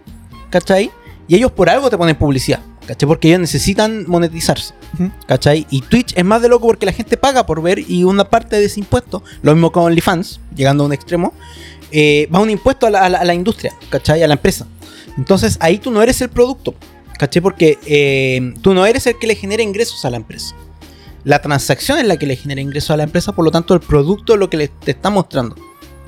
[0.50, 0.90] ¿cachai?
[1.28, 3.06] Y ellos por algo te ponen publicidad, ¿cachai?
[3.08, 4.74] Porque ellos necesitan monetizarse.
[5.26, 5.66] ¿cachai?
[5.70, 8.56] Y Twitch es más de loco porque la gente paga por ver y una parte
[8.56, 11.32] de ese impuesto, lo mismo con OnlyFans, llegando a un extremo,
[11.92, 14.22] eh, va un impuesto a la, a la- a la industria, ¿cachai?
[14.22, 14.66] A la empresa.
[15.16, 16.74] Entonces ahí tú no eres el producto,
[17.20, 17.42] ¿cachai?
[17.42, 20.56] Porque eh, tú no eres el que le genera ingresos a la empresa.
[21.22, 23.80] La transacción es la que le genera ingresos a la empresa, por lo tanto el
[23.80, 25.54] producto es lo que te está mostrando.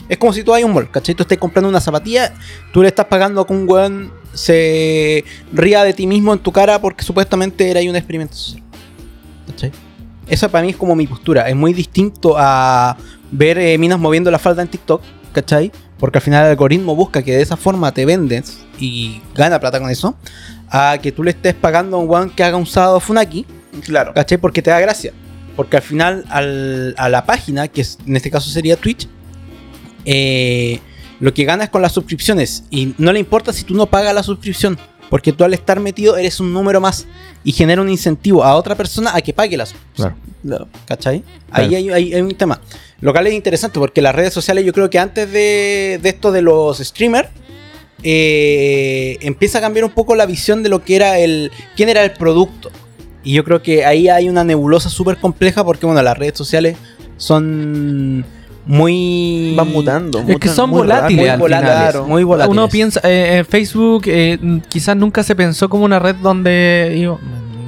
[0.08, 1.14] Es como si tú hay un mall, ¿cachai?
[1.14, 2.32] Tú estás comprando una zapatilla,
[2.72, 5.22] tú le estás pagando a que un weón se
[5.52, 8.62] ría de ti mismo en tu cara porque supuestamente era un experimento social.
[9.48, 9.70] ¿Cachai?
[10.26, 11.46] Esa para mí es como mi postura.
[11.46, 12.96] Es muy distinto a
[13.30, 15.02] ver eh, minas moviendo la falda en TikTok,
[15.34, 15.72] ¿cachai?
[15.98, 19.78] Porque al final el algoritmo busca que de esa forma te vendes y gana plata
[19.78, 20.16] con eso.
[20.74, 23.44] A que tú le estés pagando a un weón que haga un sábado Funaki,
[23.84, 24.12] Claro.
[24.14, 24.38] ¿Cachai?
[24.38, 25.12] Porque te da gracia.
[25.56, 29.06] Porque al final al- a la página, que es- en este caso sería Twitch,
[30.04, 30.78] eh,
[31.20, 32.64] lo que ganas con las suscripciones.
[32.70, 34.78] Y no le importa si tú no pagas la suscripción.
[35.10, 37.06] Porque tú al estar metido eres un número más.
[37.44, 40.14] Y genera un incentivo a otra persona a que pague la suscripción.
[40.42, 40.68] Claro.
[40.86, 41.22] ¿Cachai?
[41.50, 41.76] Ahí Claro.
[41.76, 42.60] hay, hay- hay un tema.
[43.00, 46.32] Lo cual es interesante porque las redes sociales yo creo que antes de, de esto
[46.32, 47.28] de los streamers,
[48.02, 51.50] eh, empieza a cambiar un poco la visión de lo que era el...
[51.76, 52.70] quién era el producto.
[53.24, 56.76] Y yo creo que ahí hay una nebulosa súper compleja porque, bueno, las redes sociales
[57.16, 58.24] son
[58.66, 59.54] muy...
[59.56, 60.24] Van mutando.
[60.26, 61.38] Es que son muy volátiles final.
[61.38, 62.50] volátiles, muy volátiles.
[62.50, 64.38] Uno piensa, eh, Facebook eh,
[64.68, 67.08] quizás nunca se pensó como una red donde,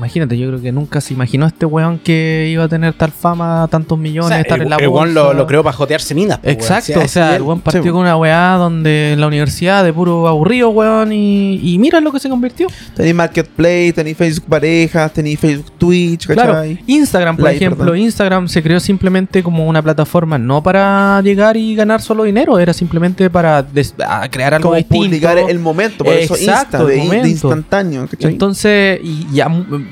[0.05, 3.67] imagínate, yo creo que nunca se imaginó este weón que iba a tener tal fama,
[3.71, 6.15] tantos millones, O sea, estar el, en la el weón lo, lo creó para jotearse
[6.15, 6.39] minas.
[6.43, 6.55] weón.
[6.55, 7.89] Exacto, a o ese sea, el weón partió Sí.
[7.89, 12.13] con una weá donde en la universidad de puro aburrido, weón, y, y mira lo
[12.13, 12.67] que se convirtió.
[12.95, 16.45] Tenéis Marketplace, tenéis Facebook Parejas, tenéis Facebook Twitch, ¿cachai?
[16.47, 17.99] Claro, Instagram, por Live, ejemplo, perdón.
[17.99, 22.73] Instagram se creó simplemente como una plataforma no para llegar y ganar solo dinero, era
[22.73, 25.05] simplemente para des- a crear algo Como distinto.
[25.05, 28.33] publicar el momento, por eso Exacto, Insta, el de, instantáneo, ¿cachai?
[28.33, 29.49] Entonces, y ya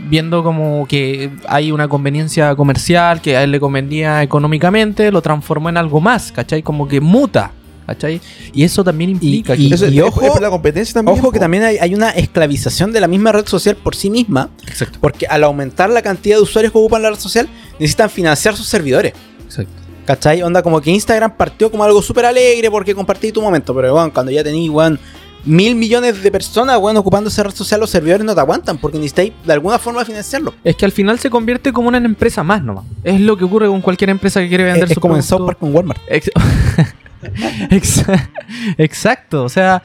[0.09, 5.69] viendo como que hay una conveniencia comercial que a él le convenía económicamente, lo transformó
[5.69, 6.63] en algo más, ¿cachai?
[6.63, 7.53] Como que muta,
[7.87, 8.21] ¿cachai?
[8.53, 9.89] Y eso también implica y- que...
[9.89, 11.19] Y ojo- es la competencia también.
[11.19, 14.51] Ojo que también hay, hay una esclavización de la misma red social por sí misma.
[14.67, 17.49] Exacto, Porque al aumentar la cantidad de usuarios que ocupan la red social,
[17.79, 19.13] necesitan financiar sus servidores.
[19.45, 19.73] exacto.
[20.05, 20.43] ¿Cachai?
[20.43, 23.73] Onda como que Instagram partió como algo súper alegre porque compartí tu momento.
[23.73, 24.99] Pero bueno, cuando ya tenéis, weón,
[25.45, 28.97] mil millones de personas, weón, ocupando esa red social, los servidores no te aguantan porque
[28.99, 30.55] necesitáis de alguna forma financiarlo.
[30.65, 32.85] Es que al final se convierte como una empresa más nomás.
[33.05, 35.21] Es lo que ocurre con cualquier empresa que quiere vender Es, es su como en
[35.21, 35.39] producto.
[35.39, 36.01] South Park con Walmart.
[36.09, 36.31] Ex-
[37.71, 38.31] Exa-
[38.79, 39.83] Exacto, o sea,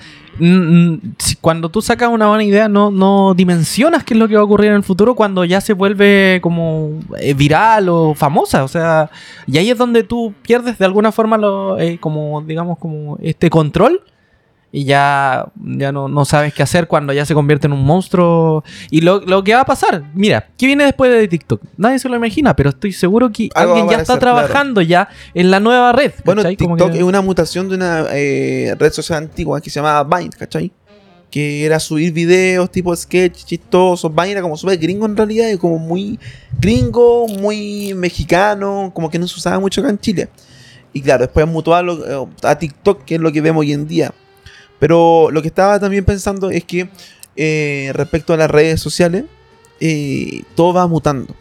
[1.42, 4.44] cuando tú sacas una buena idea no, no dimensionas qué es lo que va a
[4.44, 9.10] ocurrir en el futuro cuando ya se vuelve como eh, viral o famosa, o sea,
[9.48, 13.50] y ahí es donde tú pierdes de alguna forma lo, eh, como digamos como este
[13.50, 14.02] control
[14.72, 18.64] y ya, ya no, no sabes qué hacer cuando ya se convierte en un monstruo.
[18.92, 21.62] Y lo, lo que va a pasar, mira, ¿qué viene después de TikTok?
[21.78, 24.38] Nadie se lo imagina, pero estoy seguro que Algo alguien ya está claro.
[24.46, 26.12] trabajando ya en la nueva red.
[26.26, 30.18] Bueno, TikTok que- es una mutación de una eh, red social antigua que se llamaba
[30.18, 30.72] Vine, ¿cachai?
[31.32, 34.14] Que era subir videos tipo sketch, chistosos.
[34.14, 36.20] Vine era como súper gringo en realidad, y como muy
[36.60, 40.30] gringo, muy mexicano, como que no se usaba mucho acá en Chile.
[40.94, 43.74] Y claro, después mutó a, lo- eh, a TikTok, que es lo que vemos hoy
[43.74, 44.14] en día.
[44.80, 46.90] Pero lo que estaba también pensando es que
[47.36, 49.26] eh, respecto a las redes sociales,
[49.80, 51.36] eh, todo va mutando.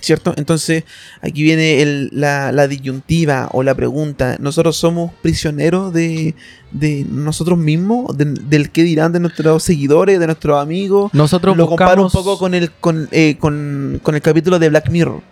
[0.00, 0.34] ¿Cierto?
[0.36, 0.84] Entonces,
[1.22, 4.36] aquí viene el- la, la disyuntiva o la pregunta.
[4.38, 6.34] ¿Nosotros somos prisioneros de,
[6.70, 8.16] de nosotros mismos?
[8.16, 11.12] De- ¿Del qué dirán de nuestros seguidores, de nuestros amigos?
[11.14, 14.68] Nosotros Lo comparo un buscamos- poco con el, con, eh, con, con el capítulo de
[14.68, 15.22] Black Mirror.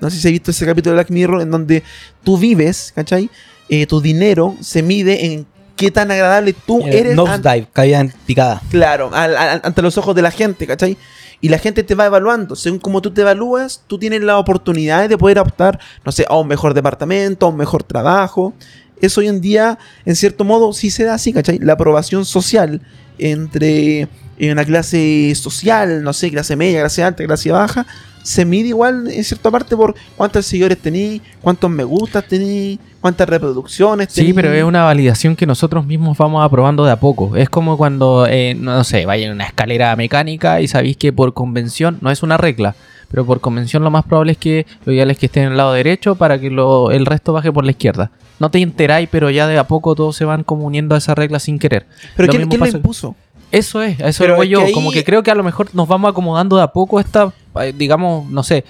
[0.00, 1.82] No sé si has visto ese capítulo de Black Mirror en donde
[2.22, 3.30] tú vives, ¿cachai?
[3.68, 8.12] Eh, tu dinero se mide en qué tan agradable tú Eh, eres Nosedive, caída en
[8.26, 8.60] picada.
[8.70, 10.96] Claro, al- al- ante los ojos de la gente, ¿cachai?
[11.40, 12.54] Y la gente te va evaluando.
[12.56, 16.36] Según como tú te evalúas, tú tienes la oportunidad de poder optar, no sé, a
[16.36, 18.52] un mejor departamento, a un mejor trabajo.
[19.00, 21.58] Eso hoy en día, en cierto modo, sí se da así, ¿cachai?
[21.58, 22.82] La aprobación social
[23.18, 27.86] entre eh, una clase social, no sé, clase media, clase alta, clase baja,
[28.22, 33.28] se mide igual en cierta parte por cuántos seguidores tenés, cuántos me gustas tenés, cuántas
[33.28, 34.34] reproducciones Sí, tenés.
[34.34, 37.36] pero es una validación que nosotros mismos vamos aprobando de a poco.
[37.36, 41.32] Es como cuando, eh, no sé, vaya en una escalera mecánica y sabéis que por
[41.34, 42.74] convención, no es una regla,
[43.10, 45.56] pero por convención lo más probable es que lo ideal es que esté en el
[45.56, 48.10] lado derecho para que lo- el resto baje por la izquierda.
[48.38, 51.14] No te enteráis, pero ya de a poco todos se van como uniendo a esa
[51.14, 51.86] regla sin querer.
[52.16, 53.16] Pero Lo ¿quién, quién lo pasa- impuso?
[53.52, 54.58] Eso es, eso Pero voy es yo.
[54.60, 56.98] que ahí- Como que creo que a lo mejor nos vamos acomodando de a poco
[56.98, 57.32] a esta,
[57.62, 58.64] eh, digamos, no sé.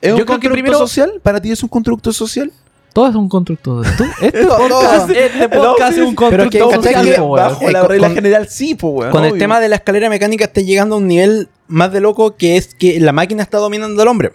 [0.00, 1.12] ¿Es Yo un creo que constructo primero- social?
[1.22, 2.52] ¿Para ti es un constructo social?
[2.92, 4.04] Todo es un constructo tú.
[4.20, 8.06] Este podcast, este podcast es un pero constructo que, ¿cachai social, que bajo la regla
[8.08, 9.10] con- general sí, pues, weón.
[9.12, 12.36] Con el tema de la escalera mecánica está llegando a un nivel más de loco
[12.36, 14.32] que es que la máquina está dominando al hombre.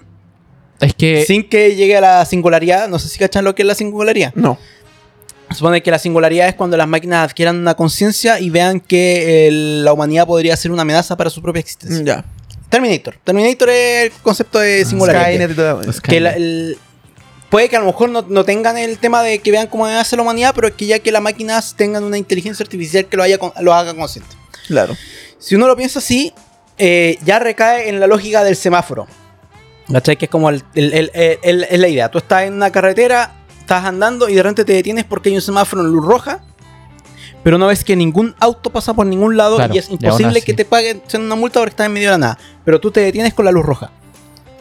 [0.80, 2.88] Es que Sin que llegue a la singularidad.
[2.88, 4.32] No sé si cachan lo que es la singularidad.
[4.36, 4.58] No.
[5.58, 9.84] Supone que la singularidad es cuando las máquinas adquieran una conciencia y vean que el-
[9.84, 12.04] la humanidad podría ser una amenaza para su propia existencia.
[12.06, 12.26] Ya.
[12.70, 13.16] Terminator.
[13.24, 15.24] Terminator es el concepto de singularidad.
[15.94, 16.78] Skynet que la- el-
[17.50, 20.16] puede que a lo mejor no, no tengan el tema de que vean cómo hace
[20.16, 23.24] la humanidad, pero es que ya que las máquinas tengan una inteligencia artificial que lo,
[23.24, 24.36] haya, con- lo haga consciente.
[24.68, 24.96] Claro.
[25.40, 26.34] Si uno lo piensa así,
[26.78, 29.08] eh, ya recae en la lógica del semáforo.
[29.92, 30.18] ¿Cachai?
[30.18, 32.12] Que es como el, el- el- el- el- es la idea.
[32.12, 33.34] Tú estás en una carretera,
[33.68, 36.40] estás andando y de repente te detienes porque hay un semáforo en luz roja.
[37.44, 40.54] Pero no ves que ningún auto pasa por ningún lado Claro, y es imposible que
[40.54, 42.38] te paguen una multa porque estás en medio de la nada.
[42.66, 43.92] Pero tú te detienes con la luz roja.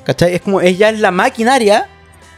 [0.04, 0.34] ¿Cachai?
[0.34, 1.88] Es como ella es la maquinaria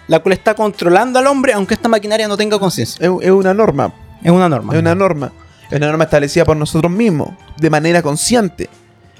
[0.08, 3.06] la cual está controlando al hombre, aunque esta maquinaria no tenga conciencia.
[3.06, 3.92] Es, es una norma.
[4.22, 4.72] Es una norma.
[4.74, 5.32] Es una norma.
[5.70, 8.70] Es una norma establecida por nosotros mismos, de manera consciente.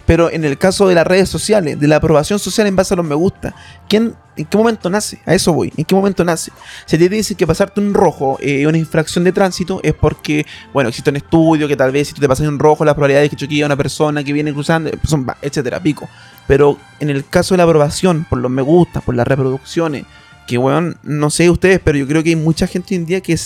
[0.09, 2.97] Pero en el caso de las redes sociales, de la aprobación social en base a
[2.97, 3.55] los me gusta,
[3.90, 5.20] ¿quién, ¿en qué momento nace?
[5.26, 5.70] A eso voy.
[5.76, 6.51] ¿En qué momento nace?
[6.86, 10.89] Si te dicen que pasarte un rojo es una infracción de tránsito, es porque, bueno,
[10.89, 13.36] existe un estudio que tal vez si tú te pasas un rojo, las probabilidades de
[13.36, 16.09] que choquee a una persona que viene cruzando, son, ba- etcétera, pico.
[16.47, 20.05] Pero en el caso de la aprobación, por los me gusta, por las reproducciones,
[20.47, 23.20] que, weón, no sé ustedes, pero yo creo que hay mucha gente hoy en día
[23.20, 23.36] que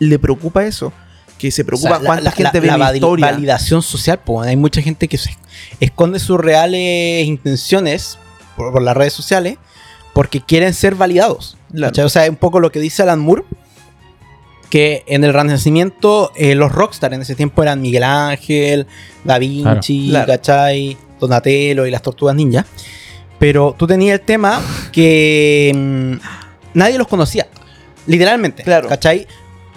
[0.00, 0.92] le preocupa eso.
[1.40, 3.26] Que se O preocupa sea, la- cuánta la- gente la- ve la historia.
[3.30, 5.34] validación social, pues hay mucha gente que se
[5.80, 8.18] esconde sus reales intenciones
[8.56, 9.56] por- por las redes sociales
[10.12, 11.56] porque quieren ser validados.
[11.72, 13.44] O sea, es un poco lo que dice Alan Moore,
[14.68, 18.86] que en el Renacimiento eh, los rockstar en ese tiempo eran Miguel Ángel,
[19.24, 20.26] Da Vinci, Claro.
[20.26, 20.96] ¿cachai?
[21.18, 22.66] Donatello y las tortugas ninja.
[23.38, 24.60] Pero tú tenías el tema
[24.92, 26.12] que mm,
[26.74, 27.46] nadie los conocía,
[28.06, 28.62] literalmente.
[28.62, 28.88] Claro.
[28.88, 29.26] ¿cachai?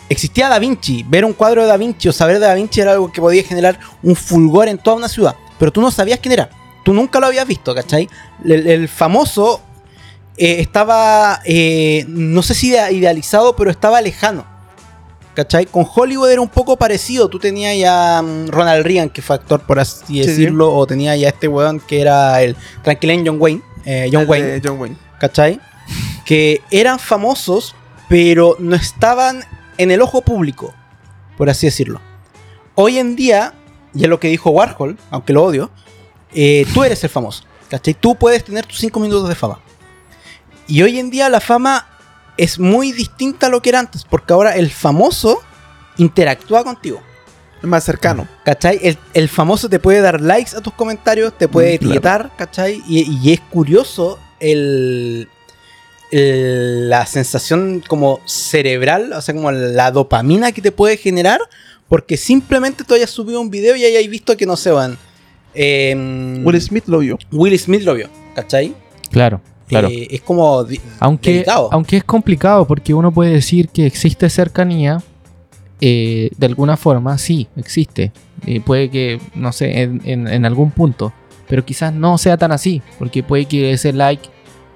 [0.10, 2.92] Existía Da Vinci, ver un cuadro de Da Vinci o saber de Da Vinci era
[2.92, 6.34] algo que podía generar un fulgor en toda una ciudad, pero tú no sabías quién
[6.34, 6.50] era,
[6.84, 8.10] tú nunca lo habías visto, ¿cachai?
[8.44, 9.62] El, el famoso
[10.38, 14.46] eh, estaba, eh, no sé si idea- idealizado, pero estaba lejano.
[15.36, 15.66] ¿Cachai?
[15.66, 17.28] Con Hollywood era un poco parecido.
[17.28, 20.20] Tú tenías ya mm, Ronald Reagan, que fue actor, por así sí.
[20.20, 23.62] decirlo, o tenía ya este weón que era el tranquilén John Wayne.
[23.84, 24.62] eh, John El Wayne.
[24.64, 24.96] John Wayne.
[25.20, 25.60] ¿cachai?
[26.24, 27.74] Que eran famosos,
[28.08, 29.44] pero no estaban
[29.78, 30.74] en el ojo público,
[31.38, 32.00] por así decirlo.
[32.76, 33.54] Hoy en día,
[33.94, 35.70] y es lo que dijo Warhol, aunque lo odio,
[36.34, 37.94] eh, tú eres el famoso, ¿cachai?
[37.94, 39.60] Tú puedes tener tus 5 minutos de fama.
[40.68, 41.88] Y hoy en día la fama
[42.38, 45.42] es muy distinta a lo que era antes, porque ahora el famoso
[45.98, 47.02] interactúa contigo.
[47.62, 48.28] Es más cercano.
[48.44, 48.80] ¿Cachai?
[48.82, 51.86] El, el famoso te puede dar likes a tus comentarios, te puede Mm, claro.
[51.94, 52.82] etiquetar, ¿cachai?
[52.88, 55.30] Y, y es curioso el-
[56.90, 61.40] la sensación como cerebral, o sea, como la dopamina que te puede generar,
[61.90, 64.98] porque simplemente tú hayas subido un video y hayas visto que no se van.
[65.56, 67.18] em, Will Smith lo vio.
[67.32, 68.74] Will Smith lo vio, ¿cachai?
[69.12, 69.88] Claro, claro.
[69.90, 70.66] Eh, es como
[71.00, 71.70] Aunque, delicado.
[71.72, 75.02] aunque es complicado porque uno puede decir que existe cercanía,
[75.82, 78.12] eh, de alguna forma, sí, existe.
[78.48, 81.14] Eh, puede que, no sé, en, en- en algún punto,
[81.48, 84.28] pero quizás no sea tan así, porque puede que ese like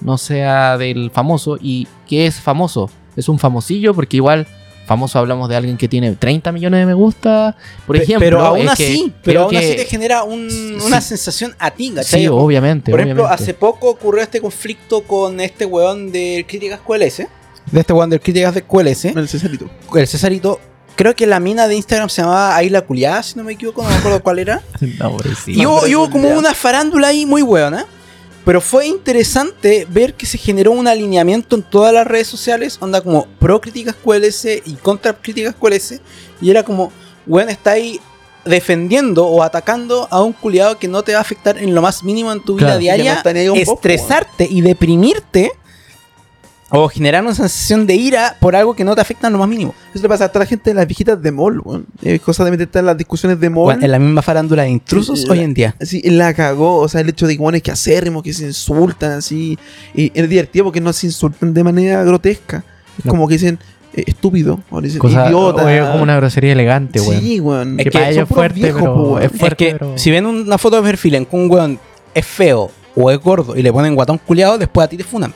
[0.02, 2.90] no sea del famoso y que es famoso.
[3.15, 4.48] Es un famosillo porque igual
[4.86, 8.26] famoso hablamos de alguien que tiene 30 millones de me gusta, por Pe- ejemplo.
[8.26, 10.78] pero aún es así, que pero aún así te genera un- Sí.
[10.86, 12.22] una sensación a ti, ¿cachai?
[12.22, 12.91] Sí, obviamente.
[12.91, 13.44] Por ejemplo, obviamente.
[13.44, 17.28] hace poco ocurrió este conflicto con este weón de Críticas QLS.
[17.72, 19.06] De este weón de Críticas de QLS.
[19.14, 19.69] El Cesarito.
[19.94, 20.60] El Cesarito.
[20.95, 23.90] Creo que la mina de Instagram se llamaba Ayla Culiá, si no me equivoco, no
[23.90, 24.61] me acuerdo cuál era.
[24.99, 25.18] No,
[25.48, 27.86] y hubo, Nombre y hubo como una farándula ahí muy buena.
[28.48, 33.02] Pero fue interesante ver que se generó un alineamiento en todas las redes sociales, onda
[33.02, 35.99] como pro críticas QLS y contra críticas QLS.
[36.40, 36.94] Y era como,
[37.26, 37.99] weón, está ahí
[38.45, 42.06] defendiendo o atacando a un culiado que no te va a afectar en lo más
[42.06, 45.52] mínimo en tu vida Claro, no diaria, poco, estresarte y deprimirte
[46.69, 49.48] o generar una sensación de ira por algo que no te afecta en lo más
[49.48, 49.73] mínimo.
[49.94, 51.85] Eso le pasa a toda la gente de las viejitas de mall, weón.
[52.02, 53.81] Es cosa de meterte en las discusiones de mall.
[53.81, 55.76] En la misma farándula de intrusos Sí, hoy en día.
[55.81, 59.11] Así, la cagó, o sea, el hecho de que bueno, que acérrimos, que se insultan,
[59.14, 59.57] así.
[59.95, 62.64] Y es divertido porque no se insultan de manera grotesca.
[62.99, 63.11] Es No.
[63.11, 63.60] como que dicen
[63.94, 65.64] eh, estúpido, o dicen Cosa- idiota.
[65.64, 67.22] o es como una grosería elegante, weón.
[67.22, 67.80] Sí, weón.
[67.80, 70.11] Es que que para ellos fuerte, viejos, pero po, es fuerte, es que pero- si
[70.11, 71.80] ven una foto de perfil en que un weón
[72.14, 75.34] es feo o es gordo y le ponen guatón culiado, después a ti te funan.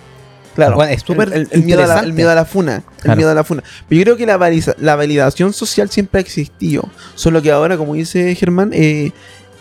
[0.55, 2.13] Claro, Bueno, es súper el, el- el miedo a la, el interesante.
[2.13, 2.83] miedo a la funa.
[3.03, 3.63] El miedo a la funa.
[3.87, 6.83] Pero yo creo que la, valiza- la validación social siempre ha existido.
[7.15, 9.11] Solo que ahora, como dice Germán, eh,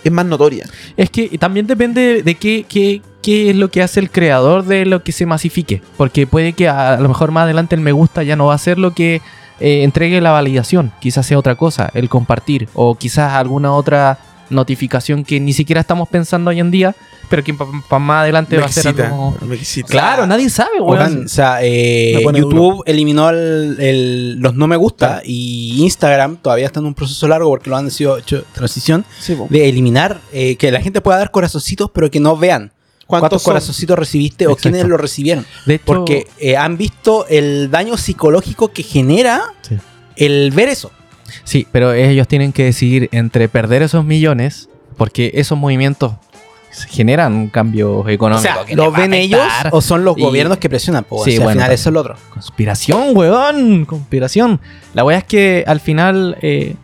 [0.03, 0.67] es más notoria.
[0.97, 4.85] Es que también depende de qué, qué, qué es lo que hace el creador de
[4.87, 5.81] lo que se masifique.
[5.97, 8.55] Porque puede que a, a lo mejor más adelante el me gusta ya no va
[8.55, 9.21] a ser lo que
[9.61, 10.91] eh, entregue la validación.
[11.01, 12.69] Quizás sea otra cosa, el compartir.
[12.75, 14.19] O quizás alguna otra
[14.51, 16.95] notificación que ni siquiera estamos pensando hoy en día.
[17.29, 19.37] Pero que para más adelante va a ser algo...
[19.43, 19.87] Me excita.
[19.89, 25.23] Claro, nadie sabe, Weón, o sea, eh, YouTube eliminó el- el- los no me gusta
[25.25, 29.37] y Instagram todavía está en un proceso largo porque lo han sido hecho transición Sí,
[29.49, 32.73] de eliminar eh, que la gente pueda dar corazoncitos pero que no vean
[33.07, 33.53] cuántos, son?
[33.53, 35.47] corazoncitos recibiste o quiénes lo recibieron.
[35.67, 39.77] De hecho, Porque eh, han visto el daño psicológico que genera Sí.
[40.17, 40.91] el ver eso.
[41.45, 46.13] Sí, pero ellos tienen que decidir entre perder esos millones, porque esos movimientos
[46.89, 48.43] generan cambios O económicos.
[48.43, 49.41] sea, que ¿lo ven ellos
[49.73, 51.05] o son los Y- gobiernos que presionan?
[51.25, 52.17] Sí, bueno, final eso es lo otro.
[52.33, 53.85] Conspiración, weón.
[53.87, 54.61] Conspiración.
[54.95, 56.77] La weá es que al final eh,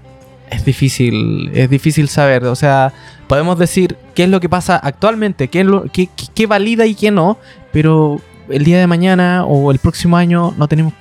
[0.51, 1.51] es difícil.
[1.55, 2.45] Es difícil saber.
[2.47, 2.93] O sea,
[3.29, 6.85] podemos decir qué es lo que pasa actualmente, qué, es lo, qué, qué- qué valida
[6.87, 7.39] y qué no.
[7.73, 10.95] Pero el día de mañana o el próximo año no tenemos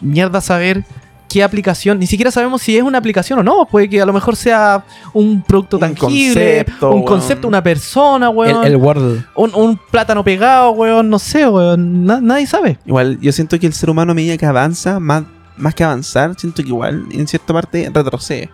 [0.00, 0.84] mierda saber
[1.32, 1.98] qué aplicación.
[1.98, 3.66] Ni siquiera sabemos si es una aplicación o no.
[3.66, 4.84] Puede que a lo mejor sea
[5.14, 7.04] un producto Un tangible, concepto, un weón.
[7.06, 8.64] concepto, una persona, weón.
[8.66, 9.24] El, el Wordle.
[9.36, 11.08] un, un plátano pegado, weón.
[11.08, 12.04] No sé, weón.
[12.04, 12.78] Na- nadie sabe.
[12.84, 15.24] Igual, yo siento que el ser humano a medida que avanza, más,
[15.56, 18.50] más que avanzar, siento que igual en cierta parte retrocede.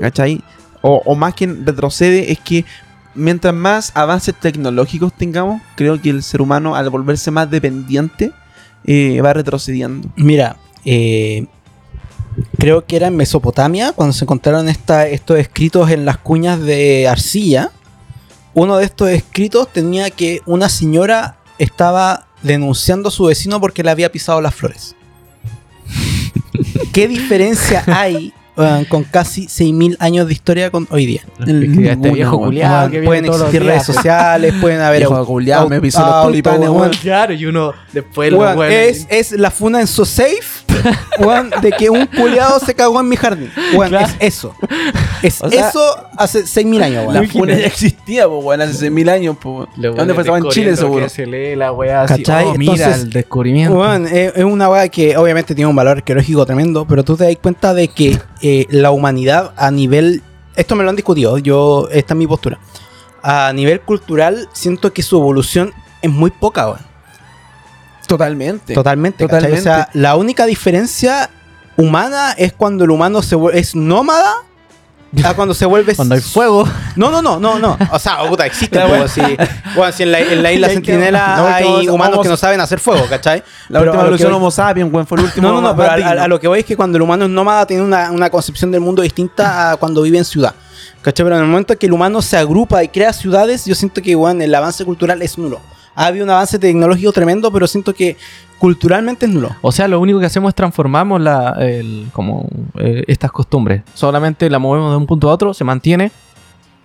[0.00, 0.42] ¿Cachai?
[0.82, 2.64] O, o más que retrocede es que
[3.14, 8.32] mientras más avances tecnológicos tengamos, creo que el ser humano al volverse más dependiente
[8.84, 10.08] eh, va retrocediendo.
[10.16, 11.46] Mira, eh,
[12.58, 17.08] creo que era en Mesopotamia cuando se encontraron esta- estos escritos en las cuñas de
[17.08, 17.70] arcilla.
[18.54, 23.90] uno de estos escritos tenía que una señora estaba denunciando a su vecino porque le
[23.90, 24.96] había pisado las flores.
[26.92, 28.32] ¿Qué diferencia hay
[28.88, 31.22] con casi 6.000 años de historia con hoy día?
[31.46, 35.14] Ninguna, este viejo culiado que pueden existir redes sociales, pueden haber Viejo
[35.66, 36.24] au- me pisó los
[36.72, 36.90] weón.
[37.00, 40.04] Claro, y uno después los weones- es, es la funa en so
[41.18, 43.50] weón, de que un culiado se cagó en mi jardín.
[43.72, 43.98] Claro.
[43.98, 44.54] es eso.
[45.22, 45.80] Es O sea, eso
[46.16, 47.28] hace 6.000 años, La weón.
[47.30, 49.68] funa ya existía, pues, weón, hace 6.000 años, pues.
[49.76, 50.22] Los ¿Dónde fue?
[50.22, 51.08] Estaba en Chile, seguro.
[51.08, 52.22] Se lee la weá así.
[52.22, 52.44] ¿Cachai?
[52.46, 53.76] Oh, mira Entonces, el descubrimiento.
[53.78, 57.24] Weón, es, es una weá que obviamente tiene un valor arqueológico tremendo, pero tú te
[57.24, 60.22] das cuenta de que eh, la humanidad a nivel.
[60.56, 61.88] Esto me lo han discutido, yo.
[61.90, 62.58] Esta es mi postura.
[63.22, 65.72] A nivel cultural, siento que su evolución
[66.02, 66.87] es muy poca, weón.
[68.08, 68.74] Totalmente.
[68.74, 69.24] Totalmente.
[69.24, 69.60] Totalmente.
[69.60, 71.30] O sea, la única diferencia
[71.76, 74.32] humana es cuando el humano se es nómada
[75.24, 75.94] a cuando se vuelve.
[75.96, 76.68] Cuando hay fuego.
[76.96, 77.78] No, no, no, no, no.
[77.92, 78.78] O sea, oh, puta, existe.
[78.78, 79.20] Wea- si,
[79.74, 82.22] bueno, si en la, en la isla Y hay que- Centinela la hay humanos vamos-
[82.24, 83.42] que no saben hacer fuego, ¿cachai?
[83.70, 85.48] La Pero última evolución Homo sapiens, fue el último.
[85.48, 86.10] No, no, no, pero a, digno.
[86.10, 88.28] a- a lo que voy es que cuando el humano es nómada tiene una, una
[88.28, 90.54] concepción del mundo distinta a cuando vive en ciudad.
[91.00, 91.24] ¿Cachai?
[91.24, 94.14] Pero en el momento que el humano se agrupa y crea ciudades, yo siento que
[94.14, 95.60] bueno, el avance cultural es nulo.
[96.00, 98.16] Ha habido un avance tecnológico tremendo, pero siento que
[98.58, 99.50] culturalmente es nulo.
[99.62, 102.46] O sea, lo único que hacemos es transformamos la, el- como,
[102.78, 103.82] eh, estas costumbres.
[103.94, 106.10] Solamente la movemos de un punto a otro, se mantiene,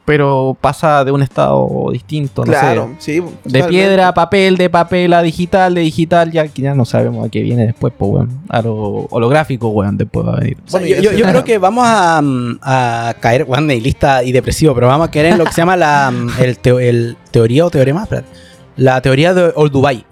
[0.05, 3.13] pero pasa de un estado distinto, no Claro, sí.
[3.13, 3.67] De totalmente.
[3.69, 7.29] piedra a papel, de papel a digital, de digital, ya, que ya no sabemos a
[7.29, 8.41] qué viene después, pues, weón.
[8.49, 8.75] A lo
[9.11, 10.57] holográfico, weón, después va a venir.
[10.67, 12.21] O sea, Bueno, yo, creo que vamos a,
[12.61, 15.77] a caer, bueno, nihilista y depresivo, pero vamos a caer en lo que se llama
[15.77, 18.27] la el, teo- el teoría o teorema, espérate.
[18.75, 20.05] La teoría de Old Dubai.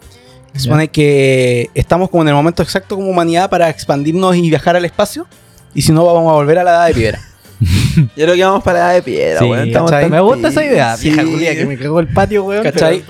[0.54, 4.76] Se supone que estamos como en el momento exacto como humanidad para expandirnos y viajar
[4.76, 5.26] al espacio,
[5.74, 7.20] y si no vamos a volver a la edad de piedra.
[7.96, 10.10] Yo creo que vamos para la de piedra, Sí, weón.
[10.10, 11.10] Me gusta esa idea, Sí.
[11.10, 12.64] vieja culia, que me cagó el patio, weón.
[12.64, 13.04] ¿Cachai?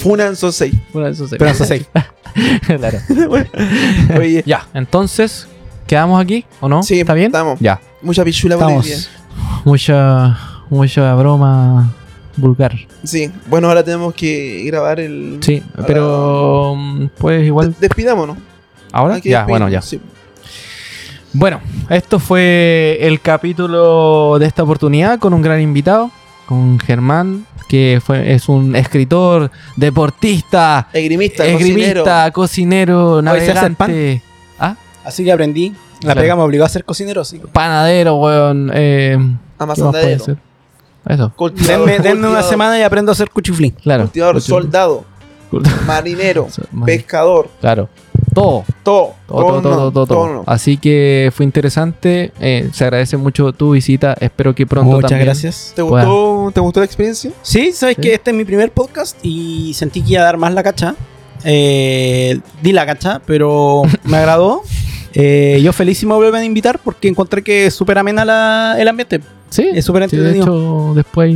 [0.00, 0.72] Funan son seis.
[0.92, 1.36] Bueno, eso sí.
[1.38, 1.84] Pero eso sí.
[2.66, 2.98] claro.
[4.18, 5.46] Oye, Ya, entonces,
[5.86, 6.82] ¿quedamos aquí o no?
[6.82, 7.26] Sí, ¿Está bien?
[7.26, 7.58] estamos.
[7.60, 7.80] Ya.
[8.00, 8.56] mucha pichula.
[9.64, 10.38] Mucha,
[10.70, 11.92] mucha broma
[12.38, 12.74] vulgar.
[13.04, 15.38] Sí, bueno, ahora tenemos que grabar el.
[15.40, 17.72] Sí, ahora- pero mm, pues igual.
[17.72, 18.36] De- despidámonos.
[18.92, 19.18] ¿Ahora?
[19.18, 19.82] Ya, bueno, ya.
[19.82, 20.00] sí.
[21.32, 21.60] Bueno,
[21.90, 26.10] esto fue el capítulo de esta oportunidad con un gran invitado,
[26.46, 34.22] con Germán, que fue, es un escritor, deportista, Esgrimista, esgrimista, cocinero, el navegante,
[34.58, 34.74] ¿ah?
[35.04, 35.70] Así que aprendí.
[36.00, 36.20] La Claro.
[36.20, 37.40] pega me obligó a ser cocinero, sí.
[37.52, 38.70] panadero, weón.
[38.72, 40.36] Eh, ¿Qué más puede Amasandadero.
[41.08, 43.70] Eso, Cultivador, Denme, denme una semana y aprendo a hacer cuchiflín.
[43.82, 44.04] claro.
[44.04, 45.04] Cultivador, soldado,
[45.86, 46.46] marinero,
[46.84, 47.88] pescador, Claro.
[48.34, 48.64] Todo.
[48.84, 49.14] todo.
[49.26, 50.44] Todo, todo, todo, todo.
[50.46, 52.30] Así que fue interesante.
[52.40, 54.14] eh, se agradece mucho tu visita.
[54.20, 55.26] Espero que pronto Muchas también.
[55.26, 55.72] gracias.
[55.74, 56.08] ¿Te Bueno.
[56.44, 57.32] gustó, ¿Te gustó la experiencia?
[57.42, 58.02] Sí, sabes Sí.
[58.02, 60.94] que este es mi primer podcast y sentí que iba a dar más la cacha.
[61.44, 64.62] Eh, di la cacha, pero me agradó.
[65.14, 68.76] Eh, yo feliz si me vuelven a invitar porque encontré que es súper amena la-
[68.78, 69.20] el ambiente.
[69.50, 70.56] Sí, Es súper sí, de entretenido.
[70.88, 71.34] hecho, después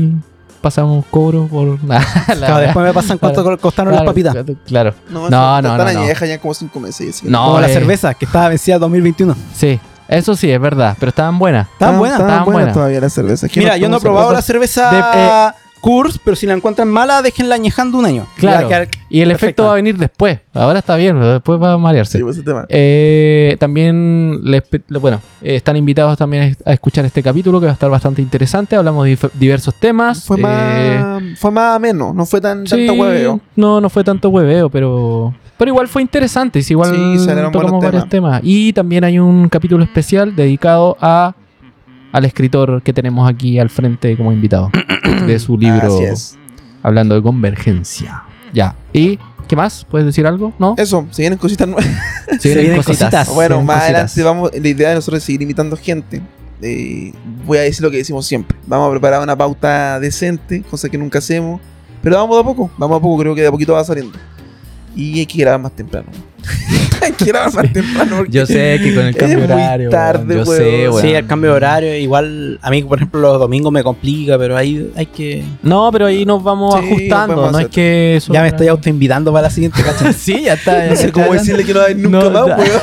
[0.61, 2.05] pasamos cobro por nada.
[2.37, 3.59] Claro, después me pasan cuánto Claro.
[3.59, 4.37] costaron las papitas.
[4.67, 4.95] Claro.
[5.11, 6.01] No, No, no, Están no, no.
[6.03, 7.21] añejas ya como cinco meses.
[7.21, 9.35] que- No, Como la eh, cerveza que estaba vencida 2021.
[9.55, 10.97] Sí, eso sí, es verdad.
[11.01, 11.69] Pero estaban buenas.
[11.73, 12.17] Estaban buenas.
[12.19, 12.75] Estaban estaban buenas buenas.
[12.75, 13.51] todavía las cervezas.
[13.51, 14.91] ¿Quién Mira, yo no he probado la cerveza?
[14.91, 18.27] cerveza Kurs, pero si la encuentran mala, déjenla añejando un año.
[18.37, 18.69] Claro.
[19.11, 19.47] Y el Perfecta.
[19.47, 20.39] efecto va a venir después.
[20.55, 22.19] Ahora está bien, pero después va a marearse.
[22.19, 22.65] Sí, pues, ese tema.
[22.69, 27.75] Eh, también les bueno, eh, están invitados también a escuchar este capítulo que va a
[27.75, 28.77] estar bastante interesante.
[28.77, 30.25] Hablamos de diversos temas.
[30.25, 33.41] Fue eh, más, fue más ameno, no fue tan sí, tanto hueveo.
[33.57, 36.63] No, no fue tanto hueveo, pero pero igual fue interesante.
[36.63, 38.41] sí, igual Sí, salieron tocamos varios temas.
[38.45, 41.35] Y también hay un capítulo especial dedicado a
[42.13, 44.71] al escritor que tenemos aquí al frente como invitado
[45.27, 45.99] de su libro
[46.83, 48.25] hablando de convergencia.
[48.53, 48.77] Ya.
[48.93, 49.19] ¿Y
[49.49, 49.87] qué más?
[49.91, 50.53] ¿Puedes decir algo?
[50.59, 50.75] ¿No?
[50.77, 51.87] Eso, se vienen cositas nuevas.
[52.41, 53.29] Se vienen cositas.
[53.35, 53.93] Bueno, vienen más cositas.
[53.93, 56.23] adelante vamos, la idea de nosotros es seguir imitando gente.
[56.63, 57.13] Eh,
[57.45, 58.57] voy a decir lo que decimos siempre.
[58.67, 61.61] Vamos a preparar una pauta decente, cosa que nunca hacemos.
[62.03, 64.19] Pero vamos de a poco, vamos a poco, creo que de a poquito va saliendo.
[64.97, 66.07] Y hay que grabar más temprano.
[67.03, 68.17] hay que grabar más temprano.
[68.19, 69.91] porque Yo sé que con el cambio muy horario.
[69.91, 71.01] tarde, yo sé, weón.
[71.03, 74.57] Sí, el cambio de horario, igual a mí, por ejemplo, los domingos me complica, pero
[74.57, 75.45] ahí hay que...
[75.63, 77.51] No, pero ahí nos vamos Sí, ajustando.
[77.51, 78.17] No es que.
[78.17, 80.13] eso- Ya me estoy autoinvitando para la siguiente, ¿cachai?
[80.13, 80.85] sí, ya está.
[80.85, 82.81] ya No sé cómo decirle que no hay nunca No, más, weón.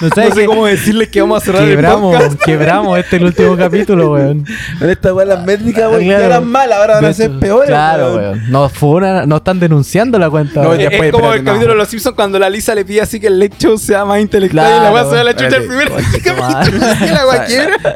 [0.00, 2.42] No No sabes sé que cómo decirles que vamos a cerrar el quebramos, podcast.
[2.42, 4.44] quebramos este es el último capítulo, weón.
[4.80, 6.24] En esta weá las métricas, weón, ya Claro.
[6.24, 7.68] eran malas, ahora van a ser peores.
[7.68, 8.50] Claro, weón.
[8.50, 10.62] Nos, funan- nos están denunciando la cuenta.
[10.62, 10.80] No, weón.
[10.80, 11.50] Es, Después, como espérate, el no.
[11.52, 14.04] capítulo de los Simpsons cuando la Lisa le pide así que el late show sea
[14.04, 15.68] más intelectual y la Claro, weá se da la chucha al espérate.
[15.68, 15.88] primer
[16.24, 16.40] capítulo.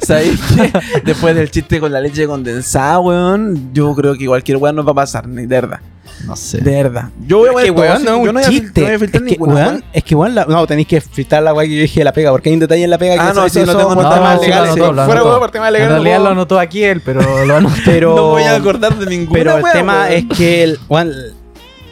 [0.09, 0.71] La.
[1.05, 4.93] Después del chiste con la leche condensada, weón, yo creo que cualquier weón nos va
[4.93, 5.81] a pasar, ni de verdad.
[6.27, 6.59] No sé.
[6.59, 7.11] De verdad.
[7.27, 8.81] Yo voy a Es que weón, no yo un voy a chiste.
[8.81, 9.85] no voy a Es filtrar que ninguna, weón, weón.
[9.93, 12.13] es que weón, la- no, tenéis que fritar la weá que yo dije de la
[12.13, 13.95] pega, porque hay un detalle en la pega que Ah, no, sí, lo eso tengo
[13.97, 14.75] temas legales.
[14.75, 15.97] Fuera weón, por temas En legales.
[15.99, 17.75] no realidad lo anotó aquí él, pero lo anotó.
[17.85, 21.13] Pero, No voy a acordar de ninguna pero el tema es que el, weón,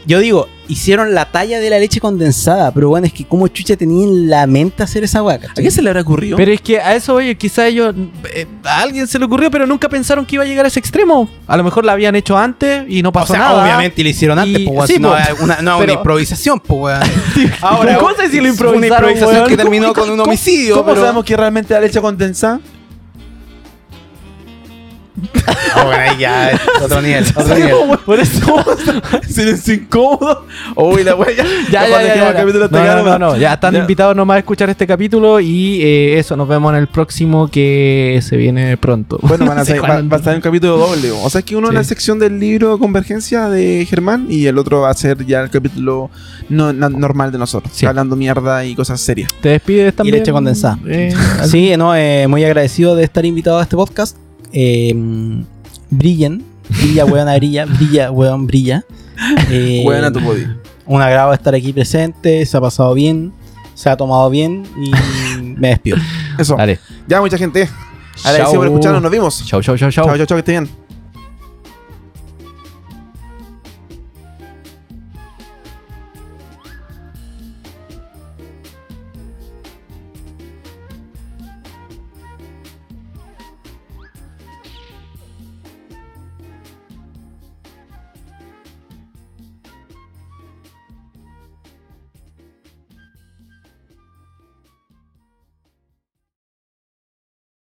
[0.05, 3.75] yo digo, hicieron la talla de la leche condensada, pero bueno, es que como chucha
[3.75, 6.37] tenía en la mente hacer esa weá, ¿A qué se le habrá ocurrido?
[6.37, 7.93] Pero es que a eso, oye, quizá ellos.
[8.33, 10.79] eh, a alguien se le ocurrió, pero nunca pensaron que iba a llegar a ese
[10.79, 11.29] extremo.
[11.47, 13.63] A lo mejor la habían hecho antes y no O pasó sea, nada.
[13.63, 15.29] obviamente lo hicieron antes, Y- pues, weón, sí, no, pues.
[15.29, 17.01] es una, no, Pero- una improvisación, pues, weón.
[17.99, 18.79] ¿Cómo sé si lo Una improvisaron,
[19.09, 19.47] improvisación weón?
[19.49, 21.01] que terminó con un ¿Cómo- homicidio, ¿Cómo pero...
[21.01, 22.59] sabemos que realmente la leche condensada?
[25.75, 27.73] Ah, bueno, ahí ya, es otro nivel, otro nivel.
[28.05, 28.55] Por eso.
[29.27, 30.45] Silencio incómodo.
[30.75, 31.43] Uy, la weá ya.
[31.71, 32.67] Ya, ya, ya, ya, el ya.
[32.69, 33.79] No, no, no, no, ya están Ya.
[33.81, 38.19] invitados nomás a escuchar este capítulo y eh, eso, nos vemos en el próximo que
[38.23, 39.19] se viene pronto.
[39.21, 41.11] Bueno, van a Sí, ser, va, va a estar un capítulo doble.
[41.11, 41.89] O sea, es que uno en la Sí.
[41.89, 46.09] sección del libro Convergencia de Germán y el otro va a ser ya el capítulo
[46.49, 47.71] no, na- normal de nosotros.
[47.75, 47.85] Sí.
[47.85, 49.31] Hablando mierda y cosas serias.
[49.41, 50.17] Te despides también.
[50.17, 50.79] leche condensada.
[50.87, 51.13] Eh,
[51.49, 54.17] Sí, no, eh, muy agradecido de estar invitado a este podcast.
[54.53, 54.93] Eh,
[55.89, 58.83] brillen, brilla, weón, brilla, brilla, weón, brilla.
[59.49, 60.43] Eh, Buena tu body.
[60.85, 63.31] Un agrado estar aquí presente, se ha pasado bien,
[63.75, 64.91] se ha tomado bien y
[65.39, 65.97] me despido.
[66.37, 66.55] Eso.
[66.57, 66.79] Dale.
[67.07, 67.69] Ya, mucha gente.
[68.23, 68.73] Agradecido por Chau.
[68.73, 69.01] escucharnos.
[69.01, 69.45] Nos vimos.
[69.45, 70.05] Chau, chau, chau, chau.
[70.05, 70.69] Chao, chao, chao, que esté bien.